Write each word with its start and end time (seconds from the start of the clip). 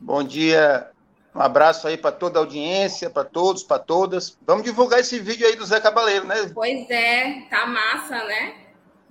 Bom 0.00 0.22
dia. 0.22 0.90
Um 1.34 1.40
abraço 1.40 1.86
aí 1.86 1.96
para 1.96 2.10
toda 2.10 2.38
a 2.38 2.42
audiência, 2.42 3.08
para 3.08 3.24
todos, 3.24 3.62
para 3.62 3.78
todas. 3.78 4.36
Vamos 4.46 4.64
divulgar 4.64 4.98
esse 4.98 5.20
vídeo 5.20 5.46
aí 5.46 5.54
do 5.54 5.64
Zé 5.64 5.78
Cabaleiro, 5.78 6.26
né? 6.26 6.50
Pois 6.52 6.90
é, 6.90 7.42
tá 7.48 7.66
massa, 7.66 8.24
né? 8.24 8.54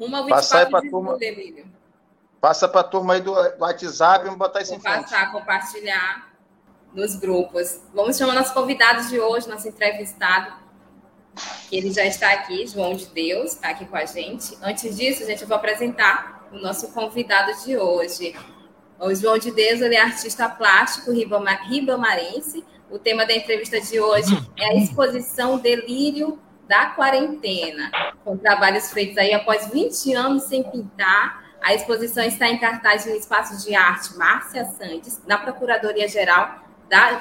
Ao 0.02 0.26
24 0.26 0.82
de 0.82 0.90
turma, 0.90 1.18
julho, 1.18 1.66
Passa 2.42 2.68
para 2.68 2.82
a 2.82 2.84
turma 2.84 3.14
aí 3.14 3.22
do 3.22 3.34
WhatsApp, 3.34 4.24
vamos 4.24 4.40
botar 4.40 4.62
isso 4.62 4.72
Vou 4.72 4.80
em 4.80 4.82
frente. 4.82 5.04
passar, 5.04 5.32
compartilhar 5.32 6.30
nos 6.94 7.16
grupos. 7.16 7.82
Vamos 7.94 8.18
chamar 8.18 8.34
nossos 8.34 8.54
convidados 8.54 9.10
de 9.10 9.20
hoje, 9.20 9.48
nosso 9.48 9.68
entrevistado. 9.68 10.54
Ele 11.72 11.92
já 11.92 12.06
está 12.06 12.32
aqui, 12.34 12.66
João 12.66 12.96
de 12.96 13.06
Deus, 13.08 13.54
está 13.54 13.70
aqui 13.70 13.86
com 13.86 13.96
a 13.96 14.06
gente. 14.06 14.58
Antes 14.62 14.96
disso, 14.98 15.26
gente, 15.26 15.42
eu 15.42 15.48
vou 15.48 15.58
apresentar 15.58 16.48
o 16.52 16.58
nosso 16.58 16.92
convidado 16.94 17.54
de 17.64 17.78
hoje. 17.78 18.34
O 19.00 19.16
João 19.16 19.38
de 19.38 19.50
Deus 19.52 19.80
ele 19.80 19.96
é 19.96 20.02
artista 20.02 20.50
plástico 20.50 21.12
ribamarense. 21.12 22.66
O 22.92 23.00
tema 23.00 23.26
da 23.26 23.34
entrevista 23.34 23.80
de 23.80 24.00
hoje 24.00 24.38
é 24.58 24.66
a 24.66 24.76
exposição 24.76 25.58
Delírio 25.58 26.38
da 26.68 26.88
Quarentena, 26.88 27.90
com 28.24 28.38
trabalhos 28.38 28.92
feitos 28.92 29.18
aí 29.18 29.34
após 29.34 29.72
20 29.72 30.14
anos 30.14 30.44
sem 30.44 30.64
pintar. 30.64 31.50
A 31.62 31.74
exposição 31.74 32.24
está 32.24 32.50
em 32.50 32.58
cartaz 32.58 33.06
no 33.06 33.16
Espaço 33.16 33.66
de 33.66 33.74
Arte 33.74 34.18
Márcia 34.18 34.66
Santos, 34.66 35.22
na 35.26 35.38
Procuradoria-Geral 35.38 36.64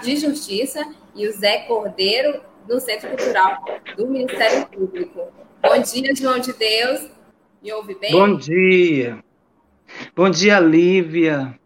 de 0.02 0.16
Justiça, 0.16 0.84
e 1.14 1.28
o 1.28 1.32
Zé 1.32 1.58
Cordeiro, 1.60 2.40
no 2.68 2.80
Centro 2.80 3.08
Cultural 3.08 3.64
do 3.96 4.06
Ministério 4.06 4.66
Público. 4.66 5.20
Bom 5.62 5.80
dia, 5.80 6.14
João 6.14 6.38
de 6.38 6.52
Deus. 6.52 7.08
Me 7.62 7.72
ouve 7.72 7.94
bem? 7.94 8.12
Bom 8.12 8.36
dia. 8.36 9.22
Bom 10.14 10.30
dia, 10.30 10.60
Lívia. 10.60 11.58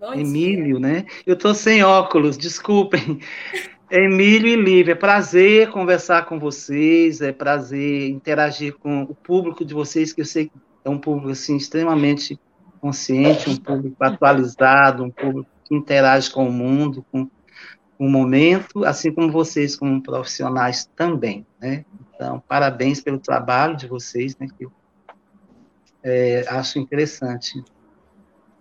Bom 0.00 0.14
Emílio, 0.14 0.78
dia. 0.78 0.88
né? 0.88 1.06
Eu 1.26 1.34
estou 1.34 1.54
sem 1.54 1.84
óculos, 1.84 2.38
desculpem. 2.38 3.20
Emílio 3.90 4.48
e 4.48 4.56
Lívia, 4.56 4.92
é 4.92 4.94
prazer 4.94 5.68
conversar 5.70 6.24
com 6.24 6.38
vocês, 6.38 7.20
é 7.20 7.32
prazer 7.32 8.08
interagir 8.08 8.78
com 8.78 9.02
o 9.02 9.14
público 9.14 9.62
de 9.62 9.74
vocês, 9.74 10.10
que 10.10 10.22
eu 10.22 10.24
sei 10.24 10.46
que 10.46 10.52
é 10.84 10.88
um 10.88 10.98
público 10.98 11.28
assim, 11.28 11.54
extremamente 11.54 12.40
consciente, 12.80 13.50
um 13.50 13.56
público 13.56 14.02
atualizado, 14.02 15.04
um 15.04 15.10
público 15.10 15.50
que 15.64 15.74
interage 15.74 16.30
com 16.30 16.48
o 16.48 16.52
mundo, 16.52 17.04
com 17.12 17.28
o 17.98 18.08
momento, 18.08 18.86
assim 18.86 19.12
como 19.12 19.30
vocês 19.30 19.76
como 19.76 20.02
profissionais 20.02 20.88
também, 20.96 21.44
né? 21.60 21.84
Então, 22.14 22.42
parabéns 22.48 23.02
pelo 23.02 23.18
trabalho 23.18 23.76
de 23.76 23.86
vocês, 23.86 24.34
né? 24.38 24.46
Que 24.56 24.64
eu 24.64 24.72
é, 26.02 26.46
acho 26.48 26.78
interessante 26.78 27.62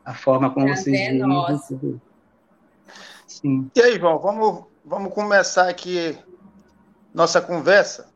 a 0.09 0.13
forma 0.15 0.51
como 0.51 0.65
Prazer 0.65 0.83
vocês 0.85 1.79
veem. 1.79 2.01
Sim. 3.27 3.69
E 3.75 3.79
aí, 3.79 3.99
João, 3.99 4.17
vamos, 4.17 4.65
vamos 4.83 5.13
começar 5.13 5.69
aqui 5.69 6.17
nossa 7.13 7.39
conversa. 7.39 8.09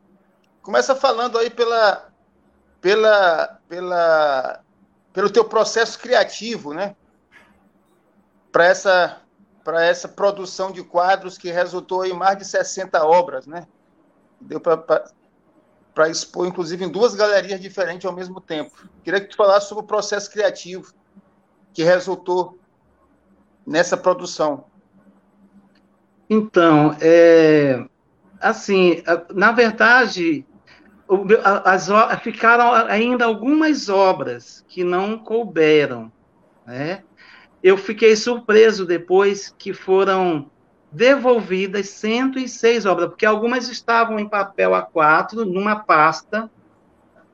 Começa 0.60 0.96
falando 0.96 1.38
aí 1.38 1.50
pela, 1.50 2.08
pela, 2.80 3.60
pela, 3.68 4.60
pelo 5.12 5.30
teu 5.30 5.44
processo 5.44 5.96
criativo, 6.00 6.74
né? 6.74 6.96
Para 8.50 8.64
essa, 8.64 9.20
para 9.62 9.84
essa 9.84 10.08
produção 10.08 10.72
de 10.72 10.82
quadros 10.82 11.38
que 11.38 11.52
resultou 11.52 12.04
em 12.04 12.12
mais 12.12 12.36
de 12.36 12.44
60 12.44 13.04
obras, 13.06 13.46
né? 13.46 13.68
Deu 14.40 14.60
para 14.60 16.08
expor, 16.10 16.48
inclusive, 16.48 16.84
em 16.84 16.90
duas 16.90 17.14
galerias 17.14 17.60
diferentes 17.60 18.04
ao 18.04 18.12
mesmo 18.12 18.40
tempo. 18.40 18.72
Queria 19.04 19.20
que 19.20 19.28
tu 19.28 19.36
falasse 19.36 19.68
sobre 19.68 19.84
o 19.84 19.86
processo 19.86 20.28
criativo 20.28 20.92
que 21.74 21.82
resultou 21.82 22.58
nessa 23.66 23.96
produção? 23.96 24.64
Então, 26.30 26.96
é, 27.00 27.84
assim, 28.40 29.02
na 29.34 29.52
verdade, 29.52 30.46
as, 31.64 31.88
ficaram 32.22 32.72
ainda 32.88 33.26
algumas 33.26 33.88
obras 33.88 34.64
que 34.68 34.82
não 34.82 35.18
couberam, 35.18 36.10
né? 36.64 37.02
Eu 37.62 37.76
fiquei 37.76 38.14
surpreso 38.14 38.86
depois 38.86 39.54
que 39.58 39.72
foram 39.72 40.50
devolvidas 40.92 41.88
106 41.90 42.86
obras, 42.86 43.08
porque 43.08 43.26
algumas 43.26 43.68
estavam 43.68 44.18
em 44.18 44.28
papel 44.28 44.70
A4, 44.72 45.44
numa 45.44 45.76
pasta, 45.76 46.50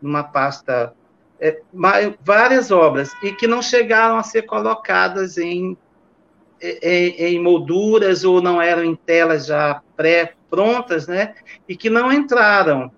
numa 0.01 0.22
pasta 0.22 0.95
é, 1.41 1.61
várias 2.23 2.71
obras 2.71 3.11
e 3.23 3.33
que 3.33 3.47
não 3.47 3.62
chegaram 3.62 4.19
a 4.19 4.23
ser 4.23 4.43
colocadas 4.43 5.39
em, 5.39 5.77
em, 6.61 7.09
em 7.19 7.43
molduras 7.43 8.25
ou 8.25 8.43
não 8.43 8.61
eram 8.61 8.84
em 8.84 8.95
telas 8.95 9.47
já 9.47 9.83
pré-prontas, 9.97 11.06
né? 11.06 11.34
E 11.69 11.75
que 11.75 11.89
não 11.89 12.12
entraram. 12.12 12.93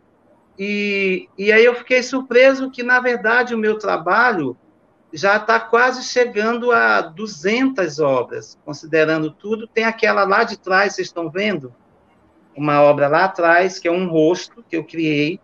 E, 0.59 1.29
e 1.39 1.53
aí 1.53 1.65
eu 1.65 1.75
fiquei 1.75 2.03
surpreso 2.03 2.71
que, 2.71 2.83
na 2.83 3.01
verdade, 3.01 3.55
o 3.55 3.59
meu 3.59 3.79
trabalho 3.79 4.57
já 5.13 5.37
está 5.37 5.61
quase 5.61 6.03
chegando 6.03 6.73
a 6.73 7.01
200 7.03 8.01
obras, 8.01 8.59
considerando 8.65 9.31
tudo. 9.31 9.67
Tem 9.67 9.85
aquela 9.85 10.25
lá 10.25 10.43
de 10.43 10.59
trás, 10.59 10.95
vocês 10.95 11.09
estão 11.09 11.31
vendo? 11.31 11.75
Uma 12.57 12.83
obra 12.83 13.09
lá 13.09 13.25
atrás, 13.25 13.79
que 13.79 13.89
é 13.89 13.93
um 13.93 14.09
rosto 14.09 14.65
que 14.69 14.77
eu 14.77 14.85
criei, 14.85 15.39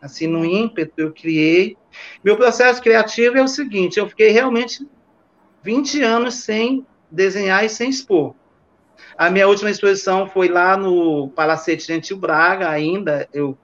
assim, 0.00 0.26
no 0.26 0.44
ímpeto, 0.44 1.00
eu 1.00 1.12
criei. 1.12 1.76
Meu 2.22 2.36
processo 2.36 2.82
criativo 2.82 3.38
é 3.38 3.42
o 3.42 3.48
seguinte: 3.48 3.98
eu 3.98 4.08
fiquei 4.08 4.30
realmente 4.30 4.86
20 5.62 6.02
anos 6.02 6.34
sem 6.34 6.86
desenhar 7.10 7.64
e 7.64 7.68
sem 7.68 7.90
expor. 7.90 8.34
A 9.16 9.30
minha 9.30 9.46
última 9.48 9.70
exposição 9.70 10.28
foi 10.28 10.48
lá 10.48 10.76
no 10.76 11.28
Palacete 11.28 11.86
Gentil 11.86 12.16
Braga, 12.16 12.68
ainda, 12.68 13.28
eu 13.32 13.56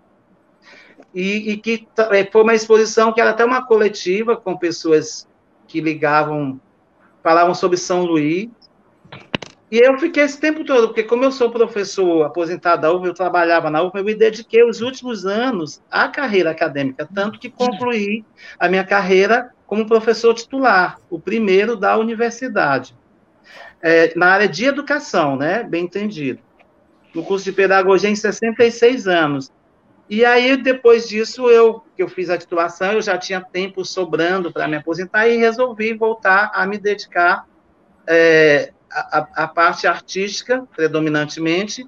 e, 1.13 1.53
e, 1.53 1.57
que 1.57 1.89
é, 2.13 2.25
foi 2.25 2.43
uma 2.43 2.55
exposição 2.55 3.13
que 3.13 3.21
era 3.21 3.31
até 3.31 3.45
uma 3.45 3.67
coletiva 3.67 4.37
com 4.37 4.57
pessoas 4.57 5.27
que 5.67 5.81
ligavam, 5.81 6.61
falavam 7.23 7.55
sobre 7.55 7.77
São 7.77 8.05
Luís, 8.05 8.49
e 9.71 9.79
eu 9.79 9.97
fiquei 10.01 10.25
esse 10.25 10.41
tempo 10.41 10.65
todo, 10.65 10.89
porque 10.89 11.05
como 11.05 11.25
eu 11.25 11.31
sou 11.31 11.51
professor 11.51 12.25
aposentado 12.25 12.83
da 12.83 12.93
UFA, 12.93 13.07
eu 13.07 13.15
trabalhava 13.15 13.71
na 13.71 13.81
UFA, 13.83 13.99
eu 13.99 14.05
me 14.05 14.15
dediquei 14.15 14.65
os 14.65 14.81
últimos 14.81 15.25
anos 15.25 15.81
à 15.89 16.09
carreira 16.09 16.51
acadêmica, 16.51 17.09
tanto 17.15 17.39
que 17.39 17.49
concluí 17.49 18.25
a 18.59 18.69
minha 18.69 18.83
carreira 18.83 19.53
como 19.67 19.87
professor 19.87 20.35
titular, 20.35 20.99
o 21.09 21.21
primeiro 21.21 21.77
da 21.77 21.97
universidade, 21.97 22.97
é, 23.81 24.13
na 24.17 24.27
área 24.31 24.49
de 24.49 24.65
educação, 24.65 25.37
né, 25.37 25.63
bem 25.63 25.85
entendido, 25.85 26.41
no 27.15 27.23
curso 27.23 27.45
de 27.45 27.53
pedagogia 27.53 28.11
em 28.11 28.17
66 28.17 29.07
anos. 29.07 29.53
E 30.09 30.25
aí, 30.25 30.57
depois 30.57 31.09
disso, 31.09 31.49
eu, 31.49 31.85
que 31.97 32.03
eu 32.03 32.09
fiz 32.09 32.29
a 32.29 32.37
titulação, 32.37 32.95
eu 32.95 33.03
já 33.03 33.17
tinha 33.17 33.41
tempo 33.41 33.85
sobrando 33.85 34.53
para 34.53 34.67
me 34.67 34.77
aposentar 34.77 35.29
e 35.29 35.37
resolvi 35.37 35.95
voltar 35.95 36.51
a 36.53 36.67
me 36.67 36.77
dedicar 36.77 37.47
é, 38.09 38.73
a, 38.91 39.45
a 39.45 39.49
parte 39.49 39.87
artística, 39.87 40.67
predominantemente, 40.75 41.87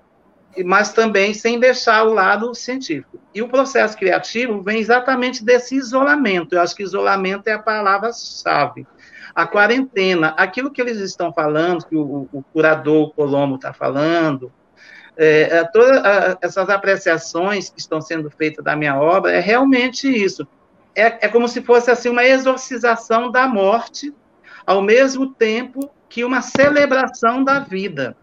mas 0.65 0.93
também 0.93 1.33
sem 1.33 1.59
deixar 1.59 2.05
o 2.05 2.13
lado 2.13 2.55
científico. 2.55 3.19
E 3.35 3.41
o 3.41 3.49
processo 3.49 3.97
criativo 3.97 4.63
vem 4.63 4.79
exatamente 4.79 5.45
desse 5.45 5.75
isolamento. 5.75 6.55
Eu 6.55 6.61
acho 6.61 6.77
que 6.77 6.83
isolamento 6.83 7.49
é 7.49 7.53
a 7.53 7.59
palavra-chave. 7.59 8.87
A 9.35 9.47
quarentena, 9.47 10.35
aquilo 10.37 10.71
que 10.71 10.81
eles 10.81 10.99
estão 10.99 11.33
falando, 11.33 11.87
que 11.87 11.97
o, 11.97 12.29
o 12.31 12.45
curador 12.53 13.15
Colombo 13.15 13.55
está 13.55 13.73
falando, 13.73 14.53
é, 15.17 15.59
é, 15.59 15.65
todas 15.65 16.03
essas 16.43 16.69
apreciações 16.69 17.71
que 17.71 17.81
estão 17.81 18.01
sendo 18.01 18.31
feitas 18.31 18.65
da 18.65 18.77
minha 18.77 19.01
obra, 19.01 19.33
é 19.33 19.41
realmente 19.41 20.07
isso. 20.07 20.47
É, 20.95 21.27
é 21.27 21.29
como 21.29 21.49
se 21.49 21.63
fosse 21.63 21.91
assim 21.91 22.11
uma 22.11 22.25
exorcização 22.25 23.31
da 23.31 23.49
morte, 23.49 24.13
ao 24.67 24.83
mesmo 24.83 25.33
tempo 25.35 25.91
que 26.09 26.25
uma 26.25 26.43
celebração 26.43 27.43
da 27.43 27.61
vida. 27.61 28.17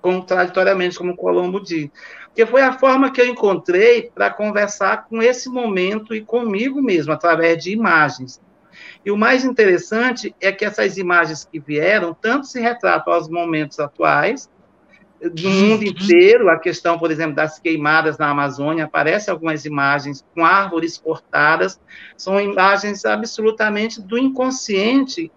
contraditoriamente, 0.00 0.98
como 0.98 1.16
Colombo 1.16 1.58
diz. 1.58 1.88
Porque 2.26 2.44
foi 2.44 2.60
a 2.60 2.78
forma 2.78 3.10
que 3.10 3.22
eu 3.22 3.26
encontrei 3.26 4.10
para 4.14 4.28
conversar 4.28 5.06
com 5.06 5.22
esse 5.22 5.48
momento 5.48 6.14
e 6.14 6.20
comigo 6.20 6.82
mesmo, 6.82 7.12
através 7.12 7.62
de 7.62 7.70
imagens. 7.70 8.38
E 9.02 9.10
o 9.10 9.16
mais 9.16 9.44
interessante 9.44 10.34
é 10.40 10.52
que 10.52 10.64
essas 10.64 10.98
imagens 10.98 11.48
que 11.50 11.58
vieram, 11.58 12.12
tanto 12.12 12.46
se 12.46 12.60
retratam 12.60 13.14
aos 13.14 13.30
momentos 13.30 13.80
atuais, 13.80 14.50
do 15.20 15.48
mundo 15.48 15.82
uhum. 15.82 15.88
inteiro, 15.88 16.50
a 16.50 16.58
questão, 16.58 16.98
por 16.98 17.10
exemplo, 17.10 17.34
das 17.34 17.58
queimadas 17.58 18.18
na 18.18 18.28
Amazônia, 18.28 18.84
aparecem 18.84 19.32
algumas 19.32 19.64
imagens 19.64 20.24
com 20.34 20.44
árvores 20.44 20.98
cortadas, 20.98 21.80
são 22.16 22.40
imagens 22.40 23.04
absolutamente 23.04 24.02
do 24.02 24.18
inconsciente 24.18 25.30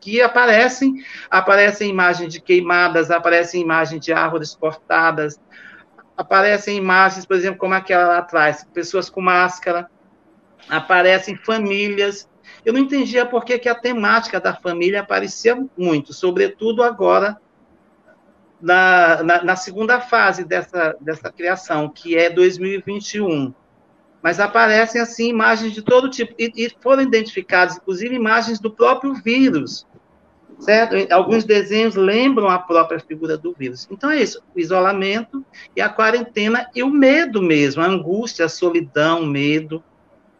que 0.00 0.20
aparecem, 0.22 1.04
aparecem 1.30 1.90
imagens 1.90 2.32
de 2.32 2.40
queimadas, 2.40 3.10
aparecem 3.10 3.60
imagens 3.60 4.04
de 4.04 4.12
árvores 4.12 4.54
cortadas, 4.54 5.40
aparecem 6.16 6.76
imagens, 6.76 7.26
por 7.26 7.36
exemplo, 7.36 7.58
como 7.58 7.74
aquela 7.74 8.06
lá 8.06 8.18
atrás, 8.18 8.66
pessoas 8.72 9.10
com 9.10 9.20
máscara, 9.20 9.90
aparecem 10.68 11.36
famílias. 11.36 12.28
Eu 12.64 12.72
não 12.72 12.80
entendia 12.80 13.24
por 13.26 13.44
que, 13.44 13.58
que 13.58 13.68
a 13.68 13.74
temática 13.74 14.40
da 14.40 14.54
família 14.54 15.00
aparecia 15.00 15.56
muito, 15.76 16.12
sobretudo 16.12 16.82
agora 16.82 17.38
na, 18.60 19.22
na, 19.22 19.44
na, 19.44 19.56
segunda 19.56 20.00
fase 20.00 20.44
dessa, 20.44 20.94
dessa 21.00 21.32
criação, 21.32 21.88
que 21.88 22.16
é 22.16 22.28
2021. 22.28 23.54
Mas 24.22 24.38
aparecem, 24.38 25.00
assim, 25.00 25.30
imagens 25.30 25.72
de 25.72 25.80
todo 25.80 26.10
tipo, 26.10 26.34
e, 26.38 26.52
e 26.54 26.70
foram 26.80 27.02
identificadas, 27.02 27.78
inclusive, 27.78 28.14
imagens 28.14 28.60
do 28.60 28.70
próprio 28.70 29.14
vírus, 29.14 29.86
certo? 30.60 30.94
Alguns 31.12 31.44
desenhos 31.44 31.94
lembram 31.94 32.48
a 32.48 32.58
própria 32.58 33.00
figura 33.00 33.36
do 33.36 33.52
vírus. 33.52 33.88
Então, 33.90 34.10
é 34.10 34.20
isso, 34.20 34.42
o 34.54 34.60
isolamento 34.60 35.44
e 35.74 35.80
a 35.80 35.88
quarentena 35.88 36.68
e 36.74 36.82
o 36.82 36.90
medo 36.90 37.42
mesmo, 37.42 37.82
a 37.82 37.86
angústia, 37.86 38.44
a 38.44 38.48
solidão, 38.48 39.22
o 39.22 39.26
medo. 39.26 39.82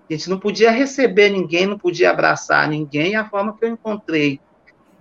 A 0.09 0.13
gente 0.13 0.29
não 0.29 0.39
podia 0.39 0.71
receber 0.71 1.31
ninguém, 1.31 1.67
não 1.67 1.79
podia 1.79 2.11
abraçar 2.11 2.69
ninguém, 2.69 3.13
e 3.13 3.17
a 3.17 3.29
forma 3.29 3.57
que 3.57 3.65
eu 3.65 3.71
encontrei 3.71 4.41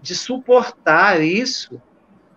de 0.01 0.15
suportar 0.15 1.21
isso, 1.21 1.81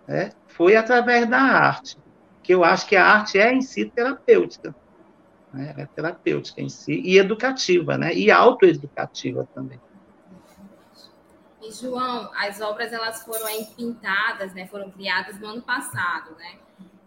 né, 0.06 0.32
foi 0.48 0.74
através 0.74 1.28
da 1.28 1.38
arte, 1.38 1.96
que 2.42 2.52
eu 2.52 2.64
acho 2.64 2.86
que 2.86 2.96
a 2.96 3.06
arte 3.06 3.38
é 3.38 3.52
em 3.52 3.62
si 3.62 3.84
terapêutica, 3.84 4.74
né? 5.52 5.74
é 5.76 5.86
terapêutica 5.86 6.60
em 6.60 6.68
si 6.68 7.00
e 7.04 7.18
educativa, 7.18 7.96
né? 7.96 8.12
E 8.14 8.30
autoeducativa 8.30 9.46
também. 9.54 9.78
E 11.62 11.70
João, 11.70 12.30
as 12.34 12.60
obras 12.60 12.92
elas 12.92 13.22
foram 13.22 13.46
aí 13.46 13.64
pintadas, 13.76 14.52
né? 14.52 14.66
Foram 14.66 14.90
criadas 14.90 15.38
no 15.38 15.46
ano 15.46 15.62
passado, 15.62 16.34
né? 16.36 16.58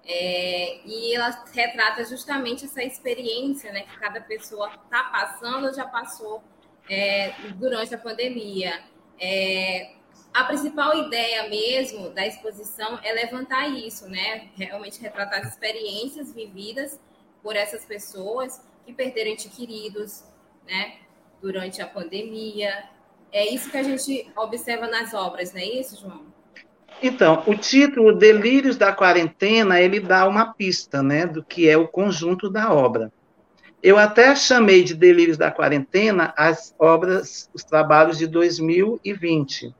É, 0.07 0.81
e 0.85 1.13
ela 1.13 1.29
retrata 1.51 2.05
justamente 2.05 2.65
essa 2.65 2.81
experiência, 2.81 3.71
né? 3.73 3.81
Que 3.81 3.97
cada 3.97 4.21
pessoa 4.21 4.71
está 4.83 5.03
passando 5.05 5.67
ou 5.67 5.73
já 5.73 5.85
passou 5.85 6.41
é, 6.89 7.33
durante 7.55 7.93
a 7.93 7.97
pandemia. 7.97 8.81
É, 9.19 9.95
a 10.33 10.43
principal 10.43 10.95
ideia 10.97 11.49
mesmo 11.49 12.09
da 12.11 12.25
exposição 12.25 12.99
é 13.03 13.11
levantar 13.13 13.67
isso, 13.67 14.07
né? 14.07 14.49
Realmente 14.55 15.01
retratar 15.01 15.41
as 15.41 15.53
experiências 15.53 16.33
vividas 16.33 16.99
por 17.43 17.55
essas 17.55 17.83
pessoas 17.83 18.61
que 18.85 18.93
perderam 18.93 19.31
entes 19.31 19.53
queridos, 19.53 20.23
né? 20.65 20.99
Durante 21.41 21.81
a 21.81 21.87
pandemia. 21.87 22.94
É 23.35 23.53
isso 23.53 23.69
que 23.69 23.75
a 23.75 23.83
gente 23.83 24.31
observa 24.33 24.87
nas 24.87 25.13
obras, 25.13 25.51
não 25.51 25.59
é 25.59 25.65
isso, 25.65 25.99
João? 25.99 26.21
Então, 27.03 27.43
o 27.45 27.53
título 27.53 28.15
Delírios 28.15 28.77
da 28.77 28.93
Quarentena, 28.93 29.81
ele 29.81 29.99
dá 29.99 30.25
uma 30.25 30.53
pista, 30.53 31.03
né, 31.03 31.25
do 31.25 31.43
que 31.43 31.67
é 31.67 31.75
o 31.75 31.85
conjunto 31.85 32.49
da 32.49 32.73
obra. 32.73 33.11
Eu 33.83 33.97
até 33.97 34.33
chamei 34.37 34.85
de 34.85 34.95
Delírios 34.95 35.37
da 35.37 35.51
Quarentena 35.51 36.33
as 36.37 36.73
obras, 36.79 37.49
os 37.53 37.65
trabalhos 37.65 38.17
de 38.17 38.25
2020 38.25 39.75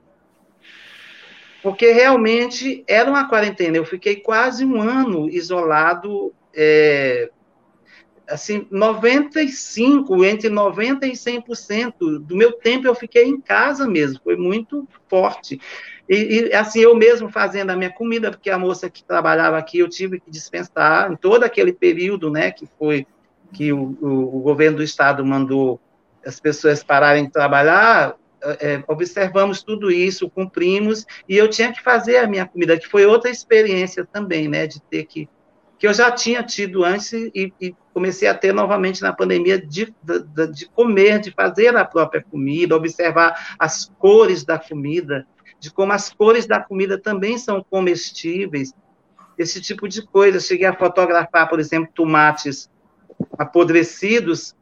porque 1.64 1.92
realmente 1.92 2.84
era 2.88 3.10
uma 3.10 3.28
quarentena. 3.28 3.76
Eu 3.76 3.86
fiquei 3.86 4.18
quase 4.18 4.64
um 4.64 4.80
ano 4.80 5.28
isolado, 5.28 6.32
é, 6.54 7.32
assim, 8.28 8.68
95, 8.72 10.26
entre 10.26 10.50
90% 10.50 11.04
e 11.04 11.12
100% 11.12 12.20
do 12.20 12.36
meu 12.36 12.54
tempo 12.54 12.88
eu 12.88 12.96
fiquei 12.96 13.26
em 13.26 13.40
casa 13.40 13.88
mesmo, 13.88 14.20
foi 14.24 14.36
muito 14.36 14.88
forte. 15.08 15.60
E, 16.08 16.50
e, 16.50 16.54
assim, 16.54 16.80
eu 16.80 16.96
mesmo 16.96 17.30
fazendo 17.30 17.72
a 17.72 17.76
minha 17.76 17.92
comida, 17.92 18.30
porque 18.30 18.50
a 18.50 18.60
moça 18.60 18.90
que 18.90 19.04
trabalhava 19.04 19.58
aqui 19.58 19.80
eu 19.80 19.90
tive 19.90 20.20
que 20.20 20.30
dispensar 20.30 21.12
em 21.12 21.16
todo 21.16 21.44
aquele 21.44 21.74
período, 21.74 22.30
né, 22.30 22.52
que 22.52 22.68
foi 22.78 23.08
que 23.52 23.72
o, 23.72 23.98
o, 24.02 24.38
o 24.38 24.40
governo 24.42 24.78
do 24.78 24.84
estado 24.84 25.26
mandou 25.26 25.80
as 26.26 26.40
pessoas 26.40 26.84
pararem 26.84 27.26
de 27.26 27.32
trabalhar, 27.32 28.16
é, 28.60 28.84
observamos 28.88 29.64
tudo 29.64 29.92
isso, 29.92 30.30
cumprimos, 30.30 31.06
e 31.28 31.36
eu 31.36 31.50
tinha 31.50 31.72
que 31.72 31.82
fazer 31.82 32.18
a 32.18 32.28
minha 32.28 32.46
comida, 32.46 32.78
que 32.78 32.88
foi 32.88 33.06
outra 33.06 33.30
experiência 33.30 34.06
também, 34.06 34.48
né, 34.48 34.68
de 34.68 34.82
ter 34.82 35.06
que, 35.06 35.28
que 35.86 35.90
eu 35.90 35.94
já 35.94 36.10
tinha 36.10 36.42
tido 36.42 36.84
antes 36.84 37.14
e, 37.14 37.54
e 37.62 37.76
comecei 37.94 38.28
a 38.28 38.34
ter 38.34 38.52
novamente 38.52 39.04
na 39.04 39.14
pandemia 39.14 39.62
de, 39.62 39.94
de, 40.02 40.48
de, 40.48 40.66
comer, 40.70 41.20
de 41.20 41.30
fazer 41.30 41.78
a 41.78 41.86
própria 41.86 42.24
comida, 42.24 42.76
observar 42.76 43.56
as 43.60 43.86
cores 44.00 44.44
da 44.44 44.58
comida, 44.58 45.28
de 45.60 45.70
como 45.70 45.94
as 45.94 46.12
cores 46.12 46.48
da 46.48 46.60
comida 46.60 46.98
também 46.98 47.38
são 47.38 47.64
comestíveis, 47.64 48.74
esse 49.38 49.62
tipo 49.62 49.88
de 49.88 50.02
coisa. 50.02 50.40
Cheguei 50.40 50.66
a 50.66 50.76
fotografar, 50.76 51.48
por 51.48 51.60
exemplo, 51.60 51.92
tomates 51.94 52.68
apodrecidos, 53.38 54.56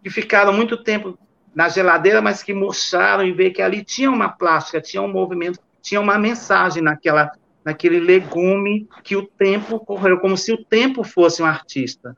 que 0.00 0.10
ficaram 0.10 0.52
muito 0.52 0.76
tempo 0.76 1.18
na 1.56 1.68
geladeira, 1.68 2.22
mas 2.22 2.40
que 2.40 2.54
murcharam 2.54 3.24
e 3.24 3.32
ver 3.32 3.50
que 3.50 3.60
ali 3.60 3.82
tinha 3.82 4.12
uma 4.12 4.28
plástica, 4.28 4.80
tinha 4.80 5.02
um 5.02 5.12
movimento, 5.12 5.58
tinha 5.82 6.00
uma 6.00 6.16
mensagem 6.16 6.80
naquela, 6.80 7.32
naquele 7.68 8.00
legume 8.00 8.88
que 9.04 9.14
o 9.14 9.26
tempo 9.26 9.78
correu, 9.78 10.18
como 10.18 10.38
se 10.38 10.50
o 10.54 10.64
tempo 10.64 11.04
fosse 11.04 11.42
um 11.42 11.44
artista. 11.44 12.16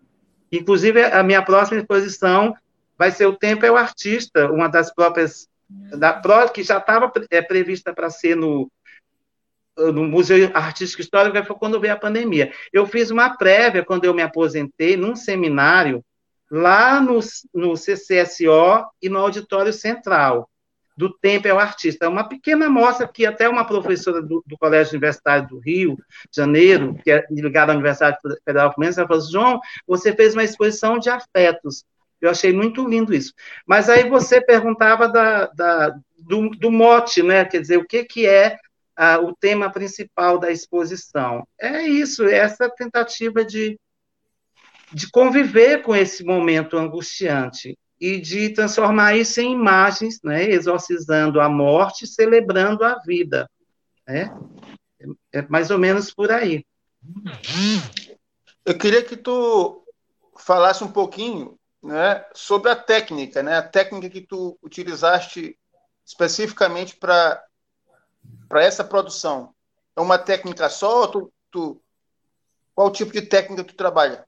Inclusive, 0.52 1.02
a 1.02 1.24
minha 1.24 1.42
próxima 1.42 1.80
exposição 1.80 2.54
vai 2.96 3.10
ser 3.10 3.26
O 3.26 3.36
Tempo 3.36 3.66
é 3.66 3.70
o 3.70 3.76
Artista, 3.76 4.48
uma 4.48 4.68
das 4.68 4.94
próprias, 4.94 5.48
da, 5.68 6.20
que 6.52 6.62
já 6.62 6.78
estava 6.78 7.10
é, 7.30 7.42
prevista 7.42 7.92
para 7.92 8.10
ser 8.10 8.36
no, 8.36 8.70
no 9.76 10.04
Museu 10.04 10.50
Artístico 10.54 11.02
Histórico, 11.02 11.44
foi 11.44 11.56
quando 11.56 11.80
veio 11.80 11.94
a 11.94 11.98
pandemia. 11.98 12.52
Eu 12.72 12.86
fiz 12.86 13.10
uma 13.10 13.36
prévia, 13.36 13.84
quando 13.84 14.04
eu 14.04 14.14
me 14.14 14.22
aposentei, 14.22 14.96
num 14.96 15.16
seminário, 15.16 16.04
lá 16.48 17.00
no, 17.00 17.18
no 17.52 17.76
CCSO 17.76 18.84
e 19.02 19.08
no 19.08 19.18
Auditório 19.18 19.72
Central, 19.72 20.48
do 21.00 21.10
Tempo 21.18 21.48
é 21.48 21.54
o 21.54 21.58
Artista. 21.58 22.04
É 22.04 22.08
uma 22.08 22.28
pequena 22.28 22.66
amostra 22.66 23.08
que 23.08 23.24
até 23.24 23.48
uma 23.48 23.64
professora 23.64 24.20
do, 24.20 24.44
do, 24.46 24.58
Colégio 24.58 24.92
Universitário 24.92 25.48
do 25.48 25.58
Rio 25.58 25.96
de 25.96 26.36
Janeiro, 26.36 26.94
que 27.02 27.10
é 27.10 27.24
ligada 27.30 27.72
à 27.72 27.74
Universidade 27.74 28.18
Federal 28.44 28.74
Fluminense, 28.74 28.98
ela 28.98 29.08
falou 29.08 29.22
assim, 29.22 29.32
João, 29.32 29.60
você 29.86 30.14
fez 30.14 30.34
uma 30.34 30.44
exposição 30.44 30.98
de 30.98 31.08
afetos. 31.08 31.84
Eu 32.20 32.28
achei 32.28 32.52
muito 32.52 32.86
lindo 32.86 33.14
isso. 33.14 33.32
Mas 33.66 33.88
aí 33.88 34.06
você 34.10 34.42
perguntava 34.42 35.08
da, 35.08 35.46
da 35.46 35.96
do, 36.18 36.50
do, 36.50 36.70
mote, 36.70 37.22
né? 37.22 37.46
Quer 37.46 37.62
dizer, 37.62 37.78
o 37.78 37.86
que, 37.86 38.04
que 38.04 38.26
é 38.26 38.58
o 39.22 39.34
tema 39.34 39.70
principal 39.70 40.38
da 40.38 40.52
exposição? 40.52 41.48
É 41.58 41.80
isso, 41.82 42.26
é 42.26 42.36
essa 42.36 42.68
tentativa 42.68 43.42
de 43.42 43.78
de 44.92 45.08
conviver 45.08 45.82
com 45.82 45.94
esse 45.94 46.24
momento 46.24 46.76
angustiante 46.76 47.78
e 48.00 48.18
de 48.18 48.48
transformar 48.50 49.14
isso 49.16 49.40
em 49.40 49.52
imagens, 49.52 50.20
né, 50.24 50.44
exorcizando 50.44 51.40
a 51.40 51.48
morte, 51.48 52.06
celebrando 52.06 52.82
a 52.82 52.98
vida. 52.98 53.48
Né? 54.06 54.34
É 55.32 55.42
mais 55.42 55.70
ou 55.70 55.78
menos 55.78 56.12
por 56.12 56.32
aí. 56.32 56.64
Eu 58.64 58.76
queria 58.78 59.04
que 59.04 59.16
tu 59.16 59.84
falasse 60.38 60.82
um 60.82 60.90
pouquinho 60.90 61.58
né, 61.82 62.24
sobre 62.32 62.70
a 62.70 62.76
técnica, 62.76 63.42
né, 63.42 63.58
a 63.58 63.62
técnica 63.62 64.08
que 64.08 64.20
tu 64.22 64.58
utilizaste 64.62 65.58
especificamente 66.04 66.96
para 66.96 67.42
essa 68.52 68.82
produção. 68.82 69.54
É 69.94 70.00
uma 70.00 70.18
técnica 70.18 70.68
só? 70.70 71.06
Tu, 71.06 71.32
tu, 71.50 71.82
qual 72.74 72.90
tipo 72.90 73.12
de 73.12 73.22
técnica 73.22 73.62
tu 73.62 73.74
trabalha? 73.74 74.26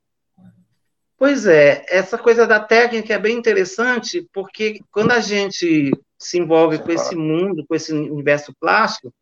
Pois 1.22 1.46
é, 1.46 1.86
essa 1.88 2.18
coisa 2.18 2.48
da 2.48 2.58
técnica 2.58 3.14
é 3.14 3.18
bem 3.18 3.38
interessante, 3.38 4.28
porque 4.32 4.80
quando 4.90 5.12
a 5.12 5.20
gente 5.20 5.92
se 6.18 6.36
envolve 6.36 6.80
com 6.80 6.90
esse 6.90 7.14
mundo, 7.14 7.64
com 7.64 7.76
esse 7.76 7.92
universo 7.92 8.52
plástico, 8.60 9.14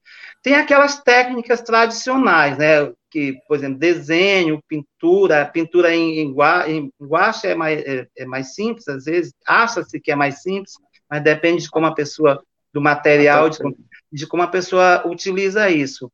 tem 0.43 0.55
aquelas 0.55 1.03
técnicas 1.03 1.61
tradicionais, 1.61 2.57
né? 2.57 2.91
Que, 3.11 3.39
por 3.47 3.55
exemplo, 3.55 3.79
desenho, 3.79 4.63
pintura, 4.67 5.45
pintura 5.45 5.95
em, 5.95 6.21
em, 6.21 6.35
em 6.69 6.91
guache 7.03 7.49
é 7.49 7.55
mais, 7.55 7.83
é, 7.83 8.09
é 8.17 8.25
mais 8.25 8.55
simples, 8.55 8.89
às 8.89 9.05
vezes 9.05 9.35
acha-se 9.47 10.01
que 10.01 10.11
é 10.11 10.17
mais 10.17 10.41
simples, 10.41 10.73
mas 11.07 11.23
depende 11.23 11.65
de 11.65 11.71
como 11.71 11.85
a 11.85 11.95
pessoa, 11.95 12.43
do 12.73 12.81
material, 12.81 13.51
de, 13.51 13.59
de 14.11 14.27
como 14.27 14.43
a 14.43 14.49
pessoa 14.49 15.07
utiliza 15.07 15.69
isso. 15.69 16.11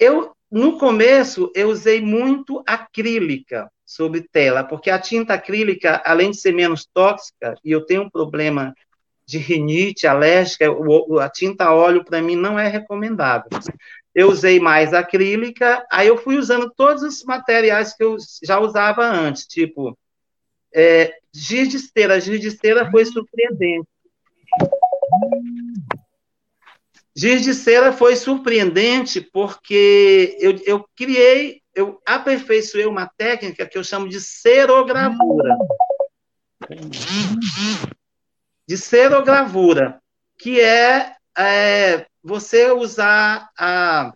Eu 0.00 0.32
no 0.52 0.78
começo, 0.78 1.50
eu 1.54 1.70
usei 1.70 2.00
muito 2.00 2.62
acrílica 2.66 3.70
sobre 3.84 4.20
tela, 4.20 4.62
porque 4.62 4.90
a 4.90 4.98
tinta 4.98 5.34
acrílica, 5.34 6.02
além 6.04 6.30
de 6.30 6.36
ser 6.36 6.52
menos 6.52 6.86
tóxica, 6.86 7.54
e 7.64 7.72
eu 7.72 7.84
tenho 7.86 8.02
um 8.02 8.10
problema 8.10 8.74
de 9.26 9.38
rinite 9.38 10.06
alérgica, 10.06 10.66
a 11.20 11.28
tinta 11.30 11.72
óleo 11.72 12.04
para 12.04 12.20
mim 12.20 12.36
não 12.36 12.58
é 12.58 12.68
recomendável. 12.68 13.48
Eu 14.14 14.28
usei 14.28 14.60
mais 14.60 14.92
acrílica, 14.92 15.84
aí 15.90 16.08
eu 16.08 16.18
fui 16.18 16.36
usando 16.36 16.70
todos 16.76 17.02
os 17.02 17.24
materiais 17.24 17.94
que 17.94 18.04
eu 18.04 18.16
já 18.42 18.60
usava 18.60 19.04
antes, 19.04 19.46
tipo 19.46 19.96
é, 20.74 21.14
giz 21.32 21.68
de 21.68 21.78
cera. 21.78 22.20
Giz 22.20 22.40
de 22.40 22.50
cera 22.50 22.90
foi 22.90 23.04
surpreendente. 23.04 23.88
Giz 27.14 27.42
de 27.42 27.54
cera 27.54 27.92
foi 27.92 28.16
surpreendente 28.16 29.20
porque 29.20 30.36
eu, 30.40 30.58
eu 30.64 30.88
criei, 30.96 31.60
eu 31.74 32.00
aperfeiçoei 32.06 32.86
uma 32.86 33.06
técnica 33.06 33.66
que 33.66 33.76
eu 33.76 33.84
chamo 33.84 34.08
de 34.08 34.20
serogravura. 34.20 35.56
De 38.66 38.78
serogravura, 38.78 40.00
que 40.38 40.60
é, 40.60 41.14
é 41.36 42.06
você 42.24 42.70
usar 42.70 43.50
a, 43.58 44.12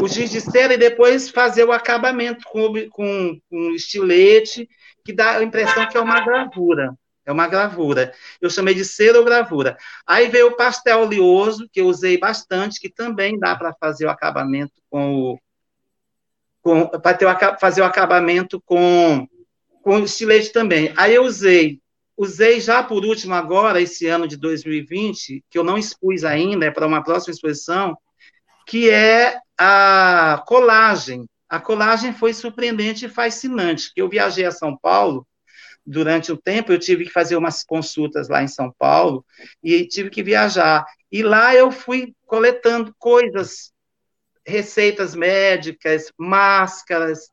o 0.00 0.06
giz 0.06 0.30
de 0.30 0.40
cera 0.40 0.74
e 0.74 0.78
depois 0.78 1.28
fazer 1.28 1.64
o 1.64 1.72
acabamento 1.72 2.44
com, 2.44 2.72
com, 2.90 3.40
com 3.50 3.70
estilete, 3.72 4.68
que 5.04 5.12
dá 5.12 5.38
a 5.38 5.42
impressão 5.42 5.88
que 5.88 5.96
é 5.96 6.00
uma 6.00 6.20
gravura. 6.24 6.94
É 7.24 7.30
uma 7.30 7.46
gravura. 7.46 8.12
Eu 8.40 8.50
chamei 8.50 8.74
de 8.74 8.84
serogravura. 8.84 9.76
Aí 10.06 10.28
veio 10.28 10.48
o 10.48 10.56
pastel 10.56 11.02
oleoso, 11.02 11.68
que 11.72 11.80
eu 11.80 11.86
usei 11.86 12.18
bastante, 12.18 12.80
que 12.80 12.88
também 12.88 13.38
dá 13.38 13.54
para 13.54 13.74
fazer 13.74 14.06
o 14.06 14.10
acabamento 14.10 14.80
com 14.90 15.14
o. 15.14 15.38
Para 17.00 17.58
fazer 17.58 17.80
o 17.80 17.84
acabamento 17.84 18.60
com, 18.64 19.26
com 19.82 19.98
estilete 20.00 20.52
também. 20.52 20.92
Aí 20.96 21.14
eu 21.14 21.24
usei. 21.24 21.80
Usei 22.16 22.60
já 22.60 22.82
por 22.82 23.04
último 23.04 23.34
agora, 23.34 23.80
esse 23.80 24.06
ano 24.06 24.28
de 24.28 24.36
2020, 24.36 25.44
que 25.48 25.58
eu 25.58 25.64
não 25.64 25.78
expus 25.78 26.24
ainda, 26.24 26.66
é 26.66 26.70
para 26.70 26.86
uma 26.86 27.02
próxima 27.02 27.32
exposição, 27.32 27.96
que 28.66 28.90
é 28.90 29.38
a 29.58 30.42
colagem. 30.46 31.26
A 31.48 31.58
colagem 31.58 32.12
foi 32.12 32.32
surpreendente 32.32 33.06
e 33.06 33.08
fascinante, 33.08 33.90
eu 33.96 34.08
viajei 34.08 34.44
a 34.44 34.52
São 34.52 34.76
Paulo 34.76 35.26
durante 35.84 36.30
o 36.30 36.36
tempo, 36.36 36.72
eu 36.72 36.78
tive 36.78 37.04
que 37.04 37.10
fazer 37.10 37.36
umas 37.36 37.64
consultas 37.64 38.28
lá 38.28 38.42
em 38.42 38.48
São 38.48 38.72
Paulo 38.78 39.24
e 39.62 39.86
tive 39.86 40.10
que 40.10 40.22
viajar. 40.22 40.84
E 41.10 41.22
lá 41.22 41.54
eu 41.54 41.70
fui 41.70 42.14
coletando 42.26 42.94
coisas, 42.98 43.72
receitas 44.46 45.14
médicas, 45.14 46.12
máscaras, 46.16 47.30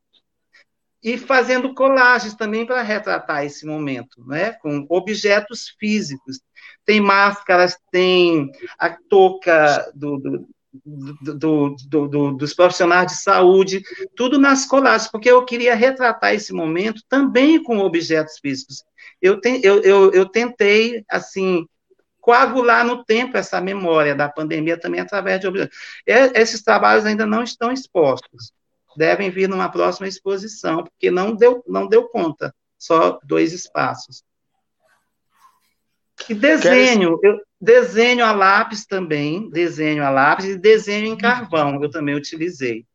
e 1.01 1.17
fazendo 1.17 1.73
colagens 1.73 2.35
também 2.35 2.65
para 2.65 2.81
retratar 2.81 3.45
esse 3.45 3.65
momento, 3.65 4.21
né? 4.27 4.53
com 4.53 4.85
objetos 4.89 5.69
físicos. 5.79 6.41
Tem 6.85 6.99
máscaras, 6.99 7.77
tem 7.91 8.51
a 8.77 8.89
touca 8.89 9.89
do, 9.95 10.17
do 10.17 10.49
do, 10.71 11.75
do, 11.87 12.07
do, 12.07 12.31
dos 12.33 12.53
profissionais 12.53 13.07
de 13.07 13.17
saúde, 13.17 13.81
tudo 14.15 14.37
nas 14.37 14.65
colagens, 14.65 15.09
porque 15.09 15.29
eu 15.29 15.43
queria 15.43 15.75
retratar 15.75 16.33
esse 16.33 16.53
momento 16.53 17.01
também 17.09 17.61
com 17.61 17.79
objetos 17.79 18.37
físicos. 18.39 18.83
Eu, 19.21 19.39
te, 19.39 19.59
eu, 19.63 19.81
eu, 19.81 20.11
eu 20.11 20.25
tentei, 20.27 21.03
assim, 21.09 21.67
coagular 22.21 22.85
no 22.85 23.03
tempo 23.03 23.37
essa 23.37 23.59
memória 23.59 24.15
da 24.15 24.29
pandemia 24.29 24.79
também 24.79 24.99
através 24.99 25.39
de 25.39 25.47
objetos. 25.47 25.77
Esses 26.05 26.61
trabalhos 26.61 27.05
ainda 27.05 27.25
não 27.25 27.43
estão 27.43 27.71
expostos, 27.71 28.53
devem 28.95 29.29
vir 29.29 29.49
numa 29.49 29.69
próxima 29.69 30.07
exposição, 30.07 30.83
porque 30.83 31.09
não 31.09 31.35
deu, 31.35 31.63
não 31.67 31.87
deu 31.87 32.07
conta, 32.09 32.53
só 32.77 33.19
dois 33.23 33.53
espaços. 33.53 34.23
E 36.27 36.33
desenho, 36.33 37.19
eu, 37.23 37.39
Desenho 37.61 38.23
a 38.23 38.31
lápis 38.31 38.85
também, 38.85 39.49
desenho 39.49 40.05
a 40.05 40.09
lápis 40.09 40.45
e 40.45 40.57
desenho 40.57 41.07
em 41.07 41.17
carvão, 41.17 41.83
eu 41.83 41.89
também 41.89 42.15
utilizei. 42.15 42.85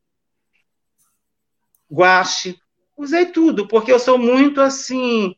Guache, 1.92 2.58
usei 2.96 3.26
tudo, 3.26 3.68
porque 3.68 3.92
eu 3.92 3.98
sou 3.98 4.16
muito 4.16 4.62
assim, 4.62 5.36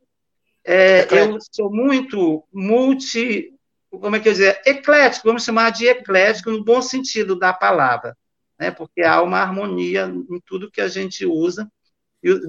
é, 0.64 1.08
eu 1.10 1.38
sou 1.50 1.72
muito 1.72 2.44
multi, 2.52 3.52
como 3.90 4.14
é 4.14 4.20
que 4.20 4.28
eu 4.28 4.32
dizer, 4.32 4.62
eclético, 4.64 5.26
vamos 5.26 5.44
chamar 5.44 5.70
de 5.70 5.88
eclético 5.88 6.52
no 6.52 6.62
bom 6.62 6.80
sentido 6.80 7.36
da 7.36 7.52
palavra, 7.52 8.16
né? 8.56 8.70
Porque 8.70 9.02
há 9.02 9.20
uma 9.22 9.40
harmonia 9.40 10.06
em 10.06 10.40
tudo 10.46 10.70
que 10.70 10.80
a 10.80 10.86
gente 10.86 11.26
usa, 11.26 11.68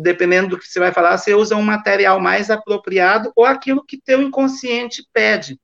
dependendo 0.01 0.49
do 0.49 0.57
que 0.57 0.67
você 0.67 0.79
vai 0.79 0.91
falar, 0.91 1.17
você 1.17 1.33
usa 1.33 1.55
um 1.55 1.61
material 1.61 2.19
mais 2.19 2.49
apropriado 2.49 3.31
ou 3.35 3.45
aquilo 3.45 3.85
que 3.85 4.01
teu 4.01 4.21
inconsciente 4.21 5.05
pede. 5.13 5.59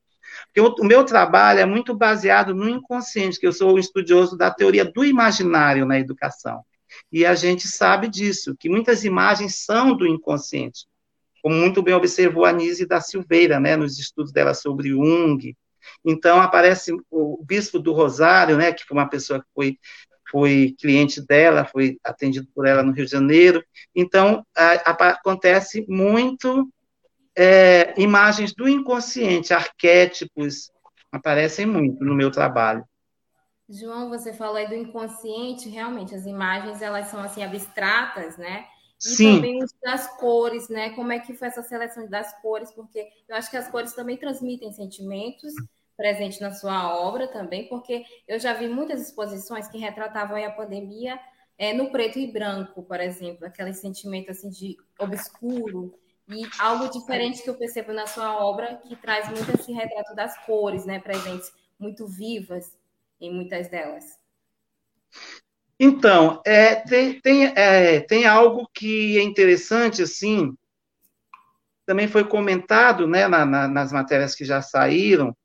Porque 0.46 0.60
o, 0.60 0.84
meu 0.84 1.04
trabalho 1.04 1.60
é 1.60 1.66
muito 1.66 1.94
baseado 1.96 2.54
no 2.54 2.68
inconsciente, 2.68 3.38
que 3.38 3.46
eu 3.46 3.52
sou 3.52 3.74
um 3.74 3.78
estudioso 3.78 4.36
da 4.36 4.50
teoria 4.50 4.84
do 4.84 5.04
imaginário 5.04 5.86
na 5.86 5.98
educação. 5.98 6.62
E 7.10 7.24
a 7.26 7.34
gente 7.34 7.66
sabe 7.66 8.08
disso, 8.08 8.54
que 8.58 8.68
muitas 8.68 9.04
imagens 9.04 9.64
são 9.64 9.96
do 9.96 10.06
inconsciente. 10.06 10.86
Como 11.42 11.56
muito 11.56 11.82
bem 11.82 11.94
observou 11.94 12.44
a 12.44 12.52
Nise 12.52 12.86
da 12.86 13.00
Silveira, 13.00 13.60
né, 13.60 13.76
nos 13.76 13.98
estudos 13.98 14.32
dela 14.32 14.54
sobre 14.54 14.90
Jung. 14.90 15.56
Então, 16.04 16.40
aparece 16.40 16.92
o 17.10 17.44
bispo 17.44 17.78
do 17.78 17.92
Rosário, 17.92 18.56
né, 18.56 18.72
que 18.72 18.84
foi 18.84 18.96
uma 18.96 19.08
pessoa 19.08 19.40
que 19.40 19.46
foi, 19.54 19.78
foi 20.30 20.74
cliente 20.80 21.24
dela, 21.24 21.64
foi 21.64 21.98
atendido 22.04 22.46
por 22.54 22.66
ela 22.66 22.82
no 22.82 22.92
Rio 22.92 23.04
de 23.04 23.10
Janeiro. 23.10 23.64
Então, 23.94 24.44
a, 24.56 24.90
a, 24.90 25.08
acontece 25.10 25.84
muito 25.88 26.68
é, 27.36 27.94
imagens 28.00 28.54
do 28.54 28.68
inconsciente, 28.68 29.52
arquétipos, 29.52 30.70
aparecem 31.10 31.66
muito 31.66 32.04
no 32.04 32.14
meu 32.14 32.30
trabalho. 32.30 32.84
João, 33.68 34.10
você 34.10 34.32
falou 34.32 34.56
aí 34.56 34.68
do 34.68 34.74
inconsciente, 34.74 35.68
realmente, 35.68 36.14
as 36.14 36.26
imagens, 36.26 36.82
elas 36.82 37.06
são, 37.06 37.20
assim, 37.20 37.42
abstratas, 37.42 38.36
né? 38.36 38.66
E 39.04 39.08
Sim. 39.08 39.36
também 39.36 39.58
das 39.82 40.18
cores, 40.18 40.68
né? 40.68 40.90
Como 40.90 41.12
é 41.12 41.18
que 41.18 41.34
foi 41.34 41.48
essa 41.48 41.62
seleção 41.62 42.08
das 42.08 42.40
cores? 42.40 42.70
Porque 42.72 43.08
eu 43.28 43.36
acho 43.36 43.50
que 43.50 43.56
as 43.56 43.68
cores 43.70 43.92
também 43.92 44.16
transmitem 44.16 44.72
sentimentos 44.72 45.52
presentes 45.96 46.40
na 46.40 46.52
sua 46.52 46.96
obra 46.96 47.28
também, 47.28 47.68
porque 47.68 48.04
eu 48.26 48.38
já 48.38 48.52
vi 48.52 48.68
muitas 48.68 49.00
exposições 49.00 49.68
que 49.68 49.78
retratavam 49.78 50.44
a 50.44 50.50
pandemia 50.50 51.18
é, 51.56 51.72
no 51.72 51.90
preto 51.90 52.18
e 52.18 52.30
branco, 52.30 52.82
por 52.82 53.00
exemplo, 53.00 53.46
aquele 53.46 53.72
sentimento 53.72 54.30
assim 54.30 54.50
de 54.50 54.76
obscuro, 54.98 55.94
e 56.28 56.42
algo 56.58 56.90
diferente 56.90 57.42
que 57.42 57.50
eu 57.50 57.54
percebo 57.54 57.92
na 57.92 58.06
sua 58.06 58.42
obra, 58.44 58.80
que 58.88 58.96
traz 58.96 59.28
muito 59.28 59.50
esse 59.52 59.72
retrato 59.72 60.14
das 60.14 60.36
cores, 60.46 60.86
né, 60.86 60.98
presentes 60.98 61.52
muito 61.78 62.06
vivas 62.06 62.76
em 63.20 63.32
muitas 63.32 63.68
delas. 63.68 64.18
Então, 65.78 66.40
é, 66.46 66.76
tem, 66.76 67.20
tem, 67.20 67.52
é, 67.54 68.00
tem 68.00 68.26
algo 68.26 68.68
que 68.72 69.18
é 69.18 69.22
interessante, 69.22 70.02
assim, 70.02 70.56
também 71.84 72.08
foi 72.08 72.24
comentado 72.24 73.06
né, 73.06 73.28
na, 73.28 73.44
na, 73.44 73.68
nas 73.68 73.92
matérias 73.92 74.34
que 74.34 74.44
já 74.44 74.62
saíram, 74.62 75.36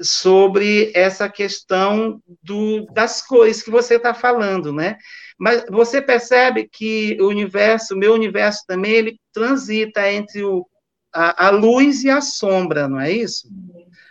sobre 0.00 0.92
essa 0.94 1.28
questão 1.28 2.22
do, 2.42 2.86
das 2.92 3.20
cores 3.26 3.62
que 3.62 3.70
você 3.70 3.96
está 3.96 4.14
falando, 4.14 4.72
né? 4.72 4.96
Mas 5.38 5.64
você 5.68 6.02
percebe 6.02 6.68
que 6.68 7.16
o 7.20 7.28
universo, 7.28 7.94
o 7.94 7.98
meu 7.98 8.12
universo 8.12 8.64
também, 8.66 8.92
ele 8.92 9.20
transita 9.32 10.10
entre 10.10 10.42
o, 10.42 10.66
a, 11.14 11.46
a, 11.46 11.50
luz 11.50 12.02
e 12.02 12.10
a 12.10 12.20
sombra, 12.20 12.88
não 12.88 13.00
é 13.00 13.10
isso? 13.10 13.48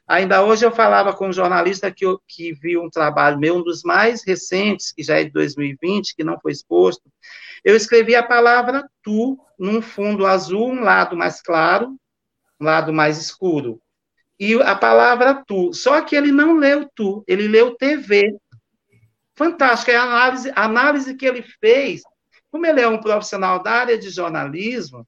Ainda 0.07 0.43
hoje 0.43 0.65
eu 0.65 0.71
falava 0.71 1.13
com 1.13 1.27
um 1.27 1.33
jornalista 1.33 1.91
que, 1.91 2.05
que 2.27 2.53
viu 2.53 2.81
um 2.81 2.89
trabalho 2.89 3.37
meu, 3.37 3.57
um 3.57 3.63
dos 3.63 3.83
mais 3.83 4.23
recentes, 4.25 4.93
que 4.93 5.03
já 5.03 5.19
é 5.19 5.25
de 5.25 5.31
2020, 5.31 6.15
que 6.15 6.23
não 6.23 6.39
foi 6.39 6.53
exposto. 6.53 7.03
Eu 7.63 7.75
escrevi 7.75 8.15
a 8.15 8.23
palavra 8.23 8.89
tu 9.03 9.37
num 9.59 9.81
fundo 9.81 10.25
azul, 10.25 10.69
um 10.69 10.81
lado 10.81 11.17
mais 11.17 11.41
claro, 11.41 11.97
um 12.59 12.65
lado 12.65 12.93
mais 12.93 13.17
escuro. 13.17 13.81
E 14.39 14.53
a 14.61 14.75
palavra 14.75 15.43
tu. 15.45 15.73
Só 15.73 16.01
que 16.01 16.15
ele 16.15 16.31
não 16.31 16.55
leu 16.55 16.89
tu, 16.95 17.23
ele 17.27 17.47
leu 17.47 17.75
TV 17.75 18.35
fantástica. 19.35 19.91
É 19.91 19.97
a 19.97 20.03
análise, 20.03 20.51
a 20.55 20.65
análise 20.65 21.15
que 21.15 21.25
ele 21.25 21.43
fez, 21.59 22.01
como 22.51 22.65
ele 22.65 22.81
é 22.81 22.87
um 22.87 22.99
profissional 22.99 23.61
da 23.61 23.71
área 23.71 23.97
de 23.97 24.09
jornalismo, 24.09 25.07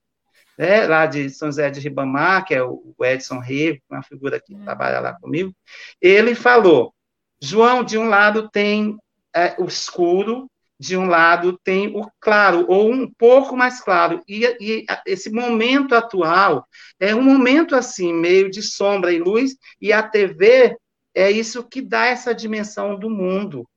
né, 0.57 0.85
lá 0.85 1.05
de 1.05 1.29
São 1.29 1.47
José 1.47 1.69
de 1.69 1.79
Ribamar, 1.79 2.45
que 2.45 2.53
é 2.53 2.61
o 2.61 2.93
Edson 3.01 3.39
Rego, 3.39 3.79
uma 3.89 4.03
figura 4.03 4.39
que 4.39 4.53
hum. 4.53 4.63
trabalha 4.63 4.99
lá 4.99 5.13
comigo, 5.13 5.53
ele 6.01 6.35
falou, 6.35 6.93
João, 7.41 7.83
de 7.83 7.97
um 7.97 8.09
lado 8.09 8.49
tem 8.49 8.97
é, 9.33 9.55
o 9.57 9.65
escuro, 9.65 10.49
de 10.79 10.95
um 10.95 11.05
lado 11.07 11.59
tem 11.63 11.87
o 11.95 12.09
claro, 12.19 12.65
ou 12.69 12.91
um 12.91 13.11
pouco 13.11 13.55
mais 13.55 13.81
claro, 13.81 14.21
e, 14.27 14.45
e 14.61 14.85
esse 15.05 15.29
momento 15.29 15.93
atual 15.93 16.65
é 16.99 17.13
um 17.13 17.21
momento 17.21 17.75
assim, 17.75 18.13
meio 18.13 18.49
de 18.49 18.61
sombra 18.61 19.11
e 19.11 19.19
luz, 19.19 19.55
e 19.81 19.91
a 19.91 20.01
TV 20.01 20.77
é 21.13 21.29
isso 21.29 21.63
que 21.63 21.81
dá 21.81 22.05
essa 22.05 22.33
dimensão 22.33 22.97
do 22.97 23.09
mundo, 23.09 23.67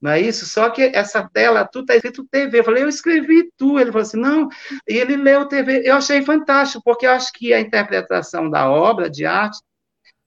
não 0.00 0.10
é 0.10 0.20
isso? 0.20 0.44
Só 0.46 0.68
que 0.68 0.82
essa 0.82 1.26
tela, 1.32 1.66
tu 1.66 1.82
tá 1.82 1.94
escrito 1.94 2.28
TV. 2.30 2.58
Eu 2.58 2.64
falei, 2.64 2.82
eu 2.82 2.88
escrevi 2.90 3.50
tu. 3.56 3.78
Ele 3.78 3.90
falou 3.90 4.02
assim, 4.02 4.18
não. 4.18 4.50
E 4.86 4.98
ele 4.98 5.16
leu 5.16 5.48
TV. 5.48 5.80
Eu 5.82 5.96
achei 5.96 6.20
fantástico, 6.20 6.82
porque 6.84 7.06
eu 7.06 7.10
acho 7.10 7.32
que 7.32 7.54
a 7.54 7.60
interpretação 7.60 8.50
da 8.50 8.68
obra 8.68 9.08
de 9.08 9.24
arte 9.24 9.58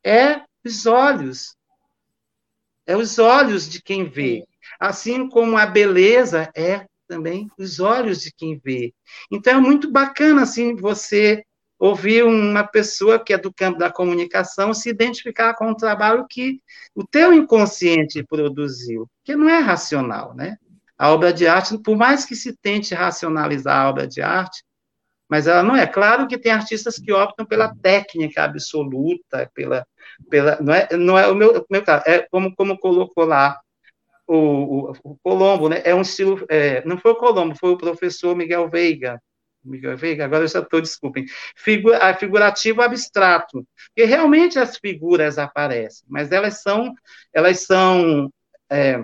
é 0.04 0.42
os 0.66 0.88
olhos. 0.88 1.56
É 2.88 2.98
os 2.98 3.20
olhos 3.20 3.70
de 3.70 3.80
quem 3.80 4.10
vê. 4.10 4.46
Assim 4.80 5.28
como 5.30 5.58
a 5.58 5.66
beleza 5.66 6.50
é 6.56 6.86
também 7.08 7.50
os 7.58 7.80
olhos 7.80 8.22
de 8.22 8.32
quem 8.32 8.60
vê. 8.64 8.94
Então 9.32 9.54
é 9.54 9.60
muito 9.60 9.90
bacana 9.90 10.44
assim 10.44 10.76
você 10.76 11.44
ouvir 11.80 12.24
uma 12.24 12.64
pessoa 12.64 13.24
que 13.24 13.34
é 13.34 13.38
do 13.38 13.54
campo 13.54 13.78
da 13.78 13.92
comunicação 13.92 14.74
se 14.74 14.90
identificar 14.90 15.54
com 15.54 15.70
um 15.70 15.76
trabalho 15.76 16.26
que 16.28 16.60
o 16.96 17.06
teu 17.06 17.32
inconsciente 17.34 18.24
produziu, 18.24 19.08
que 19.24 19.36
não 19.36 19.50
é 19.50 19.60
racional, 19.60 20.34
né? 20.34 20.58
A 20.98 21.12
obra 21.12 21.32
de 21.32 21.46
arte, 21.48 21.78
por 21.78 21.96
mais 21.96 22.26
que 22.26 22.36
se 22.36 22.58
tente 22.58 22.96
racionalizar 22.96 23.78
a 23.78 23.90
obra 23.90 24.08
de 24.08 24.22
arte, 24.22 24.64
mas 25.30 25.46
ela 25.46 25.62
não 25.62 25.76
é. 25.76 25.86
Claro 25.86 26.28
que 26.28 26.38
tem 26.38 26.52
artistas 26.52 26.98
que 26.98 27.12
optam 27.12 27.46
pela 27.46 27.76
técnica 27.76 28.44
absoluta, 28.44 29.50
pela, 29.54 29.86
pela 30.30 30.60
não 30.60 30.74
é, 30.74 30.88
não 30.98 31.18
é 31.18 31.28
o 31.28 31.36
meu, 31.36 31.66
meu 31.70 31.84
caso, 31.84 32.04
é 32.08 32.20
como 32.32 32.56
como 32.56 32.80
colocou 32.80 33.26
lá 33.26 33.60
o, 34.28 34.92
o, 35.04 35.18
Colombo, 35.24 35.70
né? 35.70 35.82
É 35.86 35.96
um 35.96 36.02
estilo, 36.02 36.46
é, 36.50 36.86
não 36.86 36.98
foi 36.98 37.12
o 37.12 37.16
Colombo, 37.16 37.56
foi 37.58 37.72
o 37.72 37.78
professor 37.78 38.36
Miguel 38.36 38.70
Veiga, 38.70 39.22
Miguel 39.64 39.98
Veiga, 39.98 40.26
agora 40.26 40.44
eu 40.44 40.48
já 40.48 40.60
estou, 40.60 40.82
desculpem, 40.82 41.26
Figura, 41.56 42.14
figurativo 42.16 42.82
abstrato, 42.82 43.66
porque 43.88 44.04
realmente 44.06 44.60
as 44.60 44.78
figuras 44.78 45.38
aparecem, 45.38 46.06
mas 46.10 46.32
elas 46.32 46.62
são, 46.62 46.94
elas 47.34 47.62
são 47.62 48.32
é, 48.70 49.04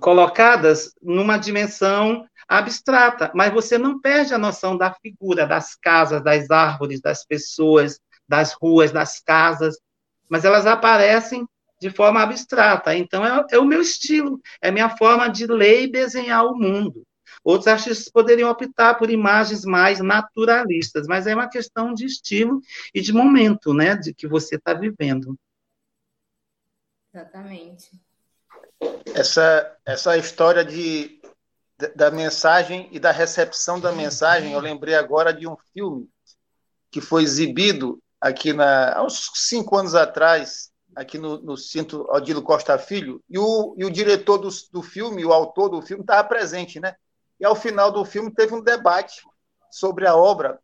colocadas 0.00 0.92
numa 1.02 1.38
dimensão 1.38 2.26
abstrata, 2.48 3.30
mas 3.34 3.52
você 3.52 3.78
não 3.78 4.00
perde 4.00 4.34
a 4.34 4.38
noção 4.38 4.76
da 4.76 4.92
figura, 4.94 5.46
das 5.46 5.74
casas, 5.74 6.22
das 6.22 6.50
árvores, 6.50 7.00
das 7.00 7.24
pessoas, 7.24 7.98
das 8.28 8.52
ruas, 8.52 8.92
das 8.92 9.20
casas, 9.20 9.78
mas 10.28 10.44
elas 10.44 10.66
aparecem 10.66 11.46
de 11.80 11.90
forma 11.90 12.22
abstrata. 12.22 12.94
Então, 12.94 13.24
é, 13.24 13.46
é 13.52 13.58
o 13.58 13.64
meu 13.64 13.80
estilo, 13.80 14.40
é 14.60 14.68
a 14.68 14.72
minha 14.72 14.90
forma 14.96 15.28
de 15.28 15.46
ler 15.46 15.84
e 15.84 15.92
desenhar 15.92 16.44
o 16.46 16.56
mundo. 16.56 17.04
Outros 17.42 17.68
artistas 17.68 18.08
poderiam 18.08 18.50
optar 18.50 18.94
por 18.94 19.10
imagens 19.10 19.64
mais 19.64 20.00
naturalistas, 20.00 21.06
mas 21.06 21.26
é 21.26 21.34
uma 21.34 21.48
questão 21.48 21.92
de 21.92 22.06
estilo 22.06 22.60
e 22.94 23.02
de 23.02 23.12
momento, 23.12 23.74
né, 23.74 23.96
de 23.96 24.14
que 24.14 24.26
você 24.26 24.56
está 24.56 24.72
vivendo. 24.72 25.38
Exatamente. 27.12 27.90
Essa, 29.14 29.76
essa 29.84 30.16
história 30.16 30.64
de, 30.64 31.20
da 31.94 32.10
mensagem 32.10 32.88
e 32.90 32.98
da 32.98 33.10
recepção 33.10 33.78
da 33.78 33.92
mensagem, 33.92 34.52
eu 34.52 34.60
lembrei 34.60 34.94
agora 34.94 35.32
de 35.32 35.46
um 35.46 35.56
filme 35.72 36.08
que 36.90 37.00
foi 37.00 37.24
exibido 37.24 38.02
aqui 38.20 38.52
na, 38.52 38.96
há 38.96 39.04
uns 39.04 39.30
cinco 39.34 39.76
anos 39.76 39.94
atrás, 39.94 40.72
aqui 40.94 41.18
no, 41.18 41.38
no 41.38 41.56
Cinto 41.56 42.06
Odilo 42.10 42.42
Costa 42.42 42.78
Filho, 42.78 43.22
e 43.28 43.38
o, 43.38 43.74
e 43.76 43.84
o 43.84 43.90
diretor 43.90 44.38
do, 44.38 44.48
do 44.72 44.82
filme, 44.82 45.24
o 45.24 45.32
autor 45.32 45.68
do 45.68 45.82
filme, 45.82 46.02
estava 46.02 46.26
presente, 46.26 46.80
né? 46.80 46.94
E 47.38 47.44
ao 47.44 47.56
final 47.56 47.90
do 47.90 48.04
filme 48.04 48.30
teve 48.32 48.54
um 48.54 48.62
debate 48.62 49.22
sobre 49.70 50.06
a 50.06 50.14
obra. 50.14 50.58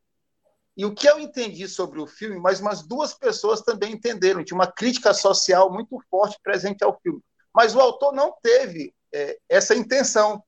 E 0.76 0.86
o 0.86 0.94
que 0.94 1.08
eu 1.08 1.18
entendi 1.18 1.68
sobre 1.68 2.00
o 2.00 2.06
filme, 2.06 2.38
mas 2.38 2.60
umas 2.60 2.82
duas 2.82 3.12
pessoas 3.12 3.60
também 3.60 3.92
entenderam. 3.92 4.44
Tinha 4.44 4.56
uma 4.56 4.70
crítica 4.70 5.12
social 5.12 5.70
muito 5.70 6.00
forte 6.08 6.38
presente 6.42 6.84
ao 6.84 6.98
filme. 7.00 7.20
Mas 7.52 7.74
o 7.74 7.80
autor 7.80 8.12
não 8.12 8.34
teve 8.40 8.94
é, 9.12 9.38
essa 9.48 9.74
intenção. 9.74 10.42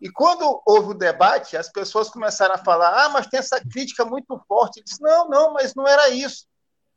E 0.00 0.10
quando 0.10 0.60
houve 0.66 0.90
o 0.90 0.98
debate, 0.98 1.56
as 1.56 1.70
pessoas 1.70 2.10
começaram 2.10 2.54
a 2.54 2.58
falar: 2.58 3.04
ah, 3.04 3.08
mas 3.10 3.28
tem 3.28 3.38
essa 3.38 3.60
crítica 3.60 4.04
muito 4.04 4.38
forte. 4.48 4.78
Ele 4.78 4.84
disse: 4.84 5.00
não, 5.00 5.28
não, 5.28 5.52
mas 5.52 5.74
não 5.74 5.86
era 5.86 6.08
isso. 6.08 6.46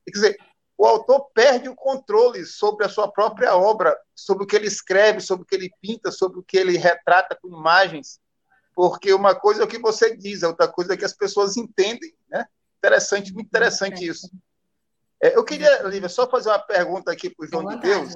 Quer 0.05 0.11
dizer, 0.11 0.37
o 0.77 0.85
autor 0.85 1.29
perde 1.33 1.69
o 1.69 1.75
controle 1.75 2.45
sobre 2.45 2.85
a 2.85 2.89
sua 2.89 3.11
própria 3.11 3.55
obra, 3.55 3.97
sobre 4.15 4.43
o 4.43 4.47
que 4.47 4.55
ele 4.55 4.67
escreve, 4.67 5.21
sobre 5.21 5.43
o 5.43 5.45
que 5.45 5.55
ele 5.55 5.71
pinta, 5.81 6.11
sobre 6.11 6.39
o 6.39 6.43
que 6.43 6.57
ele 6.57 6.77
retrata 6.77 7.37
com 7.41 7.47
imagens 7.47 8.19
porque 8.75 9.13
uma 9.13 9.35
coisa 9.35 9.61
é 9.61 9.65
o 9.65 9.67
que 9.67 9.79
você 9.79 10.15
diz, 10.15 10.43
a 10.43 10.49
outra 10.49 10.67
coisa 10.67 10.93
é 10.93 10.97
que 10.97 11.05
as 11.05 11.13
pessoas 11.13 11.57
entendem, 11.57 12.13
né? 12.29 12.45
Interessante, 12.77 13.33
muito 13.33 13.47
interessante 13.47 14.05
isso. 14.05 14.29
É, 15.21 15.37
eu 15.37 15.43
queria, 15.43 15.83
Lívia, 15.83 16.09
só 16.09 16.29
fazer 16.29 16.49
uma 16.49 16.59
pergunta 16.59 17.11
aqui 17.11 17.29
para 17.29 17.45
o 17.45 17.47
João 17.47 17.65
de 17.65 17.77
Deus. 17.79 18.13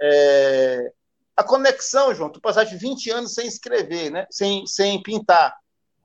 É, 0.00 0.92
a 1.36 1.42
conexão, 1.42 2.14
João, 2.14 2.30
tu 2.30 2.40
passaste 2.40 2.76
20 2.76 3.10
anos 3.10 3.34
sem 3.34 3.46
escrever, 3.46 4.10
né? 4.10 4.26
sem, 4.30 4.66
sem 4.66 5.02
pintar. 5.02 5.56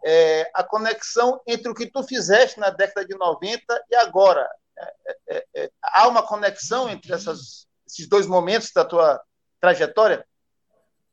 É, 0.04 0.50
a 0.56 0.64
conexão 0.64 1.40
entre 1.46 1.70
o 1.70 1.76
que 1.76 1.86
tu 1.86 2.02
fizeste 2.04 2.60
na 2.60 2.72
década 2.72 3.06
de 3.06 3.16
90 3.16 3.86
e 3.92 3.96
agora. 3.96 4.50
É, 4.82 5.38
é, 5.38 5.46
é, 5.56 5.72
há 5.82 6.08
uma 6.08 6.24
conexão 6.24 6.90
entre 6.90 7.14
essas, 7.14 7.68
esses 7.88 8.08
dois 8.08 8.26
momentos 8.26 8.72
da 8.74 8.84
tua 8.84 9.22
trajetória? 9.60 10.26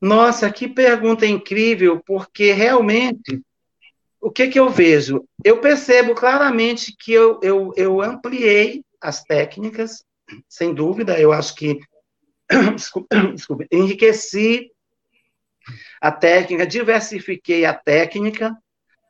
Nossa, 0.00 0.50
que 0.50 0.68
pergunta 0.68 1.26
incrível, 1.26 2.00
porque 2.06 2.52
realmente, 2.52 3.42
o 4.20 4.30
que, 4.30 4.48
que 4.48 4.58
eu 4.58 4.68
vejo? 4.68 5.26
Eu 5.44 5.60
percebo 5.60 6.14
claramente 6.14 6.94
que 6.96 7.12
eu, 7.12 7.40
eu, 7.42 7.72
eu 7.76 8.00
ampliei 8.00 8.84
as 9.00 9.22
técnicas, 9.22 10.04
sem 10.48 10.72
dúvida, 10.72 11.18
eu 11.18 11.32
acho 11.32 11.54
que 11.54 11.80
desculpa, 12.74 13.14
enriqueci 13.70 14.70
a 16.00 16.10
técnica, 16.12 16.66
diversifiquei 16.66 17.64
a 17.64 17.74
técnica, 17.74 18.56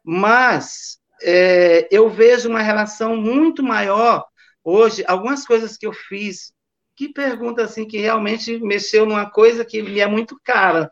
mas 0.02 0.98
é, 1.22 1.86
eu 1.90 2.08
vejo 2.08 2.48
uma 2.48 2.62
relação 2.62 3.16
muito 3.16 3.62
maior 3.62 4.26
hoje, 4.68 5.04
algumas 5.06 5.46
coisas 5.46 5.76
que 5.76 5.86
eu 5.86 5.92
fiz 5.92 6.52
que 6.96 7.12
pergunta 7.12 7.62
assim 7.62 7.86
que 7.86 7.98
realmente 7.98 8.58
mexeu 8.58 9.06
numa 9.06 9.30
coisa 9.30 9.64
que 9.64 9.80
me 9.80 10.00
é 10.00 10.06
muito 10.06 10.38
cara. 10.42 10.90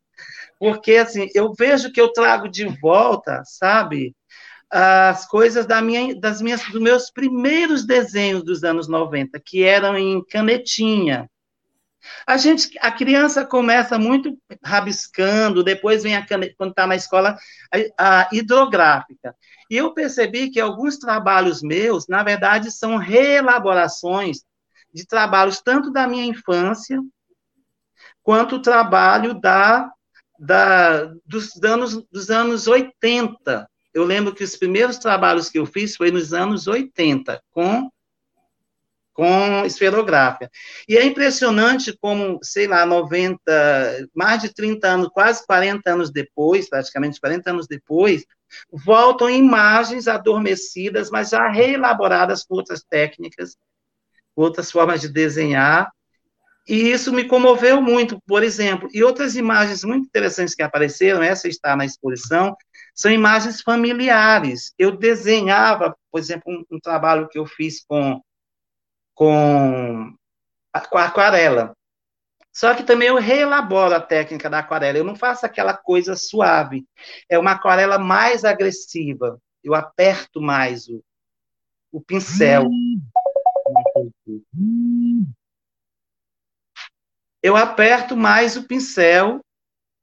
Porque 0.59 0.97
assim, 0.97 1.29
eu 1.35 1.53
vejo 1.53 1.93
que 1.93 2.01
eu 2.01 2.13
trago 2.13 2.49
de 2.49 2.65
volta, 2.81 3.43
sabe, 3.45 4.15
as 4.71 5.27
coisas 5.27 5.67
da 5.67 5.83
minha, 5.83 6.19
das 6.19 6.41
minhas, 6.41 6.63
dos 6.71 6.81
meus 6.81 7.11
primeiros 7.11 7.85
desenhos 7.85 8.45
dos 8.45 8.65
anos 8.65 8.89
90, 8.89 9.41
que 9.41 9.65
eram 9.65 9.99
em 9.99 10.25
canetinha. 10.25 11.29
A 12.27 12.37
gente, 12.37 12.71
a 12.81 12.91
criança 12.93 13.45
começa 13.45 13.99
muito 13.99 14.39
rabiscando, 14.65 15.65
depois 15.65 16.03
vem 16.03 16.17
a 16.17 16.25
caneta, 16.25 16.55
quando 16.57 16.71
está 16.71 16.87
na 16.87 16.95
escola, 16.95 17.37
a, 17.99 18.29
hidrográfica. 18.33 19.35
E 19.71 19.77
eu 19.77 19.93
percebi 19.93 20.51
que 20.51 20.61
alguns 20.61 20.97
trabalhos 20.99 21.63
meus, 21.63 22.07
na 22.07 22.23
verdade, 22.23 22.71
são 22.71 22.97
reelaborações 22.97 24.45
de 24.93 25.07
trabalhos 25.07 25.61
tanto 25.61 25.91
da 25.91 26.07
minha 26.07 26.25
infância, 26.25 27.01
quanto 28.23 28.57
o 28.57 28.63
trabalho 28.63 29.35
da, 29.35 29.91
da, 30.39 31.05
dos, 31.25 31.63
anos, 31.63 32.03
dos 32.11 32.31
anos 32.31 32.67
80. 32.67 33.69
Eu 33.93 34.05
lembro 34.05 34.35
que 34.35 34.45
os 34.45 34.57
primeiros 34.57 34.99
trabalhos 34.99 35.49
que 35.49 35.59
eu 35.59 35.67
fiz 35.67 35.97
foi 35.97 36.11
nos 36.11 36.33
anos 36.33 36.67
80, 36.67 37.43
com, 37.51 37.91
com 39.17 39.65
esferográfica. 39.65 40.51
E 40.87 40.97
é 40.99 41.05
impressionante 41.05 41.97
como, 41.99 42.39
sei 42.43 42.67
lá, 42.67 42.85
90, 42.85 43.41
mais 44.15 44.43
de 44.43 44.53
30 44.53 44.87
anos, 44.87 45.09
quase 45.09 45.45
40 45.47 45.91
anos 45.91 46.13
depois, 46.13 46.69
praticamente 46.69 47.19
40 47.19 47.51
anos 47.51 47.67
depois, 47.67 48.27
voltam 48.71 49.31
imagens 49.31 50.07
adormecidas, 50.07 51.11
mas 51.11 51.31
já 51.31 51.49
reelaboradas 51.49 52.45
com 52.45 52.57
outras 52.57 52.83
técnicas, 52.83 53.57
outras 54.37 54.71
formas 54.71 55.01
de 55.01 55.09
desenhar, 55.09 55.91
e 56.69 56.91
isso 56.91 57.13
me 57.13 57.25
comoveu 57.25 57.81
muito, 57.81 58.21
por 58.27 58.43
exemplo. 58.43 58.89
E 58.93 59.03
outras 59.03 59.37
imagens 59.37 59.85
muito 59.85 60.07
interessantes 60.07 60.55
que 60.55 60.63
apareceram, 60.63 61.23
essa 61.23 61.47
está 61.47 61.77
na 61.77 61.85
exposição, 61.85 62.57
são 62.93 63.11
imagens 63.11 63.63
familiares. 63.63 64.75
Eu 64.77 64.97
desenhava, 64.97 65.97
por 66.11 66.19
exemplo, 66.19 66.53
um, 66.53 66.77
um 66.77 66.81
trabalho 66.81 67.29
que 67.29 67.39
eu 67.39 67.47
fiz 67.47 67.85
com, 67.87 68.21
com, 69.17 70.15
com 70.91 70.99
aquarela. 70.99 71.75
Só 72.53 72.75
que 72.75 72.85
também 72.85 73.09
eu 73.09 73.17
reelaboro 73.17 73.95
a 73.95 74.01
técnica 74.01 74.49
da 74.49 74.61
aquarela. 74.61 74.99
Eu 74.99 75.05
não 75.05 75.17
faço 75.17 75.45
aquela 75.45 75.77
coisa 75.77 76.15
suave. 76.15 76.87
É 77.29 77.39
uma 77.39 77.53
aquarela 77.53 77.99
mais 77.99 78.45
agressiva. 78.45 79.41
Eu 79.65 79.75
aperto 79.75 80.41
mais 80.41 80.87
o, 80.89 81.03
o 81.91 82.01
pincel. 82.01 82.69
Eu 87.43 87.57
aperto 87.57 88.17
mais 88.17 88.57
o 88.57 88.65
pincel 88.65 89.41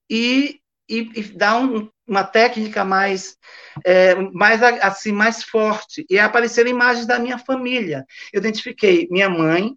e, 0.09 0.59
e, 0.89 1.11
e 1.15 1.23
dá 1.23 1.57
um, 1.57 1.89
uma 2.07 2.23
técnica 2.23 2.83
mais, 2.83 3.37
é, 3.85 4.15
mais 4.15 4.61
assim 4.63 5.11
mais 5.11 5.43
forte. 5.43 6.05
E 6.09 6.19
apareceram 6.19 6.69
imagens 6.69 7.05
da 7.05 7.19
minha 7.19 7.37
família. 7.37 8.05
Eu 8.31 8.39
identifiquei 8.39 9.07
minha 9.09 9.29
mãe, 9.29 9.75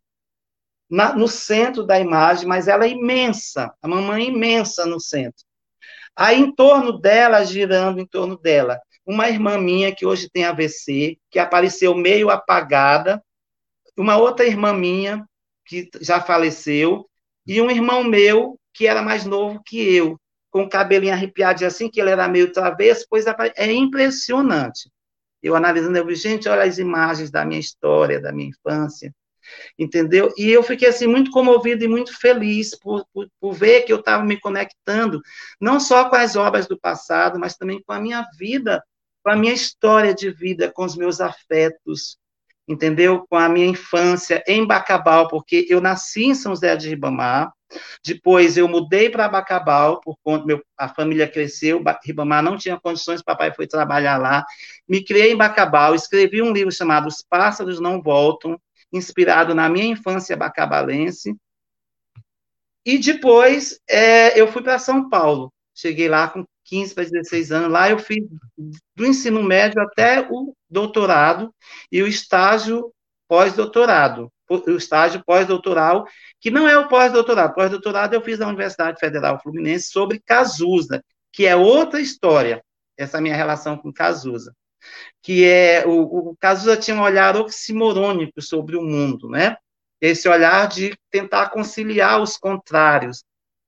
na, 0.88 1.12
no 1.14 1.28
centro 1.28 1.84
da 1.84 1.98
imagem, 1.98 2.46
mas 2.46 2.68
ela 2.68 2.84
é 2.84 2.90
imensa, 2.90 3.74
a 3.82 3.88
mamãe 3.88 4.24
é 4.24 4.28
imensa 4.28 4.86
no 4.86 5.00
centro. 5.00 5.44
Aí, 6.14 6.40
em 6.40 6.54
torno 6.54 6.98
dela, 6.98 7.44
girando 7.44 8.00
em 8.00 8.06
torno 8.06 8.38
dela, 8.38 8.80
uma 9.04 9.28
irmã 9.28 9.58
minha 9.58 9.94
que 9.94 10.06
hoje 10.06 10.30
tem 10.30 10.44
AVC, 10.44 11.18
que 11.30 11.38
apareceu 11.38 11.94
meio 11.94 12.30
apagada, 12.30 13.22
uma 13.96 14.16
outra 14.16 14.46
irmã 14.46 14.72
minha 14.72 15.26
que 15.64 15.90
já 16.00 16.20
faleceu, 16.20 17.08
e 17.46 17.60
um 17.60 17.70
irmão 17.70 18.02
meu 18.02 18.58
que 18.72 18.86
era 18.86 19.02
mais 19.02 19.24
novo 19.24 19.62
que 19.64 19.78
eu, 19.78 20.18
com 20.56 20.62
o 20.62 20.68
cabelinho 20.70 21.12
arrepiado 21.12 21.66
assim, 21.66 21.90
que 21.90 22.00
ele 22.00 22.08
era 22.08 22.26
meio 22.26 22.50
travesso, 22.50 23.06
pois 23.10 23.26
é 23.56 23.72
impressionante. 23.74 24.90
Eu 25.42 25.54
analisando, 25.54 25.98
eu 25.98 26.06
vi, 26.06 26.14
gente, 26.14 26.48
olha 26.48 26.62
as 26.62 26.78
imagens 26.78 27.30
da 27.30 27.44
minha 27.44 27.60
história, 27.60 28.18
da 28.18 28.32
minha 28.32 28.48
infância, 28.48 29.14
entendeu? 29.78 30.32
E 30.34 30.50
eu 30.50 30.62
fiquei 30.62 30.88
assim 30.88 31.06
muito 31.06 31.30
comovido 31.30 31.84
e 31.84 31.88
muito 31.88 32.18
feliz 32.18 32.74
por, 32.74 33.04
por, 33.12 33.28
por 33.38 33.52
ver 33.52 33.82
que 33.82 33.92
eu 33.92 34.00
estava 34.00 34.24
me 34.24 34.40
conectando 34.40 35.20
não 35.60 35.78
só 35.78 36.08
com 36.08 36.16
as 36.16 36.36
obras 36.36 36.66
do 36.66 36.80
passado, 36.80 37.38
mas 37.38 37.54
também 37.54 37.82
com 37.82 37.92
a 37.92 38.00
minha 38.00 38.26
vida, 38.38 38.82
com 39.22 39.28
a 39.28 39.36
minha 39.36 39.52
história 39.52 40.14
de 40.14 40.30
vida, 40.30 40.72
com 40.72 40.86
os 40.86 40.96
meus 40.96 41.20
afetos, 41.20 42.16
entendeu? 42.66 43.26
Com 43.28 43.36
a 43.36 43.46
minha 43.46 43.66
infância 43.66 44.42
em 44.48 44.66
Bacabal, 44.66 45.28
porque 45.28 45.66
eu 45.68 45.82
nasci 45.82 46.24
em 46.24 46.34
São 46.34 46.54
José 46.54 46.74
de 46.76 46.88
Ribamar, 46.88 47.52
depois 48.05 48.57
eu 48.57 48.68
mudei 48.68 49.11
para 49.11 49.29
Bacabal, 49.29 50.00
por 50.00 50.16
conta 50.22 50.46
meu, 50.46 50.62
a 50.76 50.88
família 50.88 51.29
cresceu, 51.29 51.83
Ribamar 52.05 52.42
não 52.42 52.57
tinha 52.57 52.79
condições, 52.79 53.22
papai 53.22 53.52
foi 53.52 53.66
trabalhar 53.66 54.18
lá, 54.18 54.44
me 54.88 55.05
criei 55.05 55.33
em 55.33 55.37
Bacabal, 55.37 55.94
escrevi 55.94 56.42
um 56.42 56.52
livro 56.52 56.72
chamado 56.72 57.09
Os 57.09 57.22
Pássaros 57.22 57.81
Não 57.81 58.00
Voltam, 58.00 58.61
inspirado 58.92 59.55
na 59.55 59.68
minha 59.68 59.87
infância 59.87 60.37
bacabalense. 60.37 61.37
E 62.85 62.98
depois 62.98 63.81
é, 63.88 64.40
eu 64.40 64.46
fui 64.46 64.62
para 64.62 64.79
São 64.79 65.09
Paulo. 65.09 65.52
Cheguei 65.74 66.09
lá 66.09 66.29
com 66.29 66.46
15 66.64 66.94
para 66.94 67.05
16 67.05 67.52
anos. 67.52 67.72
Lá 67.72 67.90
eu 67.90 67.98
fiz 67.98 68.24
do 68.94 69.05
ensino 69.05 69.42
médio 69.42 69.83
até 69.83 70.26
o 70.31 70.55
doutorado 70.70 71.52
e 71.90 72.02
o 72.02 72.07
estágio 72.07 72.92
pós-doutorado. 73.29 74.31
O 74.48 74.70
estágio 74.76 75.22
pós-doutoral, 75.24 76.06
que 76.40 76.50
não 76.50 76.68
é 76.68 76.78
o 76.78 76.88
pós-doutorado. 76.88 77.54
Pós-doutorado 77.54 78.14
eu 78.14 78.20
fiz 78.20 78.38
na 78.38 78.48
Universidade 78.48 78.98
Federal 78.98 79.40
Fluminense 79.42 79.88
sobre 79.88 80.20
Cazuza, 80.20 81.02
que 81.32 81.46
é 81.46 81.56
outra 81.56 82.00
história, 82.00 82.62
essa 82.96 83.20
minha 83.20 83.35
relação 83.35 83.76
com 83.76 83.92
Cazuza 83.92 84.52
que 85.22 85.44
é 85.44 85.85
o, 85.87 86.30
o 86.30 86.37
Cazuza 86.37 86.76
tinha 86.76 86.96
um 86.96 87.02
olhar 87.02 87.37
oximorônico 87.37 88.40
sobre 88.40 88.76
o 88.76 88.82
mundo, 88.82 89.28
né? 89.28 89.56
Esse 90.00 90.28
olhar 90.28 90.68
de 90.68 90.96
tentar 91.11 91.50
conciliar 91.50 92.20
os 92.20 92.37
contrários. 92.37 93.24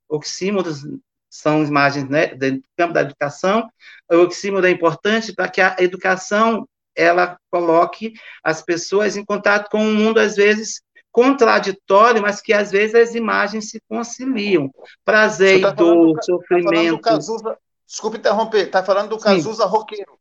Oxímoros 0.09 0.85
são 1.29 1.65
imagens 1.65 2.09
né, 2.09 2.29
do 2.35 2.63
campo 2.77 2.93
da 2.93 3.01
educação. 3.01 3.69
O 4.11 4.17
oxímoro 4.19 4.67
é 4.67 4.71
importante 4.71 5.35
para 5.35 5.49
que 5.49 5.61
a 5.61 5.77
educação 5.79 6.69
ela 6.99 7.39
coloque 7.51 8.13
as 8.43 8.61
pessoas 8.61 9.17
em 9.17 9.25
contato 9.25 9.71
com 9.71 9.79
um 9.79 9.95
mundo 9.95 10.19
às 10.19 10.35
vezes 10.35 10.83
contraditório, 11.11 12.21
mas 12.21 12.41
que 12.41 12.53
às 12.53 12.71
vezes 12.71 12.95
as 12.95 13.15
imagens 13.15 13.71
se 13.71 13.81
conciliam. 13.89 14.71
Prazer 15.05 15.61
tá 15.61 15.71
e 15.71 15.75
dor, 15.75 16.15
do, 16.15 16.23
sofrimento. 16.23 17.01
Tá 17.01 17.11
Cazuza, 17.13 17.57
desculpe 17.87 18.19
interromper, 18.19 18.67
está 18.67 18.85
falando 18.85 19.11
do 19.11 19.19
Cazuza 19.19 19.65
Sim. 19.65 19.69
roqueiro. 19.69 20.19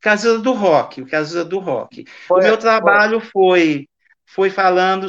Cazuza 0.00 0.38
do 0.38 0.52
Rock, 0.52 1.02
o 1.02 1.06
Cazuza 1.06 1.44
do 1.44 1.58
Rock. 1.58 2.06
Foi, 2.26 2.40
o 2.40 2.44
meu 2.44 2.56
trabalho 2.56 3.20
foi 3.20 3.86
foi 4.24 4.48
falando, 4.48 5.08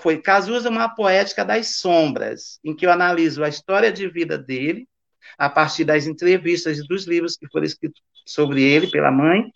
foi 0.00 0.20
Cazuza, 0.20 0.70
uma 0.70 0.88
poética 0.88 1.44
das 1.44 1.78
sombras, 1.78 2.58
em 2.64 2.74
que 2.74 2.86
eu 2.86 2.90
analiso 2.90 3.44
a 3.44 3.48
história 3.48 3.92
de 3.92 4.08
vida 4.08 4.38
dele, 4.38 4.88
a 5.36 5.50
partir 5.50 5.84
das 5.84 6.06
entrevistas 6.06 6.78
e 6.78 6.86
dos 6.86 7.06
livros 7.06 7.36
que 7.36 7.46
foram 7.48 7.66
escritos 7.66 8.00
sobre 8.26 8.62
ele 8.62 8.90
pela 8.90 9.10
mãe, 9.10 9.50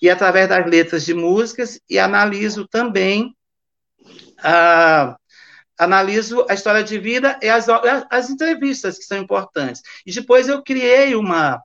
e 0.00 0.08
através 0.08 0.48
das 0.48 0.66
letras 0.66 1.04
de 1.04 1.14
músicas, 1.14 1.80
e 1.88 1.98
analiso 1.98 2.66
também 2.66 3.34
a, 4.42 5.16
analiso 5.78 6.46
a 6.48 6.54
história 6.54 6.82
de 6.82 6.98
vida 6.98 7.38
e 7.42 7.48
as, 7.48 7.66
as 8.10 8.30
entrevistas 8.30 8.98
que 8.98 9.04
são 9.04 9.18
importantes. 9.18 9.82
E 10.06 10.12
depois 10.12 10.48
eu 10.48 10.62
criei 10.62 11.14
uma, 11.14 11.62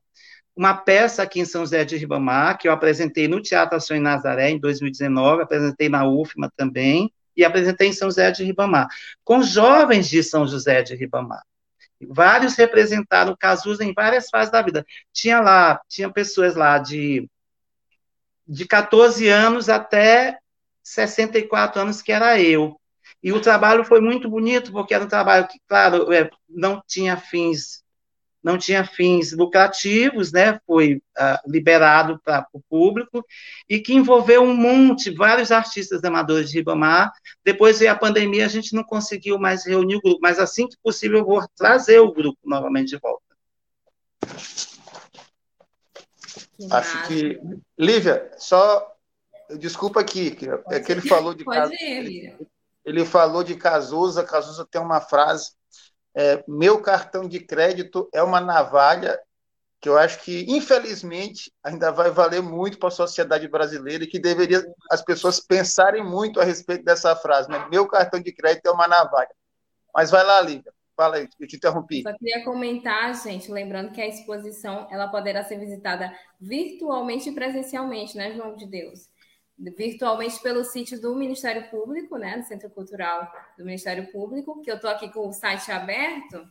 uma 0.56 0.74
peça 0.74 1.24
aqui 1.24 1.40
em 1.40 1.46
São 1.46 1.62
José 1.62 1.84
de 1.84 1.98
Ribamar, 1.98 2.58
que 2.58 2.68
eu 2.68 2.72
apresentei 2.72 3.28
no 3.28 3.42
Teatro 3.42 3.78
Ação 3.78 3.96
em 3.96 4.02
Nazaré, 4.02 4.50
em 4.50 4.60
2019, 4.60 5.44
apresentei 5.44 5.90
na 5.90 6.08
UFMA 6.08 6.52
também, 6.56 7.12
e 7.36 7.44
apresentei 7.44 7.90
em 7.90 7.94
São 7.94 8.10
José 8.10 8.32
de 8.32 8.44
Ribamar, 8.44 8.88
com 9.24 9.44
jovens 9.44 10.10
de 10.10 10.24
São 10.24 10.48
José 10.48 10.82
de 10.82 10.96
Ribamar. 10.96 11.44
Vários 12.08 12.56
representaram 12.56 13.36
Cazuza 13.38 13.84
em 13.84 13.94
várias 13.94 14.30
fases 14.30 14.52
da 14.52 14.62
vida. 14.62 14.86
Tinha 15.14 15.40
lá, 15.40 15.82
tinha 15.90 16.10
pessoas 16.10 16.56
lá 16.56 16.78
de, 16.78 17.28
de 18.48 18.66
14 18.66 19.28
anos 19.28 19.70
até 19.70 20.40
64 20.84 21.82
anos, 21.82 22.02
que 22.02 22.12
era 22.12 22.40
eu. 22.40 22.80
E 23.22 23.32
o 23.32 23.42
trabalho 23.42 23.84
foi 23.84 24.00
muito 24.00 24.30
bonito, 24.30 24.72
porque 24.72 24.94
era 24.94 25.04
um 25.04 25.10
trabalho 25.10 25.48
que, 25.48 25.60
claro, 25.68 26.12
é, 26.14 26.30
não 26.48 26.82
tinha 26.86 27.18
fins 27.18 27.84
não 28.46 28.60
tinha 28.60 28.86
fins 28.86 29.32
lucrativos, 29.32 30.32
né, 30.32 30.60
foi 30.68 30.98
uh, 31.18 31.52
liberado 31.52 32.22
para 32.24 32.46
o 32.54 32.62
público, 32.70 33.26
e 33.68 33.80
que 33.80 33.92
envolveu 33.92 34.44
um 34.44 34.56
monte, 34.56 35.10
vários 35.10 35.52
artistas 35.52 36.04
amadores 36.04 36.52
de 36.52 36.58
Ribamar. 36.58 37.12
Depois 37.44 37.80
veio 37.80 37.92
a 37.92 37.96
pandemia, 37.96 38.46
a 38.46 38.48
gente 38.48 38.76
não 38.76 38.84
conseguiu 38.84 39.40
mais 39.40 39.66
reunir 39.66 39.96
o 39.96 40.02
grupo, 40.02 40.20
mas 40.22 40.38
assim 40.38 40.68
que 40.68 40.78
possível 40.84 41.18
eu 41.18 41.26
vou 41.26 41.44
trazer 41.58 42.00
o 42.00 42.14
grupo 42.14 42.38
novamente 42.46 42.90
de 42.90 42.98
volta. 42.98 43.24
Que 46.58 46.68
Acho 46.72 47.08
que. 47.08 47.40
Lívia, 47.78 48.32
só. 48.38 48.92
Desculpa 49.60 50.00
aqui, 50.00 50.32
que 50.32 50.48
é 50.72 50.80
que 50.80 50.92
ele 50.92 51.02
falou 51.02 51.34
de. 51.34 51.44
Pode 51.44 51.76
ir, 51.76 52.36
ele 52.84 53.06
falou 53.06 53.44
de 53.44 53.56
Cazuza, 53.56 54.24
Cazuza 54.24 54.66
tem 54.70 54.82
uma 54.82 55.02
frase 55.02 55.52
é, 56.16 56.42
meu 56.48 56.82
cartão 56.82 57.28
de 57.28 57.42
crédito 57.42 58.10
é 58.14 58.24
uma 58.24 58.40
navalha 58.40 59.20
que 59.82 59.90
eu 59.90 59.98
acho 59.98 60.24
que, 60.24 60.46
infelizmente, 60.48 61.52
ainda 61.62 61.92
vai 61.92 62.10
valer 62.10 62.42
muito 62.42 62.80
para 62.80 62.88
a 62.88 62.92
sociedade 62.92 63.48
brasileira 63.50 64.06
e 64.06 64.08
que 64.08 64.18
deveria 64.18 64.66
as 64.90 65.04
pessoas 65.04 65.42
pensarem 65.42 66.04
muito 66.04 66.40
a 66.40 66.44
respeito 66.46 66.86
dessa 66.86 67.16
frase. 67.18 67.50
Né? 67.50 67.68
Meu 67.70 67.86
cartão 67.86 68.20
de 68.20 68.32
crédito 68.32 68.66
é 68.66 68.72
uma 68.72 68.88
navalha. 68.88 69.30
Mas 69.94 70.10
vai 70.10 70.24
lá, 70.24 70.40
Lívia. 70.42 70.74
Fala 70.96 71.18
aí, 71.18 71.28
eu 71.40 71.48
te 71.48 71.58
interrompi. 71.58 72.02
Só 72.04 72.14
queria 72.18 72.44
comentar, 72.44 73.14
gente, 73.16 73.52
lembrando 73.52 73.92
que 73.92 74.02
a 74.02 74.08
exposição 74.08 74.88
ela 74.90 75.10
poderá 75.10 75.44
ser 75.44 75.60
visitada 75.60 76.18
virtualmente 76.40 77.30
e 77.30 77.34
presencialmente, 77.34 78.16
né, 78.16 78.34
João 78.34 78.56
de 78.56 78.66
Deus? 78.66 79.10
virtualmente 79.58 80.40
pelo 80.42 80.64
sítio 80.64 81.00
do 81.00 81.16
Ministério 81.16 81.70
Público, 81.70 82.18
né, 82.18 82.38
do 82.38 82.44
Centro 82.44 82.70
Cultural 82.70 83.32
do 83.58 83.64
Ministério 83.64 84.12
Público, 84.12 84.62
que 84.62 84.70
eu 84.70 84.76
estou 84.76 84.90
aqui 84.90 85.10
com 85.12 85.30
o 85.30 85.34
site 85.34 85.72
aberto, 85.72 86.46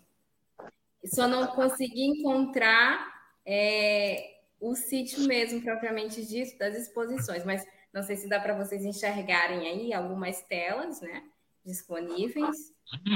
só 1.05 1.29
não 1.29 1.49
consegui 1.49 2.03
encontrar 2.03 3.13
é, 3.45 4.39
o 4.59 4.75
sítio 4.75 5.27
mesmo, 5.27 5.61
propriamente 5.61 6.25
dito, 6.25 6.57
das 6.59 6.75
exposições, 6.75 7.45
mas 7.45 7.63
não 7.93 8.03
sei 8.03 8.17
se 8.17 8.29
dá 8.29 8.41
para 8.41 8.57
vocês 8.57 8.83
enxergarem 8.85 9.69
aí 9.69 9.93
algumas 9.93 10.41
telas, 10.43 11.01
né, 11.03 11.23
disponíveis, 11.65 12.57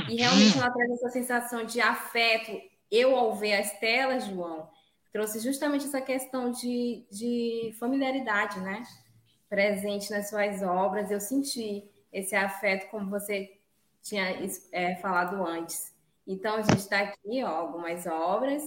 e 0.09 0.17
realmente 0.17 0.57
ela 0.59 0.71
traz 0.71 0.91
essa 0.93 1.11
sensação 1.11 1.65
de 1.65 1.81
afeto. 1.81 2.53
Eu, 2.91 3.15
ao 3.15 3.35
ver 3.35 3.55
as 3.55 3.79
telas, 3.79 4.25
João, 4.25 4.69
trouxe 5.13 5.41
justamente 5.41 5.85
essa 5.85 6.01
questão 6.01 6.51
de, 6.51 7.07
de 7.11 7.75
familiaridade, 7.79 8.59
né? 8.61 8.83
presente 9.49 10.11
nas 10.11 10.29
suas 10.29 10.63
obras. 10.63 11.11
Eu 11.11 11.21
senti 11.21 11.91
esse 12.13 12.35
afeto, 12.37 12.91
como 12.91 13.11
você 13.11 13.59
tinha 14.03 14.25
é, 14.73 14.97
falado 14.97 15.45
antes. 15.45 15.95
Então, 16.27 16.57
a 16.57 16.63
gente 16.63 16.79
está 16.79 17.01
aqui, 17.01 17.43
ó, 17.43 17.49
algumas 17.49 18.07
obras. 18.07 18.63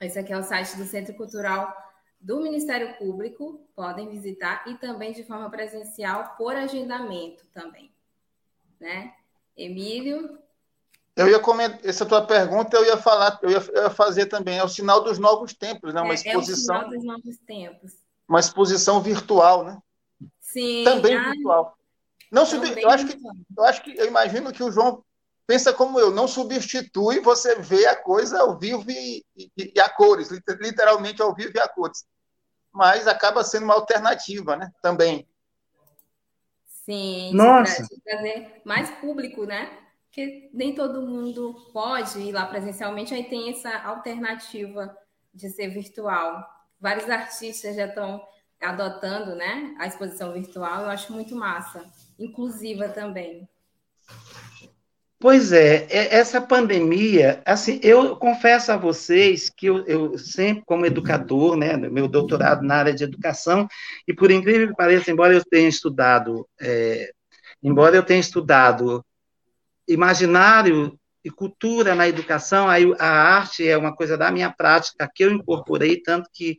Esse 0.00 0.18
aqui 0.18 0.32
é 0.32 0.38
o 0.38 0.42
site 0.42 0.76
do 0.76 0.84
Centro 0.84 1.14
Cultural 1.14 1.72
do 2.20 2.40
Ministério 2.40 2.96
Público, 2.96 3.68
podem 3.76 4.08
visitar, 4.08 4.64
e 4.66 4.78
também 4.78 5.12
de 5.12 5.22
forma 5.24 5.50
presencial, 5.50 6.34
por 6.38 6.56
agendamento 6.56 7.46
também. 7.52 7.93
Né? 8.80 9.12
Emílio? 9.56 10.38
Eu 11.16 11.28
ia 11.28 11.38
comentar, 11.38 11.78
essa 11.84 12.04
tua 12.04 12.26
pergunta 12.26 12.76
eu 12.76 12.84
ia 12.84 12.96
falar, 12.96 13.38
eu 13.42 13.50
ia, 13.50 13.62
eu 13.72 13.82
ia, 13.84 13.90
fazer 13.90 14.26
também, 14.26 14.58
é 14.58 14.64
o 14.64 14.68
sinal 14.68 15.02
dos 15.02 15.18
novos 15.18 15.54
tempos, 15.54 15.94
né? 15.94 16.00
Uma 16.00 16.12
é, 16.12 16.14
exposição. 16.14 16.74
É 16.74 16.78
o 16.78 16.80
sinal 16.82 16.90
dos 16.90 17.04
novos 17.04 17.38
tempos 17.46 18.04
uma 18.28 18.40
exposição 18.40 19.00
virtual, 19.00 19.64
né? 19.64 19.78
Sim. 20.40 20.84
Também 20.84 21.16
ah, 21.16 21.30
virtual. 21.30 21.78
Não 22.30 22.46
sub... 22.46 22.66
eu 22.66 22.90
acho 22.90 23.06
que 23.06 23.18
eu 23.56 23.64
acho 23.64 23.82
que 23.82 23.96
eu 23.96 24.06
imagino 24.06 24.52
que 24.52 24.62
o 24.62 24.72
João 24.72 25.04
pensa 25.46 25.72
como 25.72 26.00
eu, 26.00 26.10
não 26.10 26.26
substitui 26.26 27.20
você 27.20 27.56
vê 27.56 27.86
a 27.86 27.96
coisa 27.96 28.40
ao 28.40 28.58
vivo 28.58 28.90
e, 28.90 29.24
e, 29.36 29.50
e 29.56 29.80
a 29.80 29.88
cores, 29.88 30.30
literalmente 30.30 31.20
ao 31.20 31.34
vivo 31.34 31.52
e 31.54 31.60
a 31.60 31.68
cores. 31.68 32.04
Mas 32.72 33.06
acaba 33.06 33.44
sendo 33.44 33.64
uma 33.64 33.74
alternativa, 33.74 34.56
né? 34.56 34.70
Também. 34.82 35.28
Sim, 36.84 37.32
Nossa. 37.34 37.86
trazer 38.04 38.60
mais 38.64 38.90
público, 38.90 39.46
né? 39.46 39.70
Porque 40.06 40.50
nem 40.52 40.74
todo 40.74 41.02
mundo 41.06 41.70
pode 41.72 42.20
ir 42.20 42.32
lá 42.32 42.46
presencialmente, 42.46 43.14
aí 43.14 43.24
tem 43.24 43.50
essa 43.50 43.70
alternativa 43.78 44.96
de 45.32 45.48
ser 45.50 45.68
virtual. 45.68 46.46
Vários 46.78 47.08
artistas 47.08 47.74
já 47.74 47.86
estão 47.86 48.22
adotando, 48.60 49.34
né, 49.34 49.74
a 49.78 49.86
exposição 49.86 50.32
virtual. 50.32 50.82
Eu 50.82 50.90
acho 50.90 51.12
muito 51.12 51.34
massa, 51.34 51.84
inclusiva 52.18 52.88
também. 52.88 53.48
Pois 55.24 55.52
é, 55.52 55.86
essa 55.90 56.38
pandemia, 56.38 57.40
assim, 57.46 57.80
eu 57.82 58.14
confesso 58.14 58.70
a 58.70 58.76
vocês 58.76 59.48
que 59.48 59.64
eu, 59.64 59.82
eu, 59.86 60.18
sempre, 60.18 60.62
como 60.66 60.84
educador, 60.84 61.56
né, 61.56 61.78
meu 61.78 62.06
doutorado 62.06 62.62
na 62.62 62.74
área 62.74 62.92
de 62.92 63.04
educação, 63.04 63.66
e 64.06 64.12
por 64.12 64.30
incrível 64.30 64.68
que 64.68 64.76
pareça, 64.76 65.10
embora 65.10 65.32
eu 65.32 65.42
tenha 65.42 65.66
estudado, 65.66 66.46
é, 66.60 67.10
embora 67.62 67.96
eu 67.96 68.02
tenha 68.02 68.20
estudado 68.20 69.02
imaginário 69.88 70.94
e 71.24 71.30
cultura 71.30 71.94
na 71.94 72.06
educação, 72.06 72.68
aí 72.68 72.84
a 72.98 73.08
arte 73.08 73.66
é 73.66 73.78
uma 73.78 73.96
coisa 73.96 74.18
da 74.18 74.30
minha 74.30 74.50
prática 74.50 75.10
que 75.14 75.24
eu 75.24 75.32
incorporei, 75.32 76.02
tanto 76.02 76.28
que 76.30 76.58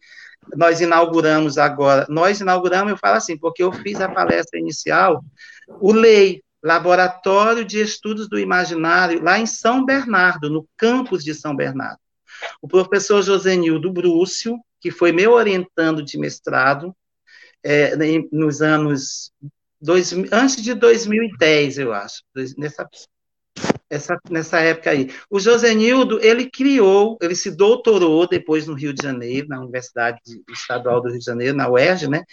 nós 0.56 0.82
inauguramos 0.82 1.60
agora, 1.60 2.08
nós 2.10 2.41
inauguramos, 2.41 2.93
eu 2.93 2.97
falo 2.97 3.17
assim, 3.17 3.38
porque 3.38 3.62
eu 3.62 3.71
fiz 3.71 4.01
a 4.01 4.10
palestra 4.10 4.60
inicial, 4.60 5.23
o 5.80 5.93
LEI, 5.93 6.41
Laboratório 6.65 7.63
de 7.63 7.80
Estudos 7.80 8.28
do 8.28 8.39
Imaginário, 8.39 9.21
lá 9.21 9.38
em 9.38 9.45
São 9.45 9.86
Bernardo, 9.86 10.49
no 10.49 10.67
campus 10.75 11.23
de 11.23 11.32
São 11.32 11.56
Bernardo. 11.56 11.99
O 12.60 12.67
professor 12.67 13.21
Josenildo 13.21 13.93
Brúcio, 13.93 14.60
que 14.82 14.89
foi 14.89 15.12
meu 15.12 15.34
orientando 15.34 16.04
de 16.04 16.17
mestrado, 16.17 16.91
é, 17.63 17.95
nos 18.32 18.63
anos, 18.63 19.32
dois, 19.80 20.12
antes 20.32 20.63
de 20.63 20.73
2010, 20.73 21.78
eu 21.78 21.93
acho, 21.93 22.23
nessa, 22.58 22.89
essa, 23.88 24.19
nessa 24.28 24.60
época 24.60 24.89
aí. 24.89 25.12
O 25.30 25.39
Josenildo, 25.39 26.19
ele 26.19 26.49
criou, 26.49 27.15
ele 27.21 27.36
se 27.36 27.51
doutorou 27.51 28.28
depois 28.28 28.65
no 28.65 28.73
Rio 28.73 28.91
de 28.91 29.04
Janeiro, 29.04 29.47
na 29.47 29.60
Universidade 29.60 30.19
Estadual 30.49 30.99
do 30.99 31.10
Rio 31.10 31.19
de 31.19 31.25
Janeiro, 31.25 31.56
na 31.56 31.69
UERJ, 31.69 32.08
né? 32.08 32.23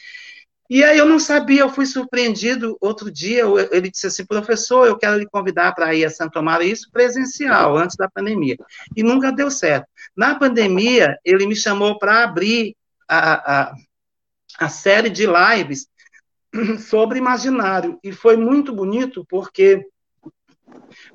E 0.71 0.83
aí 0.83 0.97
eu 0.97 1.07
não 1.07 1.19
sabia, 1.19 1.61
eu 1.61 1.69
fui 1.69 1.85
surpreendido 1.85 2.79
outro 2.81 3.11
dia, 3.11 3.43
ele 3.71 3.91
disse 3.91 4.07
assim, 4.07 4.25
professor, 4.25 4.87
eu 4.87 4.97
quero 4.97 5.19
lhe 5.19 5.27
convidar 5.27 5.75
para 5.75 5.95
ir 5.95 6.05
a 6.05 6.11
Santo 6.11 6.39
Amaro, 6.39 6.63
isso 6.63 6.91
presencial, 6.91 7.77
antes 7.77 7.97
da 7.97 8.09
pandemia. 8.09 8.57
E 8.97 9.03
nunca 9.03 9.31
deu 9.31 9.51
certo. 9.51 9.87
Na 10.17 10.35
pandemia, 10.35 11.19
ele 11.25 11.47
me 11.47 11.57
chamou 11.57 11.99
para 11.99 12.25
abrir 12.25 12.75
a, 13.09 13.61
a, 13.61 13.75
a 14.61 14.69
série 14.69 15.11
de 15.11 15.27
lives 15.27 15.89
sobre 16.89 17.19
imaginário, 17.19 17.99
e 18.03 18.13
foi 18.13 18.37
muito 18.37 18.73
bonito, 18.73 19.27
porque 19.29 19.85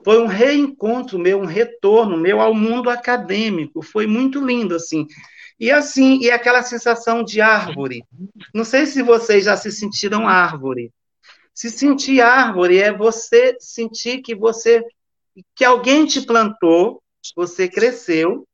foi 0.03 0.21
um 0.21 0.27
reencontro 0.27 1.17
meu, 1.17 1.39
um 1.39 1.45
retorno 1.45 2.17
meu 2.17 2.39
ao 2.41 2.53
mundo 2.53 2.89
acadêmico, 2.89 3.81
foi 3.81 4.05
muito 4.05 4.43
lindo, 4.43 4.75
assim, 4.75 5.07
e 5.59 5.71
assim, 5.71 6.19
e 6.21 6.29
aquela 6.29 6.61
sensação 6.61 7.23
de 7.23 7.41
árvore. 7.41 8.03
Não 8.53 8.63
sei 8.63 8.85
se 8.85 9.01
vocês 9.01 9.45
já 9.45 9.57
se 9.57 9.71
sentiram 9.71 10.27
árvore. 10.27 10.91
Se 11.53 11.71
sentir 11.71 12.21
árvore 12.21 12.79
é 12.79 12.95
você 12.95 13.57
sentir 13.59 14.21
que 14.21 14.35
você 14.35 14.83
que 15.55 15.65
alguém 15.65 16.05
te 16.05 16.21
plantou, 16.21 17.01
você 17.35 17.67
cresceu. 17.67 18.47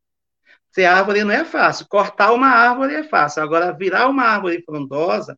Ser 0.71 0.85
árvore 0.85 1.23
não 1.23 1.31
é 1.31 1.43
fácil. 1.43 1.85
Cortar 1.87 2.31
uma 2.31 2.47
árvore 2.47 2.95
é 2.95 3.03
fácil. 3.03 3.43
Agora, 3.43 3.71
virar 3.73 4.07
uma 4.07 4.23
árvore 4.23 4.63
frondosa 4.63 5.37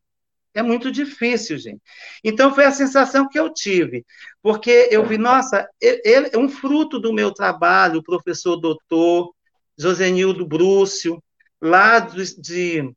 é 0.54 0.62
muito 0.62 0.90
difícil, 0.90 1.58
gente. 1.58 1.82
Então, 2.24 2.54
foi 2.54 2.64
a 2.64 2.72
sensação 2.72 3.28
que 3.28 3.38
eu 3.38 3.52
tive. 3.52 4.04
Porque 4.40 4.88
eu 4.90 5.04
vi, 5.04 5.18
nossa, 5.18 5.68
ele, 5.80 6.30
um 6.36 6.48
fruto 6.48 6.98
do 6.98 7.12
meu 7.12 7.32
trabalho, 7.32 7.98
o 7.98 8.02
professor 8.02 8.56
doutor 8.56 9.34
Josenildo 9.76 10.46
Brúcio, 10.46 11.22
lá 11.60 11.98
de, 12.00 12.94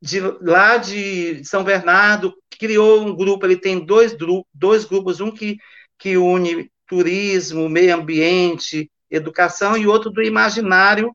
de, 0.00 0.20
lá 0.40 0.76
de 0.76 1.44
São 1.44 1.64
Bernardo, 1.64 2.34
criou 2.58 3.02
um 3.02 3.14
grupo, 3.14 3.46
ele 3.46 3.56
tem 3.56 3.84
dois, 3.84 4.16
dois 4.52 4.84
grupos, 4.84 5.20
um 5.20 5.30
que, 5.30 5.56
que 5.98 6.16
une 6.16 6.70
turismo, 6.86 7.68
meio 7.68 7.94
ambiente, 7.94 8.90
educação, 9.10 9.76
e 9.76 9.86
outro 9.86 10.10
do 10.10 10.22
imaginário, 10.22 11.14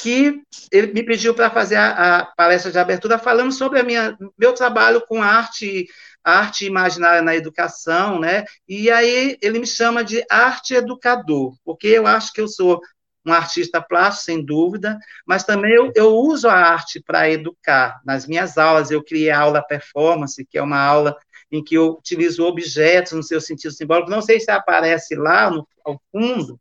que 0.00 0.42
ele 0.72 0.92
me 0.92 1.02
pediu 1.04 1.34
para 1.34 1.50
fazer 1.50 1.76
a, 1.76 2.18
a, 2.18 2.26
palestra 2.26 2.72
de 2.72 2.78
abertura 2.78 3.18
falando 3.18 3.52
sobre 3.52 3.78
a 3.78 3.84
minha, 3.84 4.16
meu 4.36 4.52
trabalho 4.52 5.00
com 5.06 5.22
arte, 5.22 5.86
arte 6.22 6.66
imaginária 6.66 7.22
na 7.22 7.36
educação, 7.36 8.18
né? 8.18 8.44
E 8.68 8.90
aí 8.90 9.38
ele 9.40 9.60
me 9.60 9.66
chama 9.66 10.02
de 10.02 10.24
arte 10.28 10.74
educador, 10.74 11.54
porque 11.64 11.86
eu 11.86 12.06
acho 12.06 12.32
que 12.32 12.40
eu 12.40 12.48
sou 12.48 12.80
um 13.24 13.32
artista 13.32 13.80
plástico, 13.80 14.26
sem 14.26 14.44
dúvida, 14.44 14.98
mas 15.26 15.44
também 15.44 15.72
eu, 15.72 15.90
eu 15.94 16.14
uso 16.14 16.48
a 16.48 16.54
arte 16.54 17.00
para 17.00 17.30
educar. 17.30 18.00
Nas 18.04 18.26
minhas 18.26 18.58
aulas, 18.58 18.90
eu 18.90 19.02
criei 19.02 19.30
a 19.30 19.40
aula 19.40 19.62
performance, 19.62 20.44
que 20.44 20.58
é 20.58 20.62
uma 20.62 20.78
aula 20.78 21.16
em 21.50 21.62
que 21.62 21.76
eu 21.76 21.92
utilizo 21.92 22.44
objetos 22.44 23.12
no 23.12 23.22
seu 23.22 23.40
sentido 23.40 23.72
simbólico. 23.72 24.10
Não 24.10 24.20
sei 24.20 24.40
se 24.40 24.50
aparece 24.50 25.14
lá 25.14 25.50
no, 25.50 25.66
ao 25.84 26.00
fundo, 26.12 26.60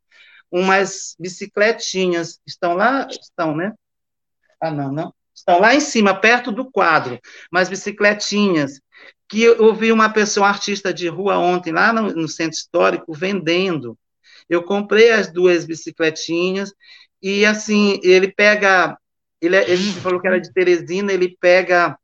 umas 0.51 1.15
bicicletinhas. 1.19 2.39
Estão 2.45 2.75
lá? 2.75 3.07
Estão, 3.09 3.55
né? 3.55 3.73
Ah, 4.61 4.71
não, 4.71 4.91
não. 4.91 5.13
Estão 5.33 5.59
lá 5.59 5.73
em 5.73 5.79
cima, 5.79 6.13
perto 6.13 6.51
do 6.51 6.69
quadro, 6.69 7.19
umas 7.51 7.69
bicicletinhas. 7.69 8.79
Que 9.27 9.41
eu 9.41 9.73
vi 9.73 9.91
uma 9.91 10.09
pessoa, 10.09 10.45
um 10.45 10.49
artista 10.49 10.93
de 10.93 11.07
rua 11.07 11.39
ontem, 11.39 11.73
lá 11.73 11.91
no, 11.91 12.13
no 12.13 12.27
centro 12.27 12.55
histórico, 12.55 13.13
vendendo. 13.13 13.97
Eu 14.55 14.63
comprei 14.63 15.11
as 15.11 15.31
duas 15.31 15.65
bicicletinhas 15.65 16.73
e 17.21 17.45
assim, 17.45 17.99
ele 18.03 18.31
pega, 18.31 18.97
ele, 19.41 19.55
é, 19.55 19.69
ele 19.69 19.91
falou 19.93 20.19
que 20.19 20.27
era 20.27 20.39
de 20.39 20.51
Teresina, 20.51 21.11
ele 21.11 21.37
pega 21.39 21.97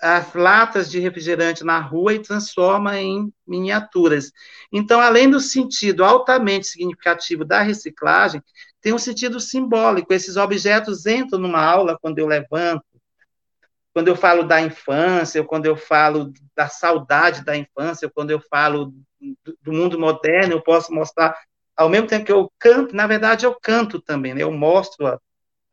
as 0.00 0.32
latas 0.32 0.90
de 0.90 0.98
refrigerante 0.98 1.62
na 1.62 1.78
rua 1.78 2.14
e 2.14 2.22
transforma 2.22 2.98
em 2.98 3.30
miniaturas. 3.46 4.32
Então, 4.72 4.98
além 4.98 5.28
do 5.28 5.38
sentido 5.38 6.02
altamente 6.02 6.68
significativo 6.68 7.44
da 7.44 7.60
reciclagem, 7.60 8.42
tem 8.80 8.94
um 8.94 8.98
sentido 8.98 9.38
simbólico. 9.38 10.12
Esses 10.12 10.36
objetos 10.38 11.04
entram 11.04 11.38
numa 11.38 11.62
aula 11.62 11.98
quando 12.00 12.18
eu 12.18 12.26
levanto, 12.26 12.84
quando 13.92 14.08
eu 14.08 14.16
falo 14.16 14.44
da 14.44 14.60
infância, 14.60 15.42
ou 15.42 15.46
quando 15.46 15.66
eu 15.66 15.76
falo 15.76 16.32
da 16.56 16.68
saudade 16.68 17.44
da 17.44 17.56
infância, 17.56 18.06
ou 18.06 18.12
quando 18.12 18.30
eu 18.30 18.40
falo 18.40 18.94
do 19.62 19.72
mundo 19.72 19.98
moderno, 19.98 20.54
eu 20.54 20.62
posso 20.62 20.94
mostrar 20.94 21.36
ao 21.80 21.88
mesmo 21.88 22.06
tempo 22.06 22.26
que 22.26 22.32
eu 22.32 22.52
canto, 22.58 22.94
na 22.94 23.06
verdade 23.06 23.46
eu 23.46 23.54
canto 23.58 24.02
também, 24.02 24.34
né? 24.34 24.42
eu 24.42 24.52
mostro 24.52 25.06
a, 25.06 25.18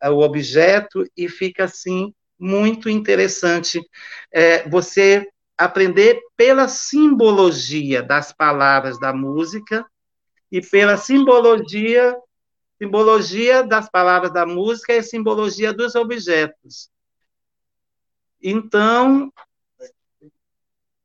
a, 0.00 0.10
o 0.10 0.20
objeto 0.20 1.04
e 1.14 1.28
fica 1.28 1.64
assim 1.64 2.14
muito 2.38 2.88
interessante 2.88 3.78
é, 4.32 4.66
você 4.70 5.28
aprender 5.54 6.18
pela 6.34 6.66
simbologia 6.66 8.02
das 8.02 8.32
palavras 8.32 8.98
da 8.98 9.12
música 9.12 9.84
e 10.50 10.62
pela 10.62 10.96
simbologia 10.96 12.16
simbologia 12.78 13.62
das 13.62 13.90
palavras 13.90 14.32
da 14.32 14.46
música 14.46 14.94
e 14.94 15.02
simbologia 15.02 15.74
dos 15.74 15.94
objetos. 15.94 16.88
Então, 18.42 19.30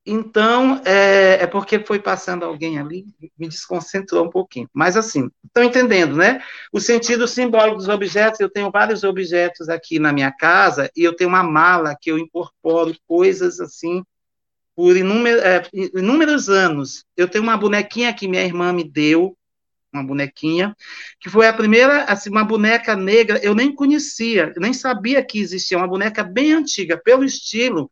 então, 0.06 0.82
é, 0.84 1.44
é, 1.44 1.48
porque 1.48 1.80
foi 1.80 1.98
passando 1.98 2.44
alguém 2.44 2.78
ali, 2.78 3.06
me 3.38 3.48
desconcentrou 3.48 4.26
um 4.26 4.30
pouquinho. 4.30 4.70
Mas, 4.74 4.98
assim, 4.98 5.30
estão 5.46 5.64
entendendo, 5.64 6.18
né? 6.18 6.42
O 6.74 6.80
sentido 6.80 7.26
simbólico 7.26 7.78
dos 7.78 7.88
objetos, 7.88 8.40
eu 8.42 8.50
tenho 8.50 8.70
vários 8.70 9.04
objetos 9.06 9.70
aqui 9.70 10.00
na 10.00 10.12
minha 10.12 10.32
casa, 10.32 10.92
e 10.96 11.04
eu 11.04 11.16
tenho 11.16 11.30
uma 11.30 11.44
mala 11.44 11.96
que 12.00 12.12
eu 12.12 12.18
incorporo 12.18 12.94
coisas, 13.08 13.62
assim, 13.62 14.04
por 14.76 14.98
inúmeros, 14.98 15.42
é, 15.42 15.64
inúmeros 15.74 16.50
anos. 16.50 17.06
Eu 17.16 17.30
tenho 17.30 17.44
uma 17.44 17.58
bonequinha 17.58 18.14
que 18.14 18.28
minha 18.28 18.44
irmã 18.44 18.74
me 18.74 18.84
deu, 18.84 19.38
uma 19.94 20.04
bonequinha, 20.04 20.76
que 21.20 21.30
foi 21.30 21.48
a 21.48 21.54
primeira, 21.54 22.04
assim, 22.06 22.30
uma 22.30 22.44
boneca 22.44 22.96
negra, 22.96 23.40
eu 23.44 23.56
nem 23.56 23.74
conhecia, 23.74 24.52
nem 24.58 24.74
sabia 24.74 25.24
que 25.24 25.40
existia, 25.40 25.78
uma 25.78 25.88
boneca 25.88 26.24
bem 26.24 26.52
antiga, 26.52 26.98
pelo 26.98 27.24
estilo, 27.24 27.90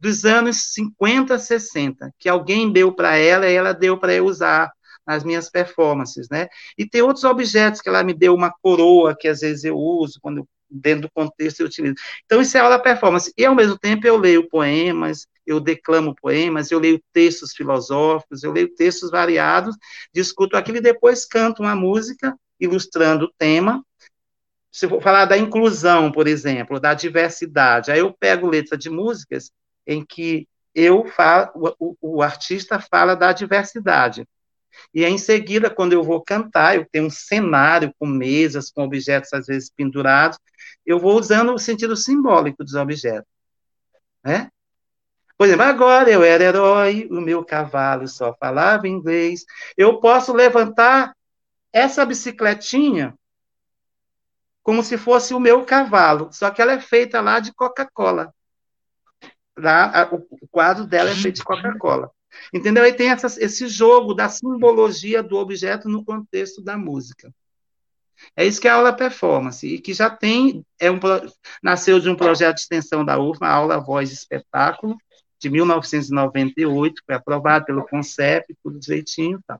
dos 0.00 0.24
anos 0.24 0.72
50, 0.72 1.38
60, 1.38 2.12
que 2.18 2.28
alguém 2.28 2.72
deu 2.72 2.92
para 2.92 3.16
ela 3.16 3.48
e 3.48 3.54
ela 3.54 3.72
deu 3.72 3.98
para 3.98 4.14
eu 4.14 4.24
usar 4.24 4.72
nas 5.06 5.22
minhas 5.24 5.50
performances, 5.50 6.28
né? 6.30 6.48
E 6.78 6.86
tem 6.86 7.02
outros 7.02 7.24
objetos 7.24 7.80
que 7.80 7.88
ela 7.88 8.02
me 8.02 8.14
deu, 8.14 8.34
uma 8.34 8.52
coroa 8.62 9.16
que 9.18 9.28
às 9.28 9.40
vezes 9.40 9.64
eu 9.64 9.76
uso, 9.76 10.18
quando 10.22 10.48
dentro 10.70 11.02
do 11.02 11.10
contexto 11.10 11.60
eu 11.60 11.66
utilizo. 11.66 11.96
Então, 12.24 12.40
isso 12.40 12.56
é 12.56 12.60
aula 12.60 12.78
performance. 12.78 13.32
E, 13.36 13.44
ao 13.44 13.54
mesmo 13.54 13.76
tempo, 13.76 14.06
eu 14.06 14.16
leio 14.16 14.48
poemas, 14.48 15.26
eu 15.44 15.58
declamo 15.58 16.14
poemas, 16.14 16.70
eu 16.70 16.78
leio 16.78 17.02
textos 17.12 17.52
filosóficos, 17.52 18.44
eu 18.44 18.52
leio 18.52 18.72
textos 18.74 19.10
variados, 19.10 19.76
discuto 20.14 20.56
aquilo 20.56 20.78
e 20.78 20.82
depois 20.82 21.26
canto 21.26 21.62
uma 21.62 21.74
música 21.74 22.36
ilustrando 22.58 23.24
o 23.24 23.32
tema. 23.36 23.84
Se 24.70 24.88
for 24.88 25.02
falar 25.02 25.24
da 25.24 25.36
inclusão, 25.36 26.12
por 26.12 26.28
exemplo, 26.28 26.78
da 26.78 26.94
diversidade, 26.94 27.90
aí 27.90 27.98
eu 27.98 28.12
pego 28.12 28.48
letra 28.48 28.78
de 28.78 28.88
músicas 28.88 29.50
em 29.92 30.04
que 30.04 30.48
eu 30.74 31.04
falo, 31.04 31.74
o, 31.78 31.96
o 32.00 32.22
artista 32.22 32.80
fala 32.80 33.14
da 33.16 33.32
diversidade. 33.32 34.26
E 34.94 35.04
em 35.04 35.18
seguida, 35.18 35.68
quando 35.68 35.92
eu 35.92 36.02
vou 36.02 36.22
cantar, 36.22 36.76
eu 36.76 36.86
tenho 36.90 37.06
um 37.06 37.10
cenário 37.10 37.92
com 37.98 38.06
mesas, 38.06 38.70
com 38.70 38.84
objetos 38.84 39.32
às 39.32 39.46
vezes 39.46 39.70
pendurados, 39.70 40.38
eu 40.86 40.98
vou 40.98 41.18
usando 41.18 41.52
o 41.52 41.58
sentido 41.58 41.96
simbólico 41.96 42.64
dos 42.64 42.74
objetos. 42.74 43.28
Né? 44.24 44.48
Por 45.36 45.46
exemplo, 45.46 45.64
agora 45.64 46.10
eu 46.10 46.22
era 46.22 46.44
herói, 46.44 47.08
o 47.10 47.20
meu 47.20 47.44
cavalo 47.44 48.06
só 48.06 48.34
falava 48.38 48.86
inglês. 48.86 49.44
Eu 49.76 49.98
posso 49.98 50.32
levantar 50.32 51.16
essa 51.72 52.04
bicicletinha 52.04 53.14
como 54.62 54.82
se 54.84 54.98
fosse 54.98 55.34
o 55.34 55.40
meu 55.40 55.64
cavalo, 55.64 56.28
só 56.32 56.50
que 56.50 56.60
ela 56.60 56.72
é 56.72 56.80
feita 56.80 57.20
lá 57.20 57.40
de 57.40 57.52
Coca-Cola. 57.54 58.32
O 60.10 60.48
quadro 60.48 60.86
dela 60.86 61.10
é 61.10 61.14
feito 61.14 61.36
de 61.36 61.44
Coca-Cola. 61.44 62.10
Entendeu? 62.52 62.84
Aí 62.84 62.92
tem 62.92 63.10
essa, 63.10 63.26
esse 63.42 63.68
jogo 63.68 64.14
da 64.14 64.28
simbologia 64.28 65.22
do 65.22 65.36
objeto 65.36 65.88
no 65.88 66.04
contexto 66.04 66.62
da 66.62 66.76
música. 66.76 67.32
É 68.36 68.44
isso 68.44 68.60
que 68.60 68.68
é 68.68 68.70
a 68.70 68.74
aula 68.74 68.92
performance, 68.92 69.66
e 69.66 69.80
que 69.80 69.94
já 69.94 70.10
tem, 70.10 70.64
é 70.78 70.90
um, 70.90 71.00
nasceu 71.62 71.98
de 71.98 72.08
um 72.08 72.14
projeto 72.14 72.56
de 72.56 72.62
extensão 72.62 73.04
da 73.04 73.18
UFMA, 73.18 73.48
a 73.48 73.54
aula 73.54 73.80
Voz 73.80 74.10
de 74.10 74.14
Espetáculo, 74.14 74.96
de 75.38 75.48
1998, 75.48 77.02
foi 77.04 77.14
aprovado 77.14 77.64
pelo 77.64 77.86
CONCEP, 77.86 78.54
tudo 78.62 78.78
direitinho. 78.78 79.42
Tá. 79.46 79.58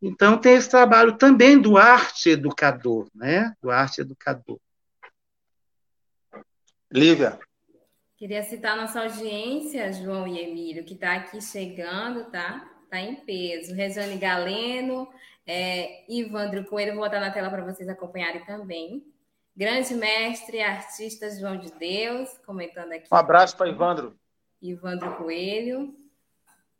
Então, 0.00 0.38
tem 0.38 0.54
esse 0.54 0.70
trabalho 0.70 1.18
também 1.18 1.60
do 1.60 1.76
arte 1.76 2.30
educador, 2.30 3.06
né? 3.14 3.54
Do 3.62 3.70
arte 3.70 4.00
educador. 4.00 4.58
Lívia. 6.90 7.38
Queria 8.16 8.42
citar 8.42 8.78
nossa 8.78 9.02
audiência, 9.02 9.92
João 9.92 10.26
e 10.26 10.38
Emílio, 10.38 10.84
que 10.84 10.94
está 10.94 11.16
aqui 11.16 11.38
chegando, 11.42 12.24
tá? 12.30 12.66
Está 12.84 12.98
em 12.98 13.16
peso. 13.16 13.74
Regiane 13.74 14.16
Galeno, 14.16 15.06
é, 15.46 16.10
Ivandro 16.10 16.64
Coelho, 16.64 16.94
vou 16.94 17.04
botar 17.04 17.20
na 17.20 17.30
tela 17.30 17.50
para 17.50 17.62
vocês 17.62 17.86
acompanharem 17.90 18.42
também. 18.46 19.04
Grande 19.54 19.94
mestre, 19.94 20.62
artista 20.62 21.30
João 21.30 21.58
de 21.58 21.70
Deus, 21.72 22.30
comentando 22.46 22.92
aqui. 22.92 23.06
Um 23.12 23.16
abraço 23.16 23.54
para 23.54 23.68
Ivandro. 23.68 24.16
Ivandro 24.62 25.14
Coelho. 25.16 25.94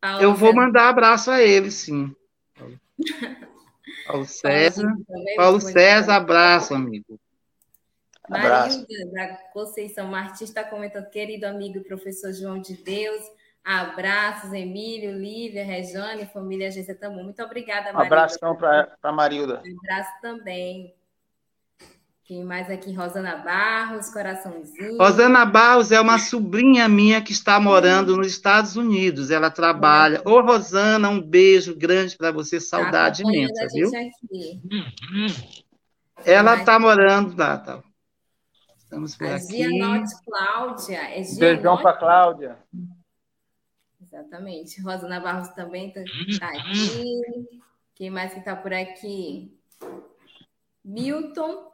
Paulo 0.01 0.23
Eu 0.23 0.35
vou 0.35 0.49
César... 0.49 0.61
mandar 0.61 0.89
abraço 0.89 1.31
a 1.31 1.43
ele, 1.43 1.71
sim. 1.71 2.17
Paulo 4.07 4.25
César. 4.25 4.91
Paulo 5.37 5.61
César, 5.61 6.17
abraço, 6.17 6.75
amigo. 6.75 7.21
Marilda 8.29 8.87
da 9.13 9.35
Conceição 9.53 10.07
Martins 10.07 10.49
está 10.49 10.65
comentando, 10.65 11.09
querido 11.11 11.47
amigo 11.47 11.83
professor 11.85 12.33
João 12.33 12.61
de 12.61 12.77
Deus. 12.77 13.23
Abraços, 13.65 14.53
Emílio, 14.53 15.19
Lívia, 15.19 15.65
Rejane, 15.65 16.27
família 16.27 16.69
Agência 16.69 16.95
Tamu. 16.95 17.25
Muito 17.25 17.43
obrigada, 17.43 17.93
Marilda. 17.93 18.03
Um 18.03 18.07
abraço 18.07 18.39
para 18.39 18.97
a 19.03 19.13
Marilda. 19.13 19.63
Um 19.67 19.79
abraço 19.79 20.11
também. 20.23 20.95
Quem 22.27 22.45
mais 22.45 22.69
aqui? 22.69 22.93
Rosana 22.93 23.37
Barros, 23.37 24.11
coraçãozinho. 24.11 24.99
Rosana 24.99 25.45
Barros 25.45 25.93
é 25.93 26.01
uma 26.01 26.19
sobrinha 26.19 26.89
minha 26.89 27.23
que 27.23 27.31
está 27.31 27.61
morando 27.61 28.17
nos 28.17 28.27
Estados 28.27 28.77
Unidos. 28.77 29.31
Ela 29.31 29.49
trabalha. 29.49 30.23
Ô, 30.25 30.41
Rosana, 30.41 31.09
um 31.09 31.21
beijo 31.21 31.77
grande 31.77 32.17
para 32.17 32.33
você, 32.33 32.61
saudade 32.61 33.23
tá 33.23 33.29
imensa, 33.29 33.67
viu? 33.73 33.89
Aqui. 33.89 35.65
Ela 36.25 36.57
está 36.57 36.81
morando 36.81 37.37
lá, 37.37 37.59
tá. 37.59 37.83
Estamos 38.87 39.17
por 39.17 39.27
a 39.27 39.35
aqui. 39.35 39.57
Gianote 39.57 40.15
Cláudia. 40.25 40.97
É 40.97 41.21
Beijão 41.35 41.77
para 41.77 41.93
Cláudia. 41.99 42.57
Exatamente. 44.01 44.81
Rosana 44.81 45.19
Barros 45.19 45.49
também 45.49 45.89
está 45.89 46.03
tá 46.39 46.51
aqui. 46.51 47.21
Quem 47.97 48.11
mais 48.11 48.33
que 48.33 48.39
está 48.39 48.55
por 48.55 48.73
aqui? 48.73 49.53
Milton. 50.85 51.67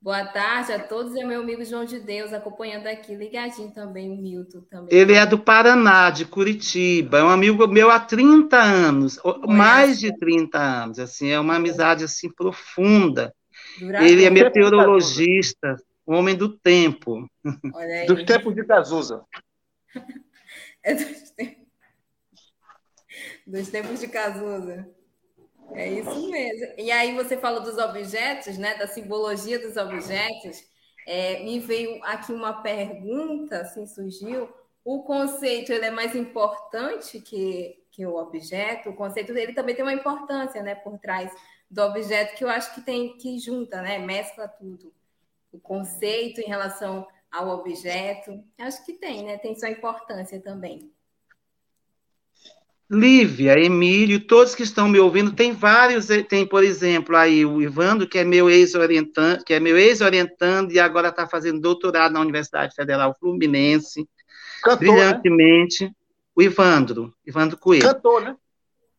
Boa 0.00 0.26
tarde 0.26 0.72
a 0.72 0.78
todos 0.78 1.16
e 1.16 1.24
meu 1.24 1.40
amigo 1.40 1.64
João 1.64 1.86
de 1.86 1.98
Deus 1.98 2.34
acompanhando 2.34 2.86
aqui, 2.86 3.16
ligadinho 3.16 3.72
também, 3.72 4.12
o 4.12 4.16
Milton 4.16 4.60
também. 4.60 4.96
Ele 4.96 5.14
é 5.14 5.26
do 5.26 5.38
Paraná, 5.38 6.08
de 6.10 6.24
Curitiba, 6.24 7.18
é 7.18 7.24
um 7.24 7.30
amigo 7.30 7.66
meu 7.66 7.90
há 7.90 7.98
30 7.98 8.56
anos, 8.56 9.18
mais 9.44 9.98
de 9.98 10.16
30 10.16 10.56
anos, 10.56 10.98
assim, 11.00 11.30
é 11.30 11.40
uma 11.40 11.56
amizade 11.56 12.04
assim 12.04 12.30
profunda. 12.30 13.34
Ele 13.80 14.24
é 14.24 14.30
meteorologista, 14.30 15.76
homem 16.14 16.36
do 16.36 16.58
tempo. 16.58 17.28
Dos 18.06 18.24
tempos 18.24 18.54
de 18.54 18.64
Cazuza. 18.64 19.24
é 20.82 20.94
dos 20.94 21.30
tempos. 21.30 21.68
Dos 23.46 23.68
tempos 23.68 24.00
de 24.00 24.08
Cazuza. 24.08 24.88
É 25.72 25.88
isso 25.88 26.30
mesmo. 26.30 26.74
E 26.78 26.90
aí 26.90 27.14
você 27.14 27.36
falou 27.36 27.62
dos 27.62 27.76
objetos, 27.78 28.56
né? 28.56 28.74
Da 28.76 28.86
simbologia 28.86 29.58
dos 29.58 29.76
objetos. 29.76 30.64
É, 31.06 31.42
me 31.42 31.58
veio 31.60 32.02
aqui 32.04 32.32
uma 32.32 32.62
pergunta, 32.62 33.60
assim 33.60 33.86
surgiu. 33.86 34.48
O 34.84 35.02
conceito 35.02 35.72
ele 35.72 35.86
é 35.86 35.90
mais 35.90 36.14
importante 36.14 37.20
que, 37.20 37.82
que 37.90 38.06
o 38.06 38.16
objeto. 38.16 38.90
O 38.90 38.96
conceito 38.96 39.34
dele 39.34 39.52
também 39.52 39.74
tem 39.74 39.84
uma 39.84 39.92
importância, 39.92 40.62
né? 40.62 40.74
Por 40.74 40.98
trás 40.98 41.30
do 41.70 41.82
objeto 41.82 42.34
que 42.36 42.44
eu 42.44 42.48
acho 42.48 42.74
que 42.74 42.80
tem 42.80 43.16
que 43.18 43.38
junta, 43.38 43.82
né? 43.82 43.98
Mescla 43.98 44.48
tudo. 44.48 44.92
O 45.52 45.58
conceito 45.58 46.40
em 46.40 46.46
relação 46.46 47.06
ao 47.30 47.48
objeto, 47.48 48.42
acho 48.58 48.84
que 48.84 48.94
tem, 48.94 49.24
né? 49.24 49.38
Tem 49.38 49.54
sua 49.54 49.70
importância 49.70 50.40
também. 50.40 50.92
Lívia, 52.90 53.58
Emílio, 53.58 54.18
todos 54.18 54.54
que 54.54 54.62
estão 54.62 54.88
me 54.88 54.98
ouvindo, 54.98 55.32
tem 55.32 55.52
vários, 55.52 56.06
tem, 56.26 56.46
por 56.46 56.64
exemplo, 56.64 57.14
aí 57.14 57.44
o 57.44 57.60
Ivandro, 57.60 58.08
que 58.08 58.18
é 58.18 58.24
meu 58.24 58.48
ex-orientando, 58.48 59.44
que 59.44 59.52
é 59.52 59.60
meu 59.60 59.76
ex-orientando 59.76 60.72
e 60.72 60.80
agora 60.80 61.08
está 61.08 61.28
fazendo 61.28 61.60
doutorado 61.60 62.12
na 62.12 62.20
Universidade 62.20 62.74
Federal 62.74 63.14
Fluminense, 63.20 64.08
Cantor, 64.62 64.80
né? 64.80 64.92
brilhantemente. 64.92 65.84
Né? 65.84 65.90
O 66.34 66.40
Ivandro, 66.42 67.14
Ivandro 67.26 67.58
Coelho. 67.58 67.82
Cantor, 67.82 68.22
né? 68.22 68.36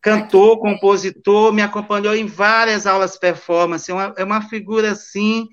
Cantor, 0.00 0.60
compositor, 0.60 1.52
me 1.52 1.60
acompanhou 1.60 2.14
em 2.14 2.26
várias 2.26 2.86
aulas 2.86 3.18
performance, 3.18 3.90
é 3.90 3.94
uma, 3.94 4.14
é 4.16 4.24
uma 4.24 4.40
figura, 4.42 4.92
assim, 4.92 5.48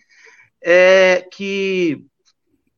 é, 0.70 1.26
que 1.32 2.06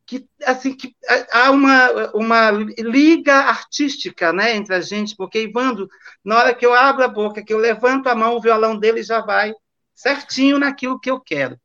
que 0.06 0.28
assim 0.44 0.76
que 0.76 0.94
há 1.32 1.50
uma, 1.50 2.10
uma 2.14 2.50
liga 2.50 3.34
artística 3.34 4.32
né, 4.32 4.56
entre 4.56 4.74
a 4.74 4.80
gente, 4.80 5.14
porque 5.16 5.42
Ivandro, 5.42 5.88
na 6.24 6.36
hora 6.36 6.54
que 6.54 6.66
eu 6.66 6.74
abro 6.74 7.04
a 7.04 7.08
boca, 7.08 7.44
que 7.44 7.52
eu 7.52 7.58
levanto 7.58 8.08
a 8.08 8.14
mão, 8.14 8.36
o 8.36 8.40
violão 8.40 8.76
dele 8.76 9.02
já 9.02 9.20
vai 9.20 9.52
certinho 9.94 10.58
naquilo 10.58 10.98
que 10.98 11.10
eu 11.10 11.20
quero. 11.20 11.56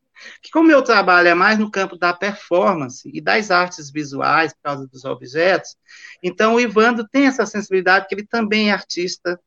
Que 0.42 0.52
como 0.52 0.68
meu 0.68 0.84
trabalho 0.84 1.28
é 1.28 1.34
mais 1.34 1.58
no 1.58 1.72
campo 1.72 1.98
da 1.98 2.14
performance 2.14 3.10
e 3.12 3.20
das 3.20 3.50
artes 3.52 3.92
visuais, 3.92 4.54
por 4.54 4.62
causa 4.64 4.88
dos 4.88 5.06
objetos, 5.06 5.76
então 6.22 6.56
o 6.56 6.60
Ivandro 6.60 7.08
tem 7.12 7.26
essa 7.26 7.46
sensibilidade, 7.46 8.08
que 8.08 8.16
ele 8.16 8.26
também 8.26 8.70
é 8.70 8.74
artista, 8.74 9.40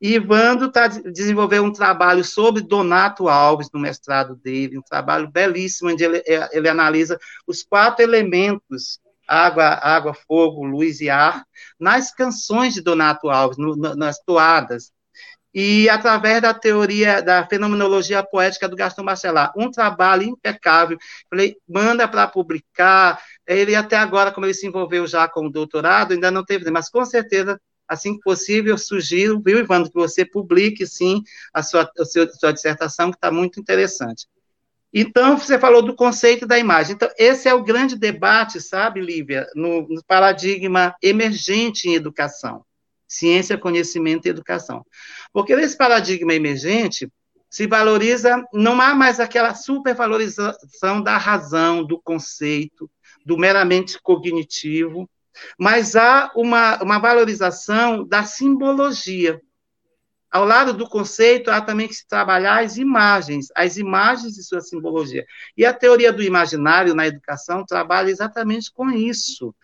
e 0.00 0.14
Ivandro 0.14 0.70
tá, 0.70 0.86
desenvolveu 0.86 1.64
um 1.64 1.72
trabalho 1.72 2.24
sobre 2.24 2.62
Donato 2.62 3.28
Alves, 3.28 3.68
no 3.72 3.80
mestrado 3.80 4.36
dele, 4.36 4.78
um 4.78 4.82
trabalho 4.82 5.28
belíssimo, 5.28 5.90
onde 5.90 6.04
ele, 6.04 6.22
é, 6.26 6.48
ele 6.56 6.68
analisa 6.68 7.18
os 7.46 7.62
quatro 7.62 8.02
elementos 8.02 9.00
água, 9.26 9.78
água, 9.82 10.14
fogo, 10.14 10.64
luz 10.64 11.00
e 11.00 11.10
ar, 11.10 11.44
nas 11.78 12.14
canções 12.14 12.72
de 12.72 12.80
Donato 12.80 13.28
Alves, 13.28 13.58
no, 13.58 13.76
nas 13.76 14.18
toadas, 14.20 14.90
e 15.52 15.88
através 15.88 16.40
da 16.40 16.54
teoria 16.54 17.20
da 17.20 17.46
fenomenologia 17.46 18.22
poética 18.22 18.68
do 18.68 18.76
Gastão 18.76 19.04
Bachelard, 19.04 19.52
um 19.56 19.70
trabalho 19.70 20.22
impecável, 20.22 20.96
falei, 21.28 21.56
manda 21.68 22.06
para 22.06 22.26
publicar, 22.26 23.20
ele 23.46 23.74
até 23.74 23.96
agora, 23.96 24.30
como 24.30 24.46
ele 24.46 24.54
se 24.54 24.66
envolveu 24.66 25.06
já 25.06 25.28
com 25.28 25.46
o 25.46 25.50
doutorado, 25.50 26.12
ainda 26.12 26.30
não 26.30 26.44
teve, 26.44 26.70
mas 26.70 26.88
com 26.88 27.04
certeza 27.04 27.60
assim 27.88 28.14
que 28.14 28.20
possível, 28.20 28.76
sugiro, 28.76 29.40
viu, 29.40 29.58
Ivandro, 29.58 29.90
que 29.90 29.98
você 29.98 30.24
publique, 30.24 30.86
sim, 30.86 31.22
a 31.52 31.62
sua, 31.62 31.90
a 31.98 32.04
sua, 32.04 32.24
a 32.24 32.32
sua 32.32 32.52
dissertação, 32.52 33.10
que 33.10 33.16
está 33.16 33.30
muito 33.30 33.58
interessante. 33.58 34.26
Então, 34.92 35.36
você 35.36 35.58
falou 35.58 35.82
do 35.82 35.94
conceito 35.94 36.46
da 36.46 36.58
imagem. 36.58 36.94
Então, 36.94 37.10
esse 37.18 37.48
é 37.48 37.54
o 37.54 37.62
grande 37.62 37.96
debate, 37.96 38.60
sabe, 38.60 39.00
Lívia, 39.00 39.46
no, 39.54 39.82
no 39.88 40.02
paradigma 40.04 40.94
emergente 41.02 41.88
em 41.88 41.94
educação. 41.94 42.64
Ciência, 43.06 43.58
conhecimento 43.58 44.26
e 44.26 44.30
educação. 44.30 44.84
Porque 45.32 45.54
nesse 45.56 45.76
paradigma 45.76 46.34
emergente, 46.34 47.10
se 47.50 47.66
valoriza, 47.66 48.44
não 48.52 48.80
há 48.80 48.94
mais 48.94 49.20
aquela 49.20 49.54
supervalorização 49.54 51.02
da 51.02 51.16
razão, 51.16 51.84
do 51.84 51.98
conceito, 52.00 52.90
do 53.24 53.38
meramente 53.38 54.00
cognitivo, 54.00 55.08
mas 55.58 55.96
há 55.96 56.30
uma, 56.34 56.82
uma 56.82 56.98
valorização 56.98 58.06
da 58.06 58.24
simbologia. 58.24 59.40
Ao 60.30 60.44
lado 60.44 60.74
do 60.74 60.86
conceito, 60.86 61.50
há 61.50 61.60
também 61.60 61.88
que 61.88 61.94
se 61.94 62.06
trabalhar 62.06 62.62
as 62.62 62.76
imagens, 62.76 63.48
as 63.54 63.78
imagens 63.78 64.36
e 64.36 64.42
sua 64.42 64.60
simbologia. 64.60 65.24
E 65.56 65.64
a 65.64 65.72
teoria 65.72 66.12
do 66.12 66.22
imaginário 66.22 66.94
na 66.94 67.06
educação 67.06 67.64
trabalha 67.64 68.10
exatamente 68.10 68.70
com 68.70 68.90
isso, 68.90 69.54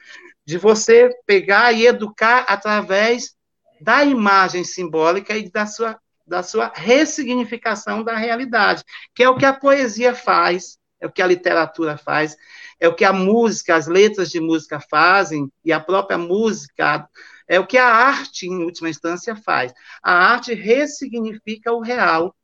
de 0.45 0.57
você 0.57 1.11
pegar 1.27 1.73
e 1.73 1.87
educar 1.87 2.47
através 2.49 3.35
da 3.81 4.05
imagem 4.05 4.65
simbólica 4.65 5.37
e 5.37 5.51
da 5.51 5.67
sua, 5.67 5.99
da 6.27 6.43
sua 6.43 6.73
ressignificação 6.75 8.03
da 8.03 8.17
realidade, 8.17 8.83
que 9.15 9.23
é 9.23 9.29
o 9.29 9.37
que 9.37 9.45
a 9.45 9.53
poesia 9.53 10.15
faz, 10.15 10.79
é 10.99 11.07
o 11.07 11.13
que 11.13 11.21
a 11.21 11.27
literatura 11.27 11.99
faz, 11.99 12.37
é 12.85 12.89
o 12.89 12.95
que 12.95 13.05
a 13.05 13.13
música, 13.15 13.75
as 13.75 13.87
letras 13.87 14.31
de 14.31 14.39
música 14.41 14.79
fazem, 14.79 15.51
e 15.65 15.73
a 15.73 15.81
própria 15.81 16.19
música, 16.19 17.09
é 17.49 17.59
o 17.59 17.67
que 17.67 17.79
a 17.79 17.87
arte, 17.87 18.47
em 18.47 18.63
última 18.63 18.91
instância, 18.91 19.35
faz. 19.35 19.73
A 20.03 20.13
arte 20.13 20.53
ressignifica 20.53 21.73
o 21.73 21.81
real, 21.81 22.37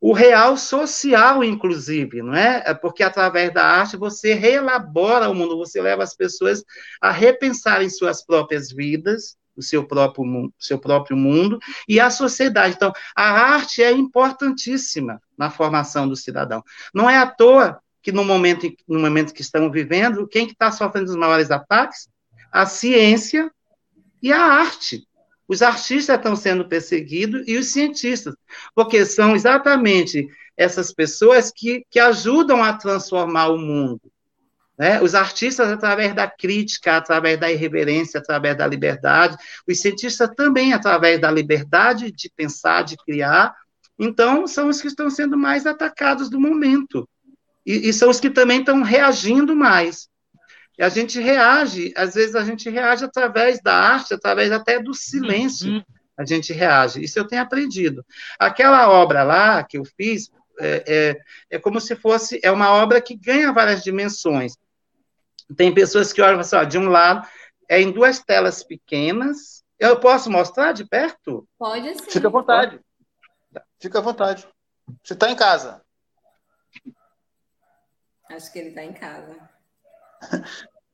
o 0.00 0.12
real 0.12 0.56
social, 0.56 1.42
inclusive, 1.42 2.22
não 2.22 2.34
é? 2.34 2.62
é? 2.64 2.74
Porque 2.74 3.02
através 3.02 3.52
da 3.52 3.64
arte 3.64 3.96
você 3.96 4.34
reelabora 4.34 5.28
o 5.28 5.34
mundo, 5.34 5.58
você 5.58 5.82
leva 5.82 6.04
as 6.04 6.14
pessoas 6.14 6.64
a 7.00 7.10
repensarem 7.10 7.90
suas 7.90 8.24
próprias 8.24 8.70
vidas, 8.70 9.36
o 9.56 9.62
seu 9.62 9.84
próprio, 9.86 10.52
seu 10.58 10.78
próprio 10.78 11.16
mundo 11.16 11.58
e 11.88 11.98
a 11.98 12.08
sociedade. 12.08 12.74
Então, 12.76 12.92
a 13.16 13.30
arte 13.30 13.82
é 13.82 13.90
importantíssima 13.90 15.20
na 15.36 15.50
formação 15.50 16.08
do 16.08 16.16
cidadão. 16.16 16.62
Não 16.92 17.10
é 17.10 17.18
à 17.18 17.26
toa 17.26 17.80
que 18.04 18.12
no 18.12 18.22
momento, 18.22 18.70
no 18.86 19.00
momento 19.00 19.32
que 19.32 19.40
estamos 19.40 19.72
vivendo, 19.72 20.28
quem 20.28 20.46
está 20.46 20.70
que 20.70 20.76
sofrendo 20.76 21.08
os 21.08 21.16
maiores 21.16 21.50
ataques? 21.50 22.06
A 22.52 22.66
ciência 22.66 23.50
e 24.22 24.30
a 24.30 24.40
arte. 24.40 25.08
Os 25.48 25.62
artistas 25.62 26.14
estão 26.14 26.36
sendo 26.36 26.68
perseguidos 26.68 27.42
e 27.48 27.56
os 27.56 27.68
cientistas, 27.68 28.34
porque 28.74 29.06
são 29.06 29.34
exatamente 29.34 30.28
essas 30.54 30.92
pessoas 30.92 31.50
que, 31.50 31.84
que 31.90 31.98
ajudam 31.98 32.62
a 32.62 32.74
transformar 32.74 33.48
o 33.48 33.58
mundo. 33.58 34.00
Né? 34.78 35.00
Os 35.00 35.14
artistas, 35.14 35.68
através 35.70 36.14
da 36.14 36.28
crítica, 36.30 36.98
através 36.98 37.40
da 37.40 37.50
irreverência, 37.50 38.20
através 38.20 38.54
da 38.56 38.66
liberdade, 38.66 39.36
os 39.66 39.80
cientistas 39.80 40.28
também, 40.36 40.74
através 40.74 41.18
da 41.18 41.30
liberdade 41.30 42.12
de 42.12 42.30
pensar, 42.36 42.82
de 42.82 42.96
criar. 42.98 43.54
Então, 43.98 44.46
são 44.46 44.68
os 44.68 44.82
que 44.82 44.88
estão 44.88 45.08
sendo 45.08 45.38
mais 45.38 45.64
atacados 45.64 46.28
do 46.28 46.38
momento. 46.38 47.08
E, 47.64 47.88
e 47.88 47.92
são 47.92 48.10
os 48.10 48.20
que 48.20 48.30
também 48.30 48.60
estão 48.60 48.82
reagindo 48.82 49.54
mais. 49.56 50.08
E 50.78 50.82
a 50.82 50.88
gente 50.88 51.20
reage, 51.20 51.92
às 51.96 52.14
vezes 52.14 52.34
a 52.34 52.44
gente 52.44 52.68
reage 52.68 53.04
através 53.04 53.60
da 53.60 53.74
arte, 53.74 54.14
através 54.14 54.50
até 54.50 54.82
do 54.82 54.92
silêncio, 54.92 55.70
uhum. 55.70 55.82
a 56.16 56.24
gente 56.24 56.52
reage. 56.52 57.02
Isso 57.02 57.18
eu 57.18 57.26
tenho 57.26 57.42
aprendido. 57.42 58.04
Aquela 58.38 58.90
obra 58.90 59.22
lá 59.22 59.62
que 59.62 59.78
eu 59.78 59.84
fiz, 59.84 60.30
é, 60.58 60.84
é, 60.86 61.56
é, 61.56 61.58
como 61.58 61.80
se 61.80 61.94
fosse, 61.94 62.40
é 62.42 62.50
uma 62.50 62.70
obra 62.72 63.00
que 63.00 63.14
ganha 63.14 63.52
várias 63.52 63.84
dimensões. 63.84 64.54
Tem 65.56 65.72
pessoas 65.72 66.12
que 66.12 66.20
olham 66.20 66.40
assim, 66.40 66.56
ó, 66.56 66.64
de 66.64 66.78
um 66.78 66.88
lado, 66.88 67.26
é 67.68 67.80
em 67.80 67.92
duas 67.92 68.18
telas 68.18 68.64
pequenas. 68.64 69.62
Eu 69.78 69.98
posso 70.00 70.30
mostrar 70.30 70.72
de 70.72 70.84
perto? 70.84 71.46
Pode 71.58 71.94
sim. 71.94 72.10
Fica 72.10 72.28
à 72.28 72.30
vontade. 72.30 72.80
Fica 73.80 73.98
à 73.98 74.02
vontade. 74.02 74.48
Você 75.02 75.14
está 75.14 75.30
em 75.30 75.36
casa. 75.36 75.83
Acho 78.34 78.52
que 78.52 78.58
ele 78.58 78.70
está 78.70 78.84
em 78.84 78.92
casa. 78.92 79.48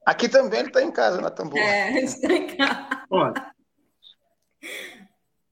Aqui 0.05 0.29
também 0.29 0.61
ele 0.61 0.69
está 0.69 0.83
em 0.83 0.91
casa, 0.91 1.21
na 1.21 1.31
tambor. 1.31 1.59
É, 1.59 1.91
ele 1.91 2.07
está 2.07 2.33
em 2.33 2.57
casa. 2.57 3.05
Olha. 3.11 3.53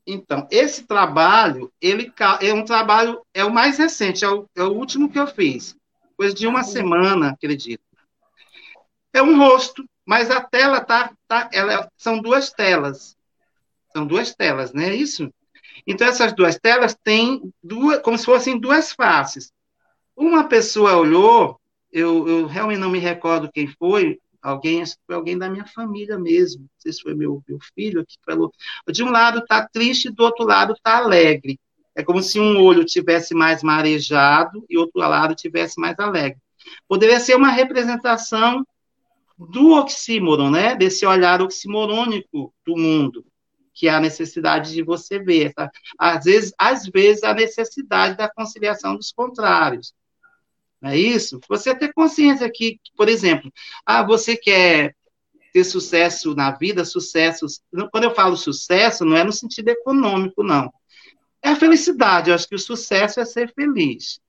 Então, 0.07 0.47
esse 0.51 0.85
trabalho, 0.85 1.73
ele 1.81 2.13
é 2.41 2.53
um 2.53 2.65
trabalho, 2.65 3.23
é 3.35 3.45
o 3.45 3.53
mais 3.53 3.79
recente, 3.79 4.25
é 4.25 4.29
o, 4.29 4.49
é 4.57 4.63
o 4.63 4.73
último 4.73 5.11
que 5.11 5.19
eu 5.19 5.27
fiz. 5.27 5.77
Coisa 6.17 6.35
de 6.35 6.47
uma 6.47 6.63
semana, 6.63 7.31
acredito. 7.31 7.83
É 9.13 9.23
um 9.23 9.39
rosto, 9.39 9.85
mas 10.07 10.31
a 10.31 10.41
tela 10.41 10.81
tá, 10.81 11.13
tá 11.27 11.49
ela, 11.53 11.91
são 11.97 12.21
duas 12.21 12.51
telas. 12.51 13.17
São 13.93 14.07
duas 14.07 14.35
telas, 14.35 14.73
não 14.73 14.83
é 14.83 14.95
isso? 14.95 15.33
Então, 15.87 16.07
essas 16.07 16.33
duas 16.33 16.59
telas 16.59 16.97
têm 17.03 17.53
duas, 17.63 18.01
como 18.01 18.19
se 18.19 18.25
fossem 18.25 18.59
duas 18.59 18.93
faces. 18.93 19.53
Uma 20.17 20.49
pessoa 20.49 20.97
olhou 20.97 21.58
eu, 21.93 22.29
eu 22.29 22.47
realmente 22.47 22.79
não 22.79 22.91
me 22.91 22.99
recordo 22.99 23.51
quem 23.53 23.67
foi, 23.67 24.19
alguém, 24.43 24.83
foi 25.07 25.15
alguém 25.15 25.37
da 25.39 25.49
minha 25.49 25.67
família 25.67 26.19
mesmo, 26.19 26.63
não 26.63 26.69
sei 26.79 26.93
se 26.93 27.03
foi 27.03 27.15
meu, 27.15 27.43
meu 27.49 27.59
filho 27.75 28.05
que 28.07 28.17
falou, 28.25 28.53
de 28.91 29.03
um 29.03 29.11
lado 29.11 29.41
está 29.41 29.67
triste, 29.67 30.11
do 30.11 30.23
outro 30.23 30.45
lado 30.45 30.73
está 30.73 30.97
alegre. 30.97 31.59
É 31.95 32.03
como 32.05 32.23
se 32.23 32.39
um 32.39 32.61
olho 32.63 32.85
tivesse 32.85 33.35
mais 33.35 33.63
marejado 33.63 34.65
e 34.71 34.79
outro 34.79 35.01
lado 35.01 35.35
tivesse 35.35 35.81
mais 35.81 35.99
alegre. 35.99 36.39
Poderia 36.87 37.19
ser 37.19 37.35
uma 37.35 37.51
representação 37.51 38.65
do 39.37 39.73
oxímoron, 39.73 40.51
né? 40.51 40.77
Desse 40.77 41.05
olhar 41.07 41.43
oximorônico 41.43 42.55
do 42.65 42.77
mundo, 42.77 43.25
que 43.75 43.89
é 43.89 43.91
a 43.91 44.01
necessidade 44.01 44.73
de 44.73 44.83
você 44.83 45.19
ver. 45.19 45.53
Tá? 45.55 45.71
Às 45.99 46.25
vezes, 46.25 46.53
às 46.59 46.87
vezes 46.87 47.25
a 47.25 47.35
necessidade 47.35 48.17
da 48.17 48.29
conciliação 48.29 48.97
dos 48.97 49.11
contrários. 49.13 49.93
Não 50.81 50.91
é 50.91 50.97
isso? 50.97 51.41
Você 51.49 51.75
ter 51.75 51.93
consciência 51.93 52.51
que, 52.51 52.81
por 52.97 53.09
exemplo, 53.09 53.53
ah, 53.85 54.03
você 54.03 54.37
quer 54.37 54.95
ter 55.53 55.65
sucesso 55.65 56.35
na 56.35 56.53
vida, 56.53 56.85
sucesso. 56.85 57.47
Quando 57.91 58.05
eu 58.05 58.15
falo 58.15 58.37
sucesso, 58.37 59.05
não 59.05 59.17
é 59.17 59.25
no 59.25 59.33
sentido 59.33 59.69
econômico, 59.69 60.43
não. 60.43 60.73
É 61.43 61.51
a 61.51 61.57
felicidade. 61.57 62.31
Eu 62.31 62.35
acho 62.35 62.49
que 62.49 62.55
o 62.55 62.59
sucesso 62.59 63.21
é 63.21 63.25
ser 63.25 63.53
feliz. 63.53 64.21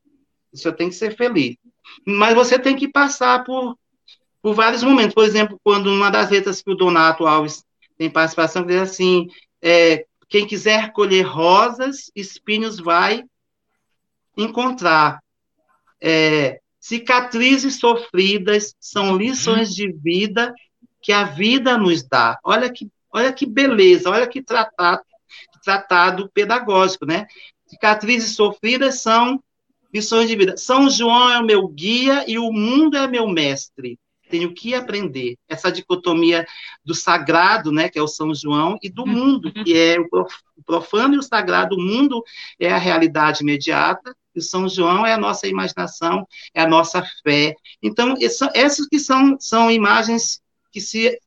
Você 0.51 0.71
tem 0.71 0.89
que 0.89 0.95
ser 0.95 1.15
feliz. 1.15 1.55
Mas 2.05 2.33
você 2.33 2.57
tem 2.57 2.75
que 2.75 2.87
passar 2.87 3.43
por, 3.43 3.77
por 4.41 4.53
vários 4.53 4.83
momentos. 4.83 5.13
Por 5.13 5.25
exemplo, 5.25 5.59
quando 5.63 5.91
uma 5.91 6.09
das 6.09 6.29
letras 6.29 6.61
que 6.61 6.71
o 6.71 6.75
Donato 6.75 7.27
Alves 7.27 7.63
tem 7.97 8.09
participação, 8.09 8.65
diz 8.65 8.81
assim: 8.81 9.27
é, 9.61 10.05
quem 10.27 10.47
quiser 10.47 10.91
colher 10.93 11.23
rosas, 11.23 12.11
espinhos 12.15 12.79
vai 12.79 13.23
encontrar. 14.37 15.19
É, 16.01 16.59
cicatrizes 16.79 17.79
sofridas 17.79 18.75
são 18.79 19.17
lições 19.17 19.73
de 19.73 19.91
vida 19.91 20.53
que 21.01 21.11
a 21.11 21.23
vida 21.23 21.77
nos 21.77 22.03
dá. 22.03 22.37
Olha 22.43 22.69
que, 22.71 22.89
olha 23.11 23.31
que 23.31 23.45
beleza, 23.45 24.09
olha 24.09 24.27
que 24.27 24.41
tratado, 24.41 25.01
tratado 25.63 26.29
pedagógico, 26.33 27.05
né? 27.05 27.25
Cicatrizes 27.65 28.35
sofridas 28.35 29.01
são 29.01 29.41
lições 29.93 30.27
de 30.29 30.35
vida. 30.35 30.57
São 30.57 30.89
João 30.89 31.29
é 31.29 31.39
o 31.39 31.45
meu 31.45 31.67
guia 31.67 32.23
e 32.27 32.37
o 32.37 32.51
mundo 32.51 32.97
é 32.97 33.07
meu 33.07 33.27
mestre. 33.27 33.99
Tenho 34.29 34.53
que 34.53 34.75
aprender. 34.75 35.37
Essa 35.47 35.71
dicotomia 35.71 36.45
do 36.85 36.93
sagrado, 36.93 37.71
né, 37.71 37.89
que 37.89 37.97
é 37.97 38.01
o 38.01 38.07
São 38.07 38.33
João, 38.33 38.77
e 38.81 38.89
do 38.89 39.05
mundo, 39.05 39.51
que 39.51 39.75
é 39.75 39.99
o 39.99 40.07
profano 40.63 41.15
e 41.15 41.17
o 41.17 41.23
sagrado. 41.23 41.75
O 41.75 41.81
mundo 41.81 42.23
é 42.59 42.71
a 42.71 42.77
realidade 42.77 43.41
imediata, 43.41 44.15
o 44.35 44.41
São 44.41 44.67
João 44.67 45.05
é 45.05 45.13
a 45.13 45.17
nossa 45.17 45.47
imaginação, 45.47 46.27
é 46.53 46.61
a 46.61 46.67
nossa 46.67 47.03
fé. 47.23 47.55
Então, 47.81 48.15
essas 48.53 48.87
que 48.87 48.99
são, 48.99 49.37
são 49.39 49.71
imagens 49.71 50.41
que 50.71 50.79
se 50.79 51.19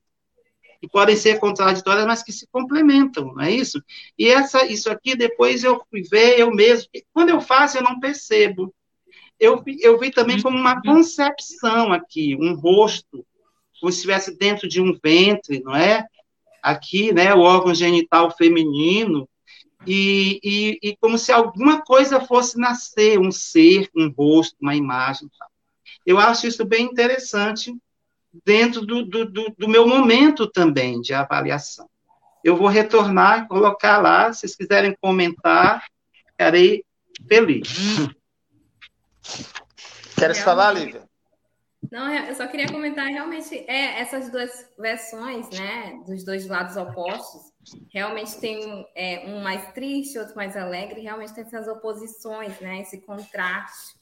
que 0.80 0.88
podem 0.88 1.14
ser 1.14 1.38
contraditórias, 1.38 2.04
mas 2.04 2.24
que 2.24 2.32
se 2.32 2.44
complementam, 2.48 3.32
não 3.32 3.40
é 3.40 3.52
isso? 3.52 3.80
E 4.18 4.26
essa, 4.26 4.66
isso 4.66 4.90
aqui, 4.90 5.14
depois 5.14 5.62
eu 5.62 5.80
fui 5.88 6.02
ver 6.02 6.40
eu 6.40 6.50
mesmo. 6.50 6.88
Quando 7.12 7.28
eu 7.28 7.40
faço, 7.40 7.78
eu 7.78 7.84
não 7.84 8.00
percebo. 8.00 8.74
Eu, 9.38 9.62
eu 9.80 9.96
vi 9.96 10.10
também 10.10 10.42
como 10.42 10.58
uma 10.58 10.82
concepção 10.82 11.92
aqui, 11.92 12.36
um 12.36 12.54
rosto, 12.54 13.24
como 13.80 13.92
se 13.92 13.98
estivesse 13.98 14.36
dentro 14.36 14.68
de 14.68 14.80
um 14.80 14.92
ventre, 15.00 15.62
não 15.62 15.74
é? 15.74 16.04
Aqui, 16.60 17.12
né, 17.12 17.32
o 17.32 17.40
órgão 17.40 17.72
genital 17.72 18.34
feminino, 18.36 19.28
e, 19.86 20.40
e, 20.42 20.78
e, 20.82 20.96
como 20.96 21.18
se 21.18 21.32
alguma 21.32 21.82
coisa 21.82 22.20
fosse 22.20 22.58
nascer, 22.58 23.18
um 23.18 23.30
ser, 23.30 23.90
um 23.94 24.08
rosto, 24.10 24.56
uma 24.60 24.74
imagem. 24.74 25.28
Eu 26.06 26.18
acho 26.18 26.46
isso 26.46 26.64
bem 26.64 26.86
interessante 26.86 27.74
dentro 28.44 28.86
do, 28.86 29.04
do, 29.04 29.24
do, 29.24 29.54
do 29.58 29.68
meu 29.68 29.86
momento 29.86 30.46
também 30.46 31.00
de 31.00 31.12
avaliação. 31.12 31.88
Eu 32.44 32.56
vou 32.56 32.68
retornar 32.68 33.44
e 33.44 33.48
colocar 33.48 33.98
lá, 33.98 34.32
se 34.32 34.40
vocês 34.40 34.56
quiserem 34.56 34.96
comentar, 35.00 35.84
ficarei 36.26 36.84
feliz. 37.28 37.68
Queres 40.16 40.40
falar, 40.40 40.72
Lívia? 40.72 41.02
Não, 41.90 42.08
eu 42.12 42.34
só 42.34 42.46
queria 42.46 42.68
comentar 42.68 43.06
realmente 43.06 43.54
é, 43.68 44.00
essas 44.00 44.30
duas 44.30 44.50
versões, 44.78 45.50
né, 45.50 46.00
dos 46.06 46.24
dois 46.24 46.46
lados 46.46 46.76
opostos, 46.76 47.51
realmente 47.92 48.38
tem 48.38 48.86
é, 48.94 49.24
um 49.26 49.42
mais 49.42 49.72
triste, 49.72 50.18
outro 50.18 50.34
mais 50.34 50.56
alegre, 50.56 51.00
realmente 51.00 51.34
tem 51.34 51.44
essas 51.44 51.68
oposições, 51.68 52.58
né, 52.60 52.80
esse 52.80 53.00
contraste. 53.00 53.96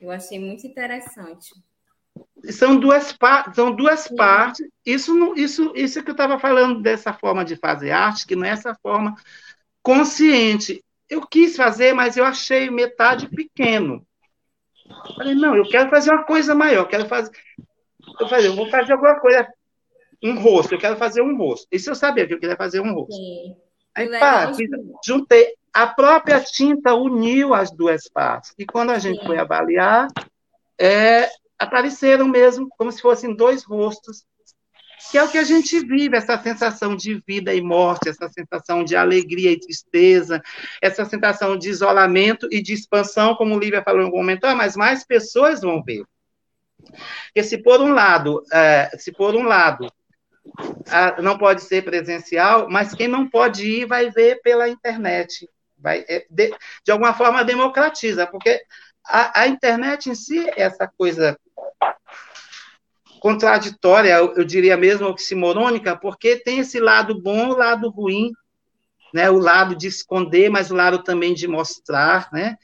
Eu 0.00 0.10
achei 0.10 0.38
muito 0.38 0.66
interessante. 0.66 1.54
São 2.50 2.78
duas, 2.78 3.16
são 3.54 3.74
duas 3.74 4.08
partes. 4.08 4.66
Isso, 4.84 5.14
não, 5.14 5.34
isso, 5.34 5.72
isso 5.74 6.02
que 6.02 6.10
eu 6.10 6.12
estava 6.12 6.38
falando 6.38 6.80
dessa 6.80 7.12
forma 7.12 7.44
de 7.44 7.56
fazer 7.56 7.90
arte, 7.90 8.26
que 8.26 8.36
não 8.36 8.44
é 8.44 8.50
essa 8.50 8.74
forma 8.74 9.14
consciente. 9.82 10.84
Eu 11.08 11.26
quis 11.26 11.56
fazer, 11.56 11.92
mas 11.92 12.16
eu 12.16 12.24
achei 12.24 12.70
metade 12.70 13.28
pequeno. 13.28 14.06
Falei, 15.16 15.34
não, 15.34 15.56
eu 15.56 15.68
quero 15.68 15.90
fazer 15.90 16.10
uma 16.10 16.24
coisa 16.24 16.54
maior, 16.54 16.86
quero 16.86 17.08
fazer. 17.08 17.30
Eu 18.20 18.28
falei, 18.28 18.46
eu 18.46 18.54
vou 18.54 18.70
fazer 18.70 18.92
alguma 18.92 19.18
coisa 19.18 19.46
um 20.26 20.38
rosto, 20.40 20.74
eu 20.74 20.78
quero 20.78 20.96
fazer 20.96 21.22
um 21.22 21.36
rosto. 21.36 21.66
Isso 21.70 21.90
eu 21.90 21.94
sabia 21.94 22.26
que 22.26 22.34
eu 22.34 22.40
queria 22.40 22.56
fazer 22.56 22.80
um 22.80 22.92
rosto. 22.92 23.14
Sim. 23.14 23.56
Aí, 23.94 24.08
pá, 24.18 24.52
juntei. 25.04 25.54
A 25.72 25.86
própria 25.86 26.40
tinta 26.40 26.94
uniu 26.94 27.52
as 27.52 27.70
duas 27.70 28.08
partes. 28.08 28.54
E 28.58 28.64
quando 28.64 28.90
a 28.90 28.98
gente 28.98 29.20
Sim. 29.20 29.26
foi 29.26 29.38
avaliar, 29.38 30.08
é, 30.78 31.28
apareceram 31.58 32.26
mesmo 32.26 32.68
como 32.78 32.90
se 32.92 33.00
fossem 33.00 33.34
dois 33.34 33.62
rostos, 33.62 34.24
que 35.10 35.18
é 35.18 35.22
o 35.22 35.28
que 35.30 35.38
a 35.38 35.44
gente 35.44 35.78
vive, 35.80 36.16
essa 36.16 36.36
sensação 36.42 36.96
de 36.96 37.22
vida 37.26 37.54
e 37.54 37.60
morte, 37.60 38.08
essa 38.08 38.28
sensação 38.28 38.82
de 38.82 38.96
alegria 38.96 39.52
e 39.52 39.60
tristeza, 39.60 40.42
essa 40.80 41.04
sensação 41.04 41.56
de 41.56 41.68
isolamento 41.68 42.48
e 42.50 42.62
de 42.62 42.72
expansão, 42.72 43.34
como 43.34 43.54
o 43.54 43.58
Lívia 43.58 43.82
falou 43.82 44.00
em 44.00 44.04
algum 44.06 44.18
momento, 44.18 44.44
ah, 44.44 44.54
mas 44.54 44.76
mais 44.76 45.04
pessoas 45.04 45.60
vão 45.60 45.82
ver. 45.82 46.04
Porque 47.26 47.42
se 47.42 47.58
por 47.58 47.80
um 47.80 47.92
lado, 47.92 48.42
é, 48.52 48.90
se 48.98 49.12
por 49.12 49.34
um 49.34 49.42
lado 49.42 49.88
não 51.22 51.36
pode 51.36 51.62
ser 51.62 51.82
presencial, 51.82 52.68
mas 52.70 52.94
quem 52.94 53.08
não 53.08 53.28
pode 53.28 53.66
ir 53.66 53.86
vai 53.86 54.10
ver 54.10 54.40
pela 54.42 54.68
internet, 54.68 55.48
vai 55.78 56.04
é, 56.08 56.26
de, 56.30 56.54
de 56.84 56.92
alguma 56.92 57.12
forma 57.12 57.44
democratiza, 57.44 58.26
porque 58.26 58.62
a, 59.04 59.42
a, 59.42 59.48
internet 59.48 60.10
em 60.10 60.14
si 60.14 60.48
é 60.48 60.62
essa 60.62 60.86
coisa 60.86 61.38
contraditória, 63.20 64.14
eu, 64.14 64.34
eu 64.34 64.44
diria 64.44 64.76
mesmo 64.76 65.08
oximorônica, 65.08 65.96
porque 65.96 66.36
tem 66.36 66.60
esse 66.60 66.78
lado 66.80 67.20
bom, 67.20 67.48
o 67.48 67.56
lado 67.56 67.88
ruim, 67.90 68.32
né? 69.12 69.30
O 69.30 69.38
lado 69.38 69.74
de 69.74 69.86
esconder, 69.86 70.50
mas 70.50 70.70
o 70.70 70.74
lado 70.74 71.02
também 71.02 71.34
de 71.34 71.48
mostrar, 71.48 72.28
né? 72.32 72.56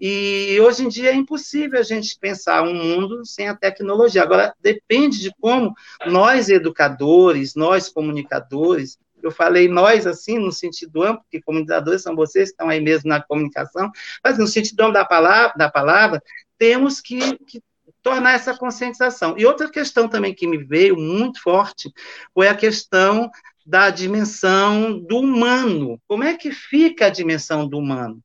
E 0.00 0.58
hoje 0.60 0.84
em 0.84 0.88
dia 0.88 1.10
é 1.10 1.14
impossível 1.14 1.78
a 1.78 1.82
gente 1.82 2.18
pensar 2.18 2.62
um 2.62 2.72
mundo 2.72 3.24
sem 3.26 3.48
a 3.48 3.54
tecnologia. 3.54 4.22
Agora, 4.22 4.54
depende 4.60 5.20
de 5.20 5.30
como 5.38 5.74
nós, 6.06 6.48
educadores, 6.48 7.54
nós, 7.54 7.88
comunicadores, 7.90 8.98
eu 9.22 9.30
falei 9.30 9.68
nós, 9.68 10.06
assim, 10.06 10.38
no 10.38 10.50
sentido 10.50 11.02
amplo, 11.02 11.22
porque 11.22 11.42
comunicadores 11.42 12.02
são 12.02 12.16
vocês 12.16 12.48
que 12.48 12.54
estão 12.54 12.70
aí 12.70 12.80
mesmo 12.80 13.10
na 13.10 13.22
comunicação, 13.22 13.90
mas 14.24 14.38
no 14.38 14.46
sentido 14.46 14.80
amplo 14.80 14.94
da 14.94 15.04
palavra, 15.04 15.54
da 15.56 15.70
palavra 15.70 16.22
temos 16.56 17.00
que, 17.00 17.36
que 17.44 17.62
tornar 18.02 18.32
essa 18.32 18.56
conscientização. 18.56 19.36
E 19.36 19.44
outra 19.44 19.70
questão 19.70 20.08
também 20.08 20.34
que 20.34 20.46
me 20.46 20.58
veio 20.58 20.96
muito 20.96 21.42
forte 21.42 21.92
foi 22.32 22.48
a 22.48 22.54
questão 22.54 23.30
da 23.66 23.90
dimensão 23.90 24.98
do 24.98 25.18
humano. 25.18 26.00
Como 26.08 26.24
é 26.24 26.34
que 26.36 26.50
fica 26.50 27.06
a 27.06 27.10
dimensão 27.10 27.68
do 27.68 27.78
humano? 27.78 28.22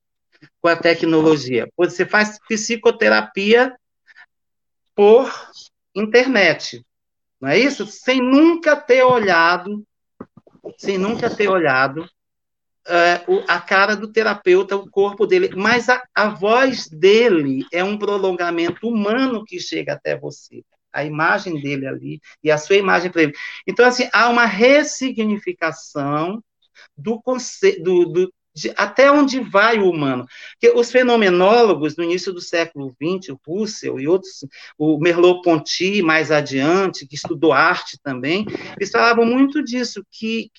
Com 0.61 0.67
a 0.67 0.75
tecnologia. 0.75 1.67
Você 1.77 2.05
faz 2.05 2.39
psicoterapia 2.47 3.75
por 4.95 5.31
internet, 5.93 6.85
não 7.39 7.49
é 7.49 7.57
isso? 7.57 7.85
Sem 7.85 8.21
nunca 8.21 8.75
ter 8.75 9.03
olhado, 9.03 9.85
sem 10.77 10.97
nunca 10.97 11.29
ter 11.29 11.49
olhado 11.49 12.07
uh, 12.87 13.43
a 13.47 13.59
cara 13.59 13.95
do 13.95 14.11
terapeuta, 14.11 14.75
o 14.75 14.89
corpo 14.89 15.25
dele, 15.25 15.49
mas 15.55 15.89
a, 15.89 16.01
a 16.13 16.29
voz 16.29 16.87
dele 16.87 17.65
é 17.71 17.83
um 17.83 17.97
prolongamento 17.97 18.87
humano 18.87 19.43
que 19.43 19.59
chega 19.59 19.93
até 19.93 20.17
você 20.17 20.63
a 20.95 21.03
imagem 21.03 21.59
dele 21.59 21.85
ali 21.85 22.21
e 22.41 22.49
a 22.49 22.57
sua 22.57 22.77
imagem 22.77 23.11
para 23.11 23.23
ele. 23.23 23.33
Então, 23.67 23.85
assim, 23.85 24.09
há 24.13 24.29
uma 24.29 24.45
ressignificação 24.45 26.41
do, 26.97 27.21
do, 27.83 28.05
do, 28.05 28.33
de 28.55 28.71
até 28.77 29.11
onde 29.11 29.39
vai 29.39 29.77
o 29.77 29.89
humano. 29.89 30.25
Porque 30.53 30.75
os 30.75 30.89
fenomenólogos, 30.89 31.97
no 31.97 32.03
início 32.03 32.31
do 32.31 32.39
século 32.39 32.95
XX, 33.01 33.29
o 33.29 33.39
Russell 33.45 33.99
e 33.99 34.07
outros, 34.07 34.45
o 34.77 34.97
Merleau-Ponty, 34.97 36.01
mais 36.01 36.31
adiante, 36.31 37.05
que 37.05 37.15
estudou 37.15 37.51
arte 37.51 37.99
também, 38.01 38.45
eles 38.77 38.91
falavam 38.91 39.25
muito 39.25 39.61
disso, 39.61 40.03
que 40.09 40.49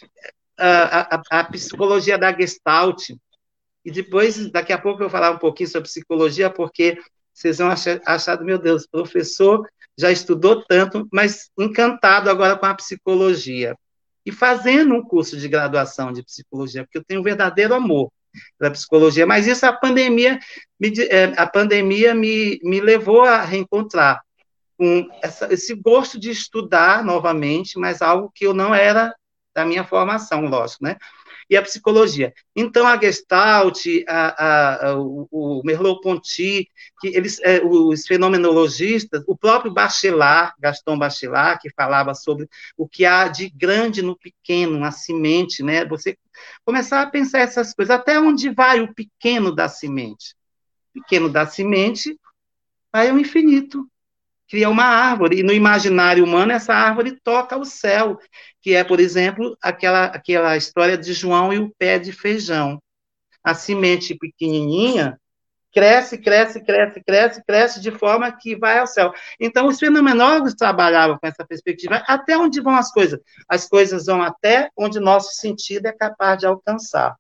a, 0.59 1.17
a, 1.17 1.41
a 1.41 1.45
psicologia 1.45 2.19
da 2.19 2.33
Gestalt, 2.33 3.11
e 3.85 3.91
depois, 3.91 4.51
daqui 4.51 4.73
a 4.73 4.79
pouco 4.79 5.03
eu 5.03 5.09
vou 5.09 5.11
falar 5.11 5.31
um 5.31 5.39
pouquinho 5.39 5.69
sobre 5.69 5.89
psicologia, 5.89 6.51
porque 6.51 6.99
vocês 7.33 7.59
vão 7.59 7.69
achar, 7.69 8.01
achar 8.05 8.41
meu 8.43 8.59
Deus, 8.59 8.87
professor 8.87 9.67
já 9.99 10.11
estudou 10.11 10.63
tanto, 10.63 11.09
mas 11.11 11.51
encantado 11.59 12.29
agora 12.29 12.57
com 12.57 12.67
a 12.67 12.75
psicologia 12.75 13.75
e 14.27 14.33
fazendo 14.33 14.93
um 14.93 15.03
curso 15.03 15.37
de 15.39 15.49
graduação 15.49 16.13
de 16.13 16.23
psicologia, 16.23 16.83
porque 16.83 16.99
eu 16.99 17.05
tenho 17.05 17.21
um 17.21 17.25
verdadeiro 17.25 17.73
amor 17.73 18.11
pela 18.59 18.73
psicologia, 18.73 19.25
mas 19.25 19.47
isso 19.47 19.65
a 19.65 19.73
pandemia 19.73 20.39
me, 20.79 20.93
é, 21.09 21.33
a 21.37 21.47
pandemia 21.47 22.13
me, 22.13 22.59
me 22.63 22.81
levou 22.81 23.23
a 23.23 23.41
reencontrar 23.43 24.21
com 24.77 25.09
essa, 25.23 25.51
esse 25.53 25.75
gosto 25.75 26.19
de 26.19 26.31
estudar 26.31 27.05
novamente, 27.05 27.79
mas 27.79 28.03
algo 28.03 28.31
que 28.35 28.47
eu 28.47 28.53
não 28.53 28.75
era 28.75 29.15
da 29.55 29.65
minha 29.65 29.85
formação, 29.85 30.43
lógico, 30.47 30.85
né? 30.85 30.97
E 31.49 31.57
a 31.57 31.63
psicologia. 31.63 32.35
Então, 32.55 32.87
a 32.87 32.99
Gestalt, 33.01 33.87
a, 34.09 34.89
a, 34.89 34.99
o, 34.99 35.29
o 35.31 35.63
Merleau-Ponty, 35.65 36.69
que 37.01 37.09
eles, 37.09 37.41
é, 37.43 37.63
os 37.65 38.07
fenomenologistas, 38.07 39.23
o 39.27 39.37
próprio 39.37 39.73
Bachelard, 39.73 40.53
Gaston 40.59 40.99
Bachelard, 40.99 41.61
que 41.61 41.71
falava 41.71 42.15
sobre 42.15 42.49
o 42.77 42.89
que 42.89 43.05
há 43.05 43.29
de 43.29 43.49
grande 43.49 44.03
no 44.03 44.17
pequeno, 44.17 44.79
na 44.79 44.91
semente, 44.91 45.63
né? 45.63 45.85
Você 45.85 46.19
começar 46.65 47.03
a 47.03 47.11
pensar 47.11 47.41
essas 47.41 47.73
coisas, 47.73 47.95
até 47.95 48.19
onde 48.21 48.51
vai 48.51 48.81
o 48.81 48.93
pequeno 48.93 49.55
da 49.55 49.69
semente? 49.69 50.35
O 50.91 51.01
pequeno 51.01 51.29
da 51.29 51.47
semente 51.47 52.19
vai 52.93 53.11
ao 53.11 53.19
infinito, 53.19 53.87
cria 54.49 54.69
uma 54.69 54.85
árvore, 54.85 55.41
e 55.41 55.43
no 55.43 55.53
imaginário 55.53 56.25
humano 56.25 56.53
essa 56.53 56.75
árvore 56.75 57.19
toca 57.23 57.57
o 57.57 57.65
céu, 57.65 58.19
que 58.61 58.75
é, 58.75 58.85
por 58.85 59.01
exemplo, 59.01 59.57
aquela, 59.63 60.07
aquela 60.07 60.57
história 60.57 60.97
de 60.97 61.13
João 61.13 61.53
e 61.53 61.59
o 61.59 61.73
pé 61.79 61.99
de 61.99 62.13
feijão. 62.13 62.81
A 63.43 63.55
semente 63.55 64.15
pequenininha 64.15 65.19
cresce, 65.77 66.17
cresce, 66.17 66.65
cresce, 66.65 67.05
cresce, 67.05 67.45
cresce 67.45 67.81
de 67.83 67.91
forma 67.91 68.33
que 68.33 68.57
vai 68.57 68.79
ao 68.79 68.87
céu. 68.87 69.13
Então, 69.39 69.67
os 69.67 69.79
fenomenólogos 69.79 70.55
trabalhavam 70.55 71.19
com 71.19 71.27
essa 71.27 71.45
perspectiva. 71.47 72.03
Até 72.07 72.37
onde 72.37 72.63
vão 72.63 72.75
as 72.75 72.91
coisas? 72.91 73.21
As 73.47 73.69
coisas 73.69 74.07
vão 74.07 74.23
até 74.23 74.71
onde 74.75 74.99
nosso 74.99 75.35
sentido 75.35 75.85
é 75.85 75.93
capaz 75.93 76.39
de 76.39 76.47
alcançar. 76.47 77.15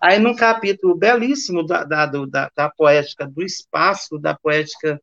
Aí, 0.00 0.18
num 0.18 0.34
capítulo 0.34 0.96
belíssimo 0.96 1.64
da, 1.64 1.84
da, 1.84 2.06
da, 2.06 2.50
da 2.56 2.70
poética 2.70 3.24
do 3.24 3.42
espaço, 3.42 4.18
da 4.18 4.34
poética 4.34 5.00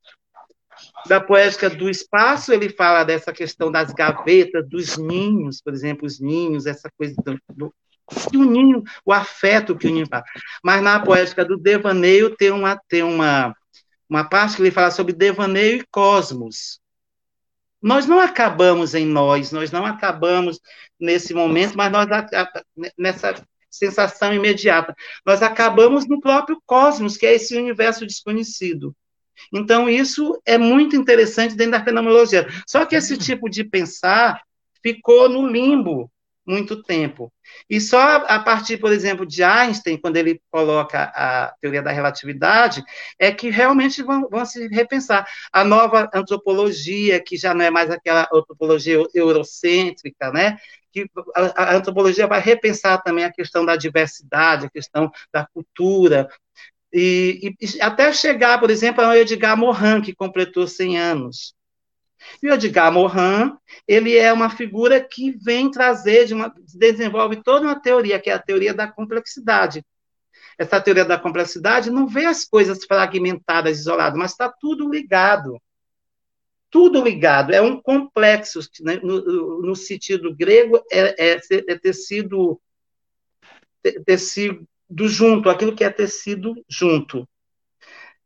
da 1.08 1.20
poética 1.20 1.70
do 1.70 1.90
espaço, 1.90 2.54
ele 2.54 2.70
fala 2.70 3.04
dessa 3.04 3.34
questão 3.34 3.72
das 3.72 3.94
gavetas, 3.94 4.68
dos 4.68 4.98
ninhos, 4.98 5.62
por 5.62 5.74
exemplo, 5.74 6.06
os 6.06 6.20
ninhos, 6.20 6.66
essa 6.66 6.90
coisa 6.98 7.16
do, 7.24 7.40
do 7.50 7.74
o 8.36 8.44
ninho, 8.44 8.84
o 9.06 9.14
afeto 9.14 9.76
que 9.78 9.88
o 9.88 9.92
ninho 9.92 10.08
fala. 10.08 10.24
Mas 10.64 10.82
na 10.82 11.00
poética 11.00 11.46
do 11.46 11.58
devaneio 11.58 12.36
tem 12.36 12.52
uma, 12.52 12.80
tem 12.88 13.04
uma, 13.04 13.56
uma 14.10 14.24
parte 14.24 14.56
que 14.56 14.62
ele 14.62 14.72
fala 14.72 14.92
sobre 14.92 15.14
devaneio 15.14 15.78
e 15.78 15.88
cosmos. 15.90 16.80
Nós 17.82 18.06
não 18.06 18.20
acabamos 18.20 18.94
em 18.94 19.06
nós, 19.06 19.52
nós 19.52 19.72
não 19.72 19.86
acabamos 19.86 20.60
nesse 21.00 21.34
momento, 21.34 21.76
mas 21.76 21.92
nós 21.92 22.08
nessa 22.98 23.46
sensação 23.70 24.34
imediata. 24.34 24.96
Nós 25.26 25.42
acabamos 25.42 26.08
no 26.08 26.22
próprio 26.22 26.62
cosmos, 26.66 27.18
que 27.18 27.26
é 27.26 27.34
esse 27.34 27.58
universo 27.58 28.06
desconhecido. 28.06 28.96
Então, 29.54 29.90
isso 29.90 30.40
é 30.46 30.58
muito 30.58 30.96
interessante 30.96 31.56
dentro 31.56 31.74
da 31.74 31.84
fenomenologia. 31.84 32.48
Só 32.68 32.86
que 32.86 32.96
esse 32.96 33.18
tipo 33.18 33.50
de 33.50 33.64
pensar 33.64 34.42
ficou 34.82 35.30
no 35.30 35.48
limbo 35.48 36.12
muito 36.46 36.84
tempo. 36.84 37.32
E 37.70 37.80
só 37.80 38.18
a 38.18 38.40
partir, 38.40 38.78
por 38.78 38.92
exemplo, 38.92 39.26
de 39.26 39.44
Einstein, 39.44 39.98
quando 39.98 40.18
ele 40.18 40.42
coloca 40.52 41.04
a 41.16 41.54
teoria 41.62 41.82
da 41.82 41.92
relatividade, 41.92 42.84
é 43.18 43.32
que 43.32 43.50
realmente 43.50 44.04
vão, 44.04 44.28
vão, 44.30 44.46
se 44.46 44.68
repensar. 44.68 45.26
A 45.52 45.64
nova 45.64 46.10
antropologia, 46.14 47.22
que 47.24 47.38
já 47.38 47.54
não 47.54 47.64
é 47.64 47.70
mais 47.70 47.90
aquela 47.90 48.28
antropologia 48.34 49.02
eurocêntrica, 49.14 50.32
né? 50.32 50.58
que 50.94 51.10
a, 51.36 51.64
a 51.64 51.76
antropologia 51.76 52.28
vai 52.28 52.40
repensar 52.40 53.02
também 53.02 53.26
a 53.26 53.34
questão 53.34 53.66
da 53.66 53.76
diversidade, 53.76 54.68
a 54.68 54.70
questão 54.70 55.12
da 55.34 55.46
cultura, 55.48 56.30
e, 56.94 57.56
e, 57.60 57.82
até 57.82 58.14
chegar, 58.14 58.60
por 58.60 58.70
exemplo, 58.70 59.04
ao 59.04 59.16
Edgar 59.16 59.58
Morin, 59.58 60.00
que 60.00 60.14
completou 60.14 60.68
100 60.68 61.00
anos. 61.00 61.56
E 62.42 62.48
o 62.48 62.54
Edgar 62.54 62.92
Morin, 62.92 63.58
ele 63.88 64.16
é 64.16 64.32
uma 64.32 64.50
figura 64.50 65.02
que 65.02 65.32
vem 65.32 65.72
trazer, 65.72 66.26
de 66.26 66.36
uma, 66.36 66.54
desenvolve 66.76 67.38
toda 67.38 67.66
uma 67.66 67.80
teoria, 67.80 68.20
que 68.20 68.30
é 68.30 68.34
a 68.34 68.40
teoria 68.40 68.76
da 68.76 68.88
complexidade. 68.88 69.84
Essa 70.58 70.80
teoria 70.80 71.04
da 71.04 71.18
complexidade 71.18 71.90
não 71.90 72.08
vê 72.08 72.26
as 72.26 72.46
coisas 72.46 72.86
fragmentadas, 72.86 73.80
isoladas, 73.80 74.18
mas 74.18 74.32
está 74.32 74.48
tudo 74.48 74.88
ligado. 74.88 75.60
Tudo 76.70 77.04
ligado. 77.04 77.54
É 77.54 77.62
um 77.62 77.82
complexo, 77.82 78.60
né? 78.82 79.00
no, 79.02 79.62
no, 79.62 79.76
sentido 79.76 80.36
grego, 80.36 80.80
é, 80.92 81.34
é, 81.34 81.42
é 81.70 81.78
tecido, 81.80 82.62
tecido 84.06 84.68
do 84.94 85.08
junto, 85.08 85.50
aquilo 85.50 85.76
que 85.76 85.84
é 85.84 85.90
tecido 85.90 86.54
junto. 86.70 87.28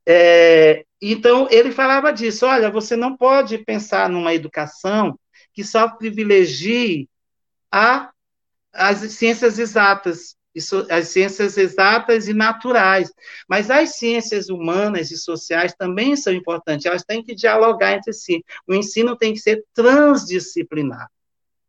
É, 0.06 0.86
então, 1.02 1.48
ele 1.50 1.72
falava 1.72 2.12
disso: 2.12 2.46
olha, 2.46 2.70
você 2.70 2.96
não 2.96 3.16
pode 3.16 3.58
pensar 3.60 4.10
numa 4.10 4.34
educação 4.34 5.18
que 5.54 5.64
só 5.64 5.88
privilegie 5.90 7.10
a, 7.72 8.12
as 8.74 9.00
ciências 9.14 9.58
exatas, 9.60 10.36
as 10.90 11.08
ciências 11.08 11.58
exatas 11.58 12.28
e 12.28 12.34
naturais. 12.34 13.14
Mas 13.48 13.72
as 13.72 13.96
ciências 13.96 14.50
humanas 14.50 15.10
e 15.12 15.18
sociais 15.18 15.74
também 15.74 16.16
são 16.16 16.34
importantes, 16.34 16.86
elas 16.86 17.04
têm 17.04 17.24
que 17.24 17.34
dialogar 17.34 17.94
entre 17.94 18.12
si. 18.12 18.44
O 18.68 18.74
ensino 18.74 19.16
tem 19.16 19.34
que 19.34 19.40
ser 19.40 19.64
transdisciplinar. 19.74 21.10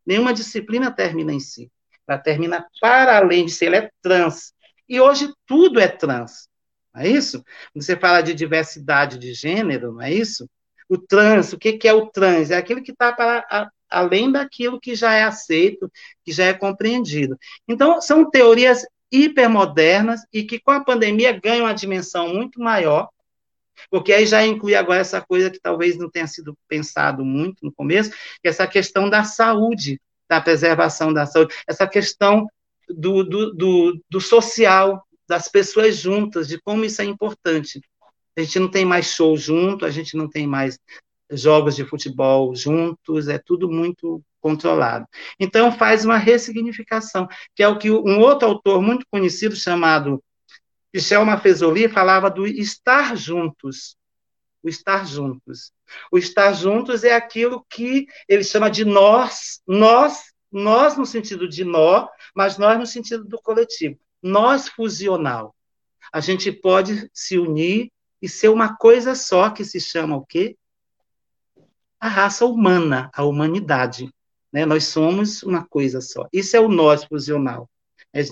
Nenhuma 0.04 0.32
disciplina 0.32 0.90
termina 0.90 1.32
em 1.32 1.40
si. 1.40 1.70
Ela 2.06 2.18
termina 2.18 2.66
para 2.80 3.18
além 3.18 3.44
de 3.44 3.52
si, 3.52 3.66
ela 3.66 3.76
é 3.76 3.90
trans. 4.00 4.54
E 4.88 5.00
hoje 5.00 5.32
tudo 5.46 5.80
é 5.80 5.88
trans. 5.88 6.48
Não 6.94 7.02
é 7.02 7.08
isso? 7.08 7.44
Você 7.74 7.96
fala 7.96 8.22
de 8.22 8.34
diversidade 8.34 9.18
de 9.18 9.34
gênero, 9.34 9.92
não 9.92 10.02
é 10.02 10.12
isso? 10.12 10.48
O 10.88 10.96
trans, 10.96 11.52
o 11.52 11.58
que, 11.58 11.74
que 11.74 11.86
é 11.86 11.92
o 11.92 12.06
trans? 12.06 12.50
É 12.50 12.56
aquilo 12.56 12.82
que 12.82 12.92
está 12.92 13.12
para 13.12 13.70
além 13.90 14.30
daquilo 14.30 14.80
que 14.80 14.94
já 14.94 15.14
é 15.14 15.22
aceito, 15.22 15.90
que 16.24 16.32
já 16.32 16.44
é 16.44 16.54
compreendido. 16.54 17.38
Então, 17.66 18.00
são 18.00 18.28
teorias 18.30 18.84
hipermodernas 19.10 20.20
e 20.32 20.42
que 20.42 20.58
com 20.58 20.70
a 20.70 20.84
pandemia 20.84 21.32
ganham 21.32 21.64
uma 21.64 21.74
dimensão 21.74 22.28
muito 22.28 22.60
maior, 22.60 23.08
porque 23.90 24.12
aí 24.12 24.26
já 24.26 24.44
inclui 24.44 24.74
agora 24.74 25.00
essa 25.00 25.20
coisa 25.20 25.50
que 25.50 25.60
talvez 25.60 25.96
não 25.96 26.10
tenha 26.10 26.26
sido 26.26 26.56
pensado 26.68 27.24
muito 27.24 27.64
no 27.64 27.72
começo, 27.72 28.10
que 28.10 28.46
é 28.46 28.48
essa 28.48 28.66
questão 28.66 29.08
da 29.08 29.24
saúde, 29.24 30.00
da 30.28 30.40
preservação 30.40 31.12
da 31.12 31.24
saúde, 31.24 31.54
essa 31.66 31.86
questão 31.86 32.46
do, 32.88 33.22
do, 33.24 33.54
do, 33.54 34.04
do 34.10 34.20
social, 34.20 35.02
das 35.28 35.48
pessoas 35.48 35.96
juntas, 35.96 36.48
de 36.48 36.60
como 36.60 36.84
isso 36.84 37.02
é 37.02 37.04
importante. 37.04 37.80
A 38.36 38.40
gente 38.42 38.58
não 38.58 38.70
tem 38.70 38.84
mais 38.84 39.06
show 39.06 39.36
junto, 39.36 39.84
a 39.84 39.90
gente 39.90 40.16
não 40.16 40.28
tem 40.28 40.46
mais 40.46 40.78
jogos 41.30 41.76
de 41.76 41.84
futebol 41.84 42.54
juntos, 42.54 43.28
é 43.28 43.38
tudo 43.38 43.68
muito 43.68 44.22
controlado. 44.40 45.06
Então, 45.38 45.70
faz 45.72 46.04
uma 46.04 46.16
ressignificação, 46.16 47.28
que 47.54 47.62
é 47.62 47.68
o 47.68 47.78
que 47.78 47.90
um 47.90 48.20
outro 48.20 48.48
autor 48.48 48.80
muito 48.80 49.04
conhecido, 49.10 49.54
chamado 49.54 50.22
Michel 50.94 51.24
Maffezoli, 51.24 51.88
falava 51.88 52.30
do 52.30 52.46
estar 52.46 53.16
juntos. 53.16 53.96
O 54.62 54.68
estar 54.68 55.06
juntos. 55.06 55.72
O 56.10 56.18
estar 56.18 56.52
juntos 56.52 57.04
é 57.04 57.14
aquilo 57.14 57.64
que 57.68 58.06
ele 58.28 58.42
chama 58.42 58.70
de 58.70 58.84
nós, 58.84 59.60
nós, 59.66 60.32
nós 60.50 60.96
no 60.96 61.06
sentido 61.06 61.48
de 61.48 61.64
nó, 61.64 62.08
mas 62.34 62.58
nós 62.58 62.78
no 62.78 62.86
sentido 62.86 63.24
do 63.24 63.40
coletivo. 63.40 63.98
Nós 64.22 64.68
fusional. 64.68 65.54
A 66.12 66.20
gente 66.20 66.50
pode 66.50 67.10
se 67.12 67.38
unir 67.38 67.90
e 68.20 68.28
ser 68.28 68.48
uma 68.48 68.76
coisa 68.76 69.14
só 69.14 69.50
que 69.50 69.64
se 69.64 69.80
chama 69.80 70.16
o 70.16 70.24
quê? 70.24 70.56
a 72.00 72.08
raça 72.08 72.46
humana, 72.46 73.10
a 73.12 73.24
humanidade. 73.24 74.08
Né? 74.52 74.64
Nós 74.64 74.84
somos 74.84 75.42
uma 75.42 75.66
coisa 75.66 76.00
só. 76.00 76.26
Isso 76.32 76.56
é 76.56 76.60
o 76.60 76.68
nós 76.68 77.04
fusional. 77.04 77.68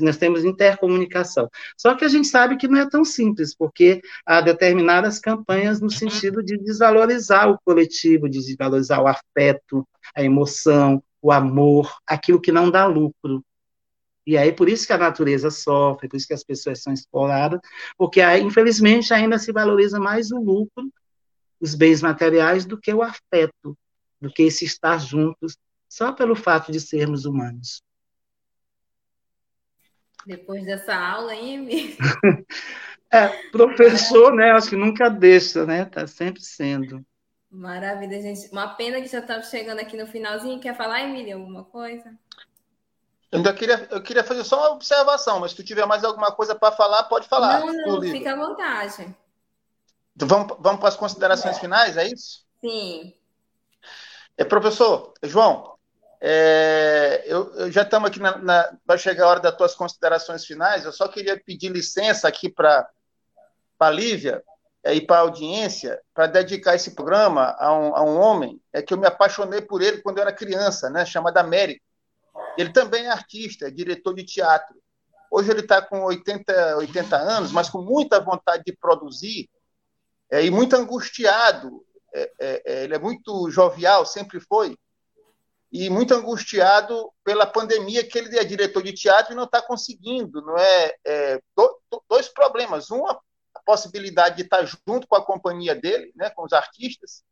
Nós 0.01 0.17
temos 0.17 0.43
intercomunicação. 0.45 1.51
Só 1.77 1.95
que 1.95 2.05
a 2.05 2.09
gente 2.09 2.27
sabe 2.27 2.57
que 2.57 2.67
não 2.67 2.79
é 2.79 2.89
tão 2.89 3.05
simples, 3.05 3.55
porque 3.55 4.01
há 4.25 4.41
determinadas 4.41 5.19
campanhas 5.19 5.81
no 5.81 5.91
sentido 5.91 6.43
de 6.43 6.57
desvalorizar 6.57 7.51
o 7.51 7.59
coletivo, 7.63 8.29
de 8.29 8.41
desvalorizar 8.41 9.03
o 9.03 9.07
afeto, 9.07 9.87
a 10.15 10.23
emoção, 10.23 11.03
o 11.21 11.33
amor, 11.33 11.97
aquilo 12.07 12.41
que 12.41 12.53
não 12.53 12.71
dá 12.71 12.87
lucro. 12.87 13.45
E 14.27 14.37
aí, 14.37 14.53
por 14.53 14.69
isso 14.69 14.87
que 14.87 14.93
a 14.93 14.99
natureza 14.99 15.51
sofre, 15.51 16.09
por 16.09 16.17
isso 16.17 16.27
que 16.27 16.35
as 16.35 16.43
pessoas 16.43 16.83
são 16.83 16.93
exploradas, 16.93 17.61
porque 17.97 18.21
aí, 18.21 18.43
infelizmente, 18.43 19.15
ainda 19.15 19.39
se 19.39 19.53
valoriza 19.53 20.01
mais 20.01 20.31
o 20.33 20.39
lucro 20.39 20.91
os 21.61 21.75
bens 21.75 22.03
materiais 22.03 22.67
do 22.67 22.79
que 22.79 22.93
o 22.93 23.03
afeto, 23.03 23.77
do 24.21 24.31
que 24.31 24.43
esse 24.43 24.65
estar 24.65 24.99
juntos, 24.99 25.57
só 25.89 26.13
pelo 26.13 26.35
fato 26.35 26.71
de 26.71 26.81
sermos 26.81 27.25
humanos. 27.25 27.83
Depois 30.27 30.65
dessa 30.65 30.95
aula, 30.95 31.35
hein, 31.35 31.97
É, 33.13 33.29
professor, 33.51 34.35
né? 34.35 34.51
Acho 34.51 34.71
que 34.71 34.77
nunca 34.77 35.09
deixa, 35.09 35.65
né? 35.65 35.85
Tá 35.85 36.07
sempre 36.09 36.43
sendo. 36.43 37.07
Maravilha, 37.51 38.21
gente. 38.21 38.51
Uma 38.51 38.75
pena 38.75 39.01
que 39.01 39.09
já 39.09 39.21
estamos 39.21 39.49
chegando 39.49 39.81
aqui 39.81 39.97
no 39.97 40.07
finalzinho. 40.07 40.61
Quer 40.61 40.77
falar, 40.77 41.03
Emília, 41.03 41.37
alguma 41.37 41.65
coisa? 41.65 42.17
Eu 43.31 43.39
ainda 43.39 43.53
queria, 43.53 43.89
eu 43.91 44.03
queria 44.03 44.25
fazer 44.25 44.45
só 44.45 44.59
uma 44.59 44.71
observação, 44.71 45.41
mas 45.41 45.51
se 45.51 45.57
tu 45.57 45.65
tiver 45.65 45.87
mais 45.87 46.05
alguma 46.05 46.33
coisa 46.33 46.55
para 46.55 46.75
falar, 46.75 47.05
pode 47.05 47.29
falar. 47.29 47.61
Não, 47.61 47.73
não, 47.73 48.01
fica 48.03 48.33
à 48.33 48.37
vontade. 48.37 49.15
Então, 50.15 50.29
vamos, 50.29 50.57
vamos 50.61 50.81
para 50.81 50.89
as 50.89 50.97
considerações 50.97 51.59
finais, 51.59 51.97
é 51.97 52.07
isso? 52.07 52.45
Sim. 52.61 53.15
É, 54.37 54.45
professor, 54.45 55.13
João, 55.23 55.77
é, 56.21 57.25
eu, 57.27 57.53
eu, 57.55 57.71
já 57.71 57.83
estamos 57.83 58.09
aqui, 58.09 58.21
na, 58.21 58.39
na, 58.39 58.77
vai 58.85 58.99
chegar 58.99 59.25
a 59.25 59.29
hora 59.29 59.41
das 59.41 59.57
tuas 59.57 59.75
considerações 59.75 60.45
finais, 60.45 60.85
eu 60.85 60.93
só 60.93 61.09
queria 61.09 61.39
pedir 61.39 61.69
licença 61.69 62.29
aqui 62.29 62.49
para 62.49 62.89
a 63.79 63.91
Lívia 63.91 64.43
é, 64.43 64.56
e 64.95 65.01
para 65.01 65.17
a 65.17 65.21
audiência, 65.21 66.01
para 66.15 66.27
dedicar 66.27 66.75
esse 66.75 66.95
programa 66.95 67.57
a 67.59 67.73
um, 67.73 67.97
a 67.97 68.03
um 68.03 68.19
homem 68.19 68.61
é 68.73 68.83
que 68.83 68.93
eu 68.95 68.99
me 68.99 69.07
apaixonei 69.07 69.61
por 69.61 69.83
ele 69.83 70.03
quando 70.03 70.19
eu 70.19 70.23
era 70.23 70.33
criança, 70.33 70.91
né, 70.91 71.05
chamado 71.05 71.37
Américo. 71.39 71.85
Ele 72.57 72.73
também 72.73 73.07
é 73.07 73.11
artista, 73.11 73.69
é 73.69 73.71
diretor 73.71 74.15
de 74.15 74.25
teatro. 74.25 74.77
Hoje 75.31 75.51
ele 75.51 75.61
está 75.61 75.83
com 75.83 76.05
80, 76.05 76.77
80 76.77 77.17
anos, 77.17 77.53
mas 77.53 77.69
com 77.69 77.83
muita 77.83 78.21
vontade 78.21 78.63
de 78.65 78.77
produzir, 78.77 79.49
é, 80.31 80.45
e 80.45 80.51
muito 80.51 80.77
angustiado. 80.77 81.85
É, 82.15 82.33
é, 82.41 82.63
é, 82.65 82.85
ele 82.85 82.95
é 82.95 82.99
muito 82.99 83.51
jovial, 83.51 84.07
sempre 84.07 84.41
foi, 84.41 84.77
e 85.71 85.91
muito 85.91 86.15
angustiado 86.15 87.11
pela 87.23 87.47
pandemia 87.47 88.07
que 88.07 88.19
ele 88.19 88.39
é 88.39 88.45
diretor 88.45 88.83
de 88.83 88.93
teatro 88.93 89.33
e 89.33 89.37
não 89.37 89.45
está 89.45 89.61
conseguindo. 89.61 90.41
Não 90.41 90.57
é, 90.57 90.95
é 91.05 91.41
do, 91.55 91.81
dois 92.09 92.29
problemas: 92.29 92.91
um, 92.91 93.07
a 93.07 93.19
possibilidade 93.67 94.37
de 94.37 94.43
estar 94.43 94.65
junto 94.65 95.07
com 95.07 95.17
a 95.17 95.25
companhia 95.25 95.75
dele, 95.75 96.13
né, 96.15 96.31
com 96.31 96.45
os 96.45 96.53
artistas. 96.53 97.23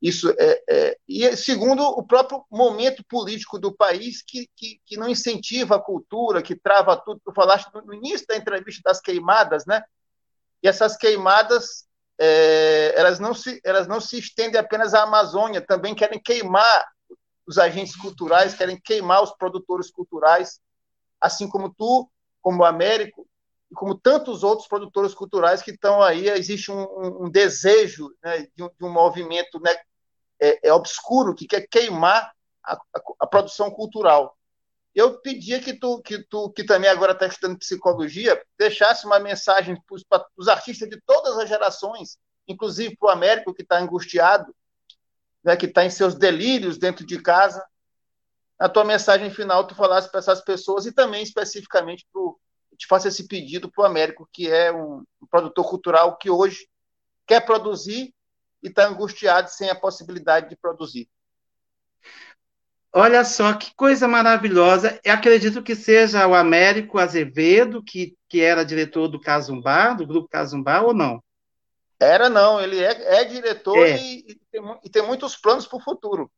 Isso 0.00 0.30
é, 0.38 0.62
é, 0.68 0.98
e 1.08 1.34
segundo 1.34 1.82
o 1.82 2.06
próprio 2.06 2.44
momento 2.50 3.02
político 3.08 3.58
do 3.58 3.72
país 3.72 4.22
que, 4.22 4.50
que, 4.54 4.78
que 4.84 4.96
não 4.98 5.08
incentiva 5.08 5.76
a 5.76 5.80
cultura, 5.80 6.42
que 6.42 6.54
trava 6.54 6.94
tudo. 6.94 7.22
Tu 7.24 7.32
falaste 7.32 7.72
no 7.72 7.94
início 7.94 8.26
da 8.26 8.36
entrevista 8.36 8.82
das 8.84 9.00
queimadas, 9.00 9.64
né? 9.64 9.82
E 10.62 10.68
essas 10.68 10.96
queimadas 10.96 11.86
é, 12.18 12.92
elas, 12.96 13.18
não 13.18 13.34
se, 13.34 13.60
elas 13.64 13.86
não 13.86 14.00
se 14.00 14.18
estendem 14.18 14.60
apenas 14.60 14.94
à 14.94 15.02
Amazônia, 15.02 15.60
também 15.60 15.94
querem 15.94 16.20
queimar 16.20 16.86
os 17.46 17.58
agentes 17.58 17.96
culturais, 17.96 18.54
querem 18.54 18.80
queimar 18.80 19.22
os 19.22 19.32
produtores 19.32 19.90
culturais, 19.90 20.60
assim 21.20 21.48
como 21.48 21.74
tu, 21.74 22.10
como 22.40 22.62
o 22.62 22.64
Américo, 22.64 23.26
e 23.74 23.76
como 23.76 23.98
tantos 23.98 24.42
outros 24.42 24.68
produtores 24.68 25.12
culturais 25.12 25.62
que 25.62 25.72
estão 25.72 26.02
aí. 26.02 26.28
Existe 26.28 26.70
um, 26.70 27.24
um, 27.24 27.30
desejo 27.30 28.14
né, 28.22 28.46
de, 28.56 28.62
um, 28.62 28.68
de, 28.68 28.84
um, 28.84 28.90
movimento 28.90 29.60
né, 29.60 29.74
é, 30.40 30.68
é, 30.68 30.72
obscuro 30.72 31.34
que 31.34 31.46
quer 31.46 31.66
queimar 31.68 32.32
a, 32.64 32.74
a, 32.74 33.00
a 33.20 33.26
produção 33.26 33.70
cultural 33.70 34.36
eu 34.94 35.20
pedia 35.20 35.60
que 35.60 35.74
tu, 35.74 36.00
que 36.02 36.22
tu, 36.22 36.50
que 36.50 36.62
também 36.62 36.88
agora 36.88 37.12
está 37.12 37.26
estudando 37.26 37.58
psicologia, 37.58 38.40
deixasse 38.56 39.04
uma 39.04 39.18
mensagem 39.18 39.76
para 40.08 40.24
os 40.36 40.46
artistas 40.46 40.88
de 40.88 41.00
todas 41.04 41.36
as 41.36 41.48
gerações, 41.48 42.16
inclusive 42.46 42.96
para 42.96 43.08
o 43.08 43.10
Américo, 43.10 43.52
que 43.52 43.62
está 43.62 43.78
angustiado, 43.78 44.54
né, 45.42 45.56
que 45.56 45.66
está 45.66 45.84
em 45.84 45.90
seus 45.90 46.14
delírios 46.14 46.78
dentro 46.78 47.04
de 47.04 47.20
casa. 47.20 47.64
A 48.56 48.68
tua 48.68 48.84
mensagem 48.84 49.30
final, 49.30 49.66
tu 49.66 49.74
falasse 49.74 50.08
para 50.08 50.20
essas 50.20 50.40
pessoas 50.42 50.86
e 50.86 50.92
também 50.92 51.24
especificamente 51.24 52.06
pro, 52.12 52.38
te 52.76 52.86
faço 52.86 53.08
esse 53.08 53.26
pedido 53.26 53.70
para 53.70 53.82
o 53.82 53.86
Américo, 53.86 54.28
que 54.32 54.50
é 54.50 54.72
um, 54.72 55.04
um 55.20 55.26
produtor 55.30 55.68
cultural 55.68 56.16
que 56.16 56.30
hoje 56.30 56.68
quer 57.26 57.40
produzir 57.44 58.14
e 58.62 58.68
está 58.68 58.86
angustiado 58.86 59.50
sem 59.50 59.70
a 59.70 59.74
possibilidade 59.74 60.48
de 60.48 60.56
produzir. 60.56 61.08
Olha 62.96 63.24
só 63.24 63.52
que 63.54 63.74
coisa 63.74 64.06
maravilhosa. 64.06 65.00
Eu 65.04 65.14
acredito 65.14 65.62
que 65.62 65.74
seja 65.74 66.26
o 66.28 66.34
Américo 66.34 66.98
Azevedo, 66.98 67.82
que, 67.82 68.16
que 68.28 68.40
era 68.40 68.64
diretor 68.64 69.08
do 69.08 69.20
Casumbá, 69.20 69.92
do 69.94 70.06
grupo 70.06 70.28
Casumbá, 70.28 70.80
ou 70.80 70.94
não? 70.94 71.20
Era 71.98 72.28
não, 72.28 72.60
ele 72.60 72.82
é, 72.82 73.20
é 73.20 73.24
diretor 73.24 73.78
é. 73.78 73.96
E, 73.96 74.18
e, 74.28 74.34
tem, 74.50 74.78
e, 74.84 74.90
tem, 74.90 75.02
muitos 75.02 75.36
planos 75.36 75.66
para 75.66 75.78
o 75.78 75.82
futuro. 75.82 76.30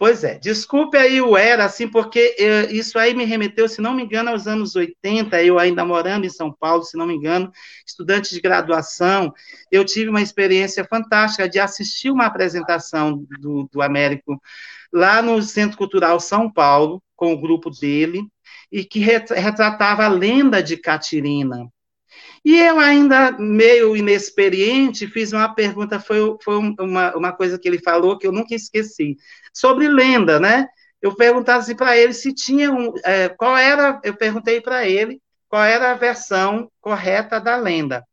Pois 0.00 0.24
é, 0.24 0.38
desculpe 0.38 0.96
aí 0.96 1.20
o 1.20 1.36
era, 1.36 1.66
assim, 1.66 1.86
porque 1.86 2.34
eu, 2.38 2.70
isso 2.70 2.98
aí 2.98 3.12
me 3.12 3.26
remeteu, 3.26 3.68
se 3.68 3.82
não 3.82 3.92
me 3.92 4.02
engano, 4.02 4.30
aos 4.30 4.46
anos 4.46 4.74
80, 4.74 5.42
eu 5.42 5.58
ainda 5.58 5.84
morando 5.84 6.24
em 6.24 6.30
São 6.30 6.50
Paulo, 6.50 6.82
se 6.82 6.96
não 6.96 7.06
me 7.06 7.14
engano, 7.14 7.52
estudante 7.86 8.34
de 8.34 8.40
graduação, 8.40 9.30
eu 9.70 9.84
tive 9.84 10.08
uma 10.08 10.22
experiência 10.22 10.86
fantástica 10.86 11.46
de 11.46 11.58
assistir 11.58 12.10
uma 12.10 12.24
apresentação 12.24 13.26
do, 13.40 13.68
do 13.70 13.82
Américo 13.82 14.40
lá 14.90 15.20
no 15.20 15.42
Centro 15.42 15.76
Cultural 15.76 16.18
São 16.18 16.50
Paulo, 16.50 17.02
com 17.14 17.34
o 17.34 17.38
grupo 17.38 17.68
dele, 17.68 18.22
e 18.72 18.82
que 18.82 19.00
retratava 19.00 20.06
a 20.06 20.08
lenda 20.08 20.62
de 20.62 20.78
Catirina. 20.78 21.70
E 22.44 22.58
eu 22.58 22.78
ainda, 22.78 23.32
meio 23.32 23.94
inexperiente, 23.94 25.06
fiz 25.06 25.32
uma 25.32 25.54
pergunta, 25.54 26.00
foi, 26.00 26.18
foi 26.42 26.56
uma, 26.78 27.14
uma 27.14 27.32
coisa 27.32 27.58
que 27.58 27.68
ele 27.68 27.78
falou 27.78 28.18
que 28.18 28.26
eu 28.26 28.32
nunca 28.32 28.54
esqueci, 28.54 29.16
sobre 29.52 29.88
lenda, 29.88 30.40
né? 30.40 30.66
Eu 31.02 31.14
perguntava 31.14 31.58
assim 31.58 31.76
para 31.76 31.96
ele 31.96 32.12
se 32.12 32.32
tinha 32.34 32.70
um, 32.72 32.92
é, 33.04 33.28
qual 33.28 33.56
era, 33.56 34.00
eu 34.04 34.14
perguntei 34.16 34.60
para 34.60 34.86
ele 34.86 35.20
qual 35.48 35.64
era 35.64 35.90
a 35.90 35.94
versão 35.94 36.70
correta 36.80 37.40
da 37.40 37.56
lenda. 37.56 38.06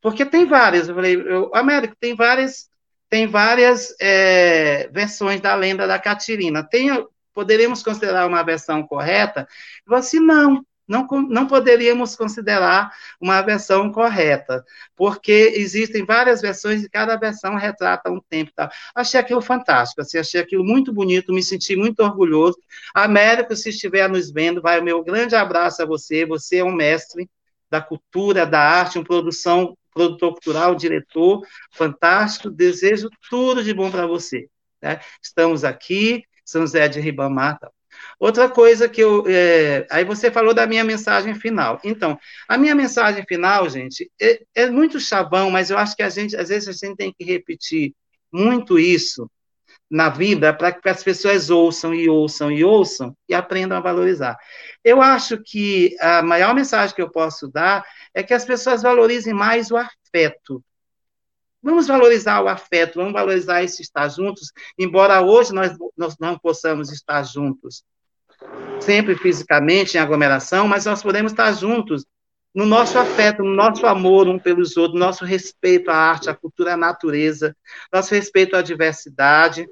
Porque 0.00 0.24
tem 0.24 0.46
várias, 0.46 0.88
eu 0.88 0.94
falei, 0.94 1.14
eu, 1.14 1.50
Américo, 1.54 1.94
tem 2.00 2.14
várias, 2.16 2.68
tem 3.08 3.26
várias 3.26 3.94
é, 4.00 4.88
versões 4.88 5.40
da 5.40 5.54
lenda 5.54 5.86
da 5.86 5.98
Catirina. 5.98 6.64
Tem, 6.64 6.88
poderíamos 7.34 7.82
considerar 7.82 8.26
uma 8.26 8.42
versão 8.42 8.82
correta? 8.82 9.40
Eu 9.40 9.90
falei 9.90 10.00
assim, 10.00 10.20
não, 10.20 10.64
não, 10.90 11.06
não 11.28 11.46
poderíamos 11.46 12.16
considerar 12.16 12.92
uma 13.20 13.40
versão 13.42 13.92
correta, 13.92 14.64
porque 14.96 15.52
existem 15.54 16.04
várias 16.04 16.40
versões 16.40 16.82
e 16.82 16.90
cada 16.90 17.16
versão 17.16 17.54
retrata 17.54 18.10
um 18.10 18.20
tempo. 18.20 18.50
Tá? 18.56 18.68
Achei 18.92 19.20
aquilo 19.20 19.40
fantástico, 19.40 20.00
assim, 20.00 20.18
achei 20.18 20.40
aquilo 20.40 20.64
muito 20.64 20.92
bonito, 20.92 21.32
me 21.32 21.44
senti 21.44 21.76
muito 21.76 22.00
orgulhoso. 22.00 22.58
Américo, 22.92 23.54
se 23.54 23.68
estiver 23.68 24.08
nos 24.08 24.32
vendo, 24.32 24.60
vai 24.60 24.80
o 24.80 24.84
meu 24.84 25.04
grande 25.04 25.36
abraço 25.36 25.80
a 25.80 25.86
você, 25.86 26.26
você 26.26 26.56
é 26.56 26.64
um 26.64 26.72
mestre 26.72 27.30
da 27.70 27.80
cultura, 27.80 28.44
da 28.44 28.60
arte, 28.60 28.98
uma 28.98 29.04
produção, 29.04 29.78
produtor 29.94 30.32
cultural, 30.32 30.74
diretor, 30.74 31.46
fantástico, 31.70 32.50
desejo 32.50 33.08
tudo 33.30 33.62
de 33.62 33.72
bom 33.72 33.92
para 33.92 34.08
você. 34.08 34.48
Né? 34.82 34.98
Estamos 35.22 35.62
aqui, 35.62 36.24
São 36.44 36.62
José 36.62 36.88
de 36.88 36.98
Ribamar, 36.98 37.60
tá? 37.60 37.70
Outra 38.20 38.50
coisa 38.50 38.86
que 38.86 39.00
eu. 39.00 39.24
É, 39.26 39.86
aí 39.90 40.04
você 40.04 40.30
falou 40.30 40.52
da 40.52 40.66
minha 40.66 40.84
mensagem 40.84 41.34
final. 41.34 41.80
Então, 41.82 42.18
a 42.46 42.58
minha 42.58 42.74
mensagem 42.74 43.24
final, 43.26 43.66
gente, 43.70 44.12
é, 44.20 44.42
é 44.54 44.68
muito 44.68 45.00
chavão, 45.00 45.50
mas 45.50 45.70
eu 45.70 45.78
acho 45.78 45.96
que 45.96 46.02
a 46.02 46.10
gente, 46.10 46.36
às 46.36 46.50
vezes, 46.50 46.68
a 46.68 46.86
gente 46.86 46.98
tem 46.98 47.14
que 47.18 47.24
repetir 47.24 47.94
muito 48.30 48.78
isso 48.78 49.28
na 49.90 50.10
vida 50.10 50.52
para 50.52 50.70
que 50.70 50.88
as 50.88 51.02
pessoas 51.02 51.48
ouçam 51.48 51.94
e 51.94 52.10
ouçam 52.10 52.52
e 52.52 52.62
ouçam 52.62 53.16
e 53.26 53.32
aprendam 53.34 53.78
a 53.78 53.80
valorizar. 53.80 54.36
Eu 54.84 55.00
acho 55.00 55.38
que 55.42 55.96
a 55.98 56.22
maior 56.22 56.54
mensagem 56.54 56.94
que 56.94 57.02
eu 57.02 57.10
posso 57.10 57.48
dar 57.48 57.82
é 58.12 58.22
que 58.22 58.34
as 58.34 58.44
pessoas 58.44 58.82
valorizem 58.82 59.32
mais 59.32 59.70
o 59.70 59.78
afeto. 59.78 60.62
Vamos 61.62 61.86
valorizar 61.86 62.42
o 62.42 62.48
afeto, 62.48 62.96
vamos 62.96 63.14
valorizar 63.14 63.62
esse 63.62 63.80
estar 63.80 64.08
juntos, 64.08 64.52
embora 64.78 65.22
hoje 65.22 65.54
nós, 65.54 65.76
nós 65.96 66.16
não 66.18 66.38
possamos 66.38 66.92
estar 66.92 67.22
juntos, 67.22 67.82
sempre 68.80 69.16
fisicamente, 69.16 69.96
em 69.96 70.00
aglomeração, 70.00 70.66
mas 70.66 70.84
nós 70.84 71.02
podemos 71.02 71.32
estar 71.32 71.52
juntos 71.52 72.04
no 72.54 72.66
nosso 72.66 72.98
afeto, 72.98 73.42
no 73.42 73.54
nosso 73.54 73.86
amor 73.86 74.26
um 74.28 74.38
pelos 74.38 74.76
outros, 74.76 74.98
no 74.98 75.06
nosso 75.06 75.24
respeito 75.24 75.90
à 75.90 75.94
arte, 75.94 76.28
à 76.28 76.34
cultura, 76.34 76.74
à 76.74 76.76
natureza, 76.76 77.56
nosso 77.92 78.14
respeito 78.14 78.56
à 78.56 78.62
diversidade. 78.62 79.68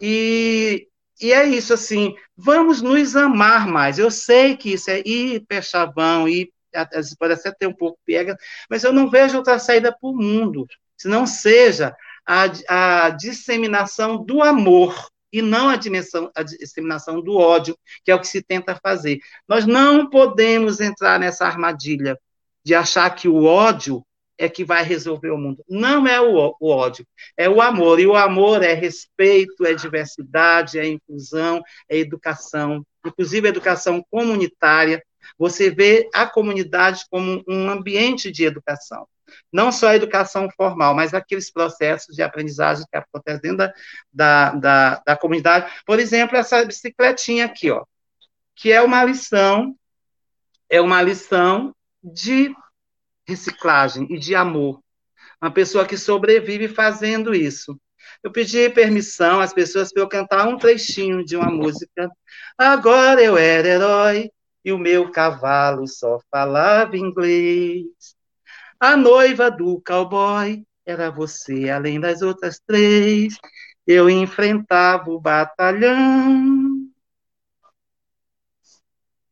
E, 0.00 0.86
e 1.20 1.32
é 1.32 1.44
isso, 1.44 1.72
assim, 1.74 2.14
vamos 2.36 2.80
nos 2.80 3.16
amar 3.16 3.66
mais. 3.66 3.98
Eu 3.98 4.10
sei 4.10 4.56
que 4.56 4.74
isso 4.74 4.90
é 4.90 5.00
hiper 5.00 5.62
chavão, 5.62 6.28
e 6.28 6.52
pode 7.18 7.32
até 7.32 7.50
ter 7.50 7.66
um 7.66 7.72
pouco 7.72 7.98
pega, 8.04 8.36
mas 8.68 8.84
eu 8.84 8.92
não 8.92 9.10
vejo 9.10 9.38
outra 9.38 9.58
saída 9.58 9.90
para 9.90 10.08
o 10.08 10.14
mundo 10.14 10.66
se 10.96 11.08
não 11.08 11.26
seja 11.26 11.94
a, 12.26 13.06
a 13.06 13.10
disseminação 13.10 14.22
do 14.22 14.42
amor 14.42 15.08
e 15.36 15.42
não 15.42 15.68
a, 15.68 15.76
dimensão, 15.76 16.30
a 16.34 16.42
disseminação 16.42 17.20
do 17.20 17.36
ódio, 17.36 17.78
que 18.02 18.10
é 18.10 18.14
o 18.14 18.20
que 18.20 18.26
se 18.26 18.42
tenta 18.42 18.78
fazer. 18.82 19.18
Nós 19.46 19.66
não 19.66 20.08
podemos 20.08 20.80
entrar 20.80 21.20
nessa 21.20 21.44
armadilha 21.46 22.18
de 22.64 22.74
achar 22.74 23.10
que 23.10 23.28
o 23.28 23.44
ódio 23.44 24.02
é 24.38 24.48
que 24.48 24.64
vai 24.64 24.82
resolver 24.82 25.30
o 25.30 25.36
mundo. 25.36 25.62
Não 25.68 26.06
é 26.06 26.18
o, 26.18 26.56
o, 26.58 26.70
ódio, 26.70 27.06
é 27.36 27.48
o 27.48 27.60
amor. 27.60 28.00
E 28.00 28.06
o 28.06 28.16
amor 28.16 28.62
é 28.62 28.72
respeito, 28.72 29.66
é 29.66 29.74
diversidade, 29.74 30.78
é 30.78 30.86
inclusão, 30.86 31.62
é 31.86 31.98
educação, 31.98 32.82
inclusive 33.04 33.46
educação 33.46 34.02
comunitária. 34.10 35.02
Você 35.38 35.70
vê 35.70 36.08
a 36.14 36.26
comunidade 36.26 37.04
como 37.10 37.42
um 37.46 37.68
ambiente 37.68 38.32
de 38.32 38.44
educação 38.44 39.06
não 39.52 39.72
só 39.72 39.88
a 39.88 39.96
educação 39.96 40.48
formal, 40.56 40.94
mas 40.94 41.14
aqueles 41.14 41.50
processos 41.50 42.14
de 42.14 42.22
aprendizagem 42.22 42.86
que 42.90 42.96
acontecem 42.96 43.40
dentro 43.40 43.58
da, 43.58 43.72
da, 44.12 44.50
da, 44.54 45.02
da 45.06 45.16
comunidade. 45.16 45.72
Por 45.84 45.98
exemplo, 45.98 46.36
essa 46.36 46.64
bicicletinha 46.64 47.46
aqui, 47.46 47.70
ó, 47.70 47.84
que 48.54 48.72
é 48.72 48.80
uma 48.80 49.04
lição, 49.04 49.76
é 50.68 50.80
uma 50.80 51.02
lição 51.02 51.74
de 52.02 52.54
reciclagem 53.26 54.06
e 54.10 54.18
de 54.18 54.34
amor. 54.34 54.80
Uma 55.40 55.50
pessoa 55.50 55.86
que 55.86 55.98
sobrevive 55.98 56.68
fazendo 56.68 57.34
isso. 57.34 57.78
Eu 58.22 58.30
pedi 58.32 58.68
permissão 58.70 59.40
às 59.40 59.52
pessoas 59.52 59.92
para 59.92 60.02
eu 60.02 60.08
cantar 60.08 60.48
um 60.48 60.56
trechinho 60.56 61.24
de 61.24 61.36
uma 61.36 61.50
música. 61.50 62.10
Agora 62.56 63.22
eu 63.22 63.36
era 63.36 63.68
herói 63.68 64.30
e 64.64 64.72
o 64.72 64.78
meu 64.78 65.10
cavalo 65.10 65.86
só 65.86 66.18
falava 66.30 66.96
inglês. 66.96 68.15
A 68.78 68.96
noiva 68.96 69.50
do 69.50 69.80
cowboy 69.80 70.62
era 70.84 71.10
você, 71.10 71.70
além 71.70 71.98
das 71.98 72.22
outras 72.22 72.60
três. 72.60 73.38
Eu 73.86 74.10
enfrentava 74.10 75.10
o 75.10 75.20
batalhão. 75.20 76.86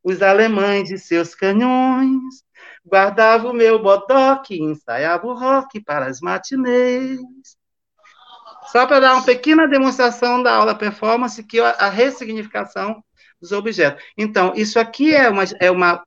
Os 0.03 0.22
alemães 0.22 0.90
e 0.90 0.99
seus 0.99 1.34
canhões. 1.34 2.42
Guardava 2.86 3.49
o 3.49 3.55
meu 3.55 3.82
bodoque, 3.82 4.61
ensaiava 4.61 5.26
o 5.26 5.34
rock 5.34 5.80
para 5.82 6.07
as 6.07 6.20
matinês. 6.20 7.20
Só 8.66 8.86
para 8.86 9.01
dar 9.01 9.14
uma 9.14 9.24
pequena 9.24 9.68
demonstração 9.68 10.42
da 10.42 10.55
aula 10.55 10.74
performance, 10.74 11.42
que 11.45 11.61
a 11.61 11.88
ressignificação 11.88 13.03
dos 13.40 13.53
objetos. 13.53 14.03
Então, 14.16 14.53
isso 14.55 14.78
aqui 14.78 15.14
é 15.14 15.28
uma, 15.28 15.45
é 15.61 15.70
uma 15.70 16.05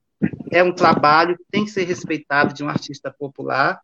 é 0.52 0.64
um 0.64 0.74
trabalho 0.74 1.38
que 1.38 1.44
tem 1.52 1.66
que 1.66 1.72
ser 1.72 1.84
respeitado 1.84 2.54
de 2.54 2.64
um 2.64 2.70
artista 2.70 3.12
popular, 3.12 3.80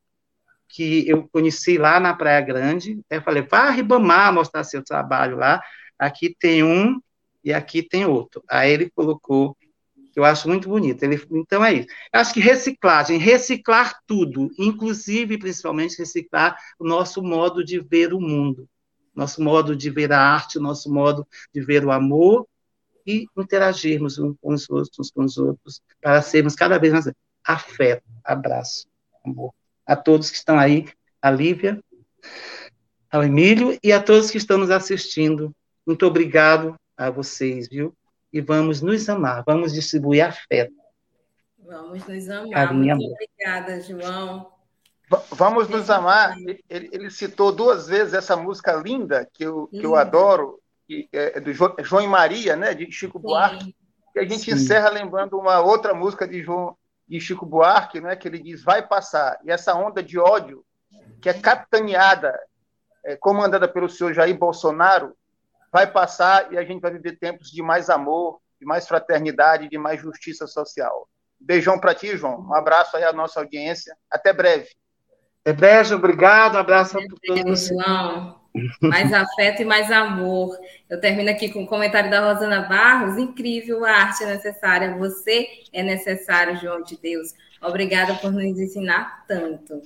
que 0.67 1.07
eu 1.07 1.27
conheci 1.31 1.77
lá 1.77 1.99
na 1.99 2.13
Praia 2.13 2.41
Grande. 2.41 2.99
Eu 3.09 3.21
falei, 3.21 3.43
vá 3.43 3.67
a 3.67 3.69
Ribamar 3.69 4.33
mostrar 4.33 4.63
seu 4.63 4.83
trabalho 4.83 5.37
lá. 5.37 5.61
Aqui 5.99 6.35
tem 6.39 6.63
um 6.63 6.99
e 7.43 7.53
aqui 7.53 7.83
tem 7.83 8.05
outro. 8.05 8.43
Aí 8.49 8.71
ele 8.71 8.89
colocou, 8.89 9.55
que 10.11 10.19
eu 10.19 10.25
acho 10.25 10.47
muito 10.47 10.67
bonito. 10.67 11.03
Ele, 11.03 11.21
então 11.31 11.63
é 11.63 11.73
isso. 11.73 11.87
Eu 12.11 12.19
acho 12.19 12.33
que 12.33 12.39
reciclagem, 12.39 13.19
reciclar 13.19 13.99
tudo, 14.07 14.49
inclusive, 14.57 15.37
principalmente, 15.37 15.97
reciclar 15.97 16.57
o 16.79 16.87
nosso 16.87 17.21
modo 17.21 17.63
de 17.63 17.79
ver 17.79 18.13
o 18.13 18.19
mundo, 18.19 18.67
nosso 19.13 19.43
modo 19.43 19.75
de 19.75 19.91
ver 19.91 20.11
a 20.11 20.19
arte, 20.19 20.57
o 20.57 20.61
nosso 20.61 20.91
modo 20.91 21.27
de 21.53 21.61
ver 21.61 21.85
o 21.85 21.91
amor 21.91 22.47
e 23.05 23.25
interagirmos 23.37 24.17
uns 24.17 24.35
com 24.41 24.53
os 24.53 24.69
outros, 24.69 24.99
uns 24.99 25.11
com 25.11 25.23
os 25.23 25.37
outros, 25.37 25.81
para 26.01 26.21
sermos 26.21 26.55
cada 26.55 26.77
vez 26.77 26.93
mais 26.93 27.11
afeto, 27.43 28.03
abraço, 28.23 28.87
amor. 29.25 29.53
A 29.85 29.95
todos 29.95 30.29
que 30.29 30.37
estão 30.37 30.57
aí, 30.57 30.87
a 31.21 31.29
Lívia, 31.29 31.81
ao 33.11 33.23
Emílio 33.23 33.77
e 33.83 33.91
a 33.91 34.01
todos 34.01 34.31
que 34.31 34.37
estão 34.37 34.57
nos 34.57 34.71
assistindo. 34.71 35.53
Muito 35.85 36.05
obrigado 36.05 36.75
a 36.97 37.09
vocês, 37.09 37.67
viu? 37.67 37.93
E 38.31 38.41
vamos 38.41 38.81
nos 38.81 39.07
amar, 39.09 39.43
vamos 39.45 39.73
distribuir 39.73 40.25
afeto. 40.25 40.73
Vamos 41.59 42.05
nos 42.07 42.29
amar. 42.29 42.49
Carinha, 42.49 42.95
Muito 42.95 43.05
amor. 43.05 43.15
obrigada, 43.15 43.81
João. 43.81 44.53
Vamos 45.31 45.67
nos 45.67 45.89
amar. 45.89 46.35
Ele, 46.69 46.89
ele, 46.91 47.09
citou 47.09 47.51
duas 47.51 47.87
vezes 47.87 48.13
essa 48.13 48.35
música 48.35 48.73
linda 48.73 49.29
que 49.31 49.43
eu, 49.43 49.67
que 49.67 49.85
eu 49.85 49.95
adoro, 49.95 50.59
é, 51.11 51.37
é 51.37 51.39
do 51.39 51.51
João 51.53 52.01
e 52.01 52.07
Maria, 52.07 52.55
né, 52.55 52.73
de 52.73 52.91
Chico 52.91 53.19
Sim. 53.19 53.23
Buarque, 53.23 53.75
que 54.11 54.19
a 54.19 54.23
gente 54.23 54.45
Sim. 54.45 54.51
encerra 54.51 54.89
lembrando 54.89 55.37
uma 55.37 55.59
outra 55.59 55.93
música 55.93 56.27
de 56.27 56.41
João 56.41 56.77
de 57.07 57.19
Chico 57.19 57.45
Buarque, 57.45 57.99
né, 57.99 58.15
que 58.15 58.27
ele 58.27 58.39
diz 58.41 58.63
vai 58.63 58.85
passar. 58.85 59.39
E 59.43 59.51
essa 59.51 59.73
onda 59.75 60.01
de 60.01 60.17
ódio 60.19 60.63
que 61.21 61.29
é 61.29 61.33
capitaneada, 61.33 62.37
é, 63.03 63.15
comandada 63.15 63.67
pelo 63.67 63.89
senhor 63.89 64.13
Jair 64.13 64.37
Bolsonaro, 64.37 65.15
vai 65.71 65.87
passar 65.87 66.51
e 66.53 66.57
a 66.57 66.63
gente 66.63 66.81
vai 66.81 66.91
viver 66.91 67.17
tempos 67.17 67.49
de 67.49 67.61
mais 67.61 67.89
amor, 67.89 68.39
de 68.59 68.65
mais 68.65 68.87
fraternidade, 68.87 69.69
de 69.69 69.77
mais 69.77 70.01
justiça 70.01 70.45
social. 70.45 71.07
Beijão 71.39 71.79
para 71.79 71.95
ti, 71.95 72.15
João. 72.15 72.41
Um 72.41 72.53
abraço 72.53 72.95
aí 72.95 73.03
à 73.03 73.11
nossa 73.11 73.39
audiência. 73.39 73.95
Até 74.09 74.31
breve. 74.31 74.69
Até 75.41 75.53
breve, 75.53 75.93
obrigado. 75.93 76.55
Um 76.55 76.59
abraço 76.59 76.97
a 76.97 77.01
todos. 77.25 77.67
João. 77.67 78.42
Mais 78.81 79.11
afeto 79.11 79.61
e 79.61 79.65
mais 79.65 79.91
amor. 79.91 80.57
Eu 80.89 80.99
termino 80.99 81.29
aqui 81.29 81.49
com 81.49 81.59
o 81.59 81.63
um 81.63 81.67
comentário 81.67 82.09
da 82.09 82.31
Rosana 82.31 82.61
Barros. 82.61 83.17
Incrível, 83.17 83.83
a 83.83 83.91
arte 83.91 84.23
é 84.23 84.27
necessária. 84.27 84.95
Você 84.97 85.47
é 85.71 85.81
necessário, 85.81 86.57
João 86.57 86.83
de 86.83 86.97
Deus. 86.97 87.33
Obrigada 87.61 88.13
por 88.15 88.31
nos 88.31 88.43
ensinar 88.43 89.25
tanto. 89.27 89.81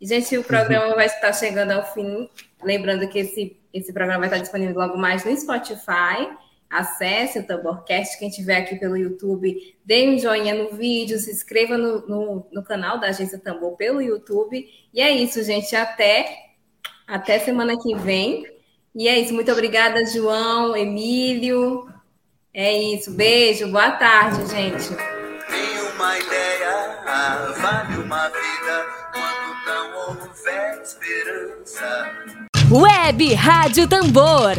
E, 0.00 0.06
gente, 0.06 0.36
o 0.36 0.42
programa 0.42 0.94
vai 0.96 1.06
estar 1.06 1.32
chegando 1.32 1.70
ao 1.70 1.94
fim. 1.94 2.28
Lembrando 2.62 3.08
que 3.08 3.20
esse, 3.20 3.56
esse 3.72 3.92
programa 3.92 4.20
vai 4.20 4.28
estar 4.28 4.40
disponível 4.40 4.74
logo 4.74 4.98
mais 4.98 5.24
no 5.24 5.36
Spotify. 5.36 6.28
acesse 6.68 7.38
o 7.38 7.46
Tamborcast. 7.46 8.18
Quem 8.18 8.28
estiver 8.28 8.56
aqui 8.56 8.76
pelo 8.76 8.96
YouTube, 8.96 9.76
dê 9.84 10.08
um 10.08 10.18
joinha 10.18 10.54
no 10.54 10.70
vídeo, 10.76 11.18
se 11.20 11.30
inscreva 11.30 11.78
no, 11.78 12.06
no, 12.08 12.46
no, 12.50 12.64
canal 12.64 12.98
da 12.98 13.08
Agência 13.08 13.38
Tambor 13.38 13.76
pelo 13.76 14.02
YouTube. 14.02 14.66
E 14.92 15.00
é 15.00 15.10
isso, 15.10 15.40
gente. 15.44 15.76
Até, 15.76 16.51
até 17.06 17.38
semana 17.38 17.76
que 17.80 17.94
vem. 17.94 18.46
E 18.94 19.08
é 19.08 19.18
isso. 19.18 19.34
Muito 19.34 19.50
obrigada, 19.50 20.04
João, 20.06 20.76
Emílio. 20.76 21.88
É 22.52 22.76
isso. 22.76 23.10
Beijo. 23.12 23.68
Boa 23.68 23.92
tarde, 23.92 24.46
gente. 24.50 24.90
uma 25.94 26.18
ideia 26.18 27.02
vale 27.60 27.96
uma 27.98 28.28
vida 28.28 28.86
quando 29.12 29.66
não 29.66 30.08
houver 30.08 30.82
esperança. 30.82 32.10
Web 32.70 33.34
Rádio 33.34 33.86
Tambor 33.86 34.56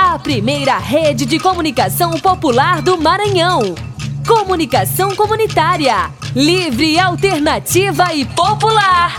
a 0.00 0.18
primeira 0.18 0.78
rede 0.78 1.26
de 1.26 1.38
comunicação 1.38 2.12
popular 2.12 2.80
do 2.80 2.96
Maranhão. 2.96 3.74
Comunicação 4.26 5.14
comunitária, 5.14 6.10
livre, 6.34 6.98
alternativa 6.98 8.14
e 8.14 8.24
popular. 8.24 9.14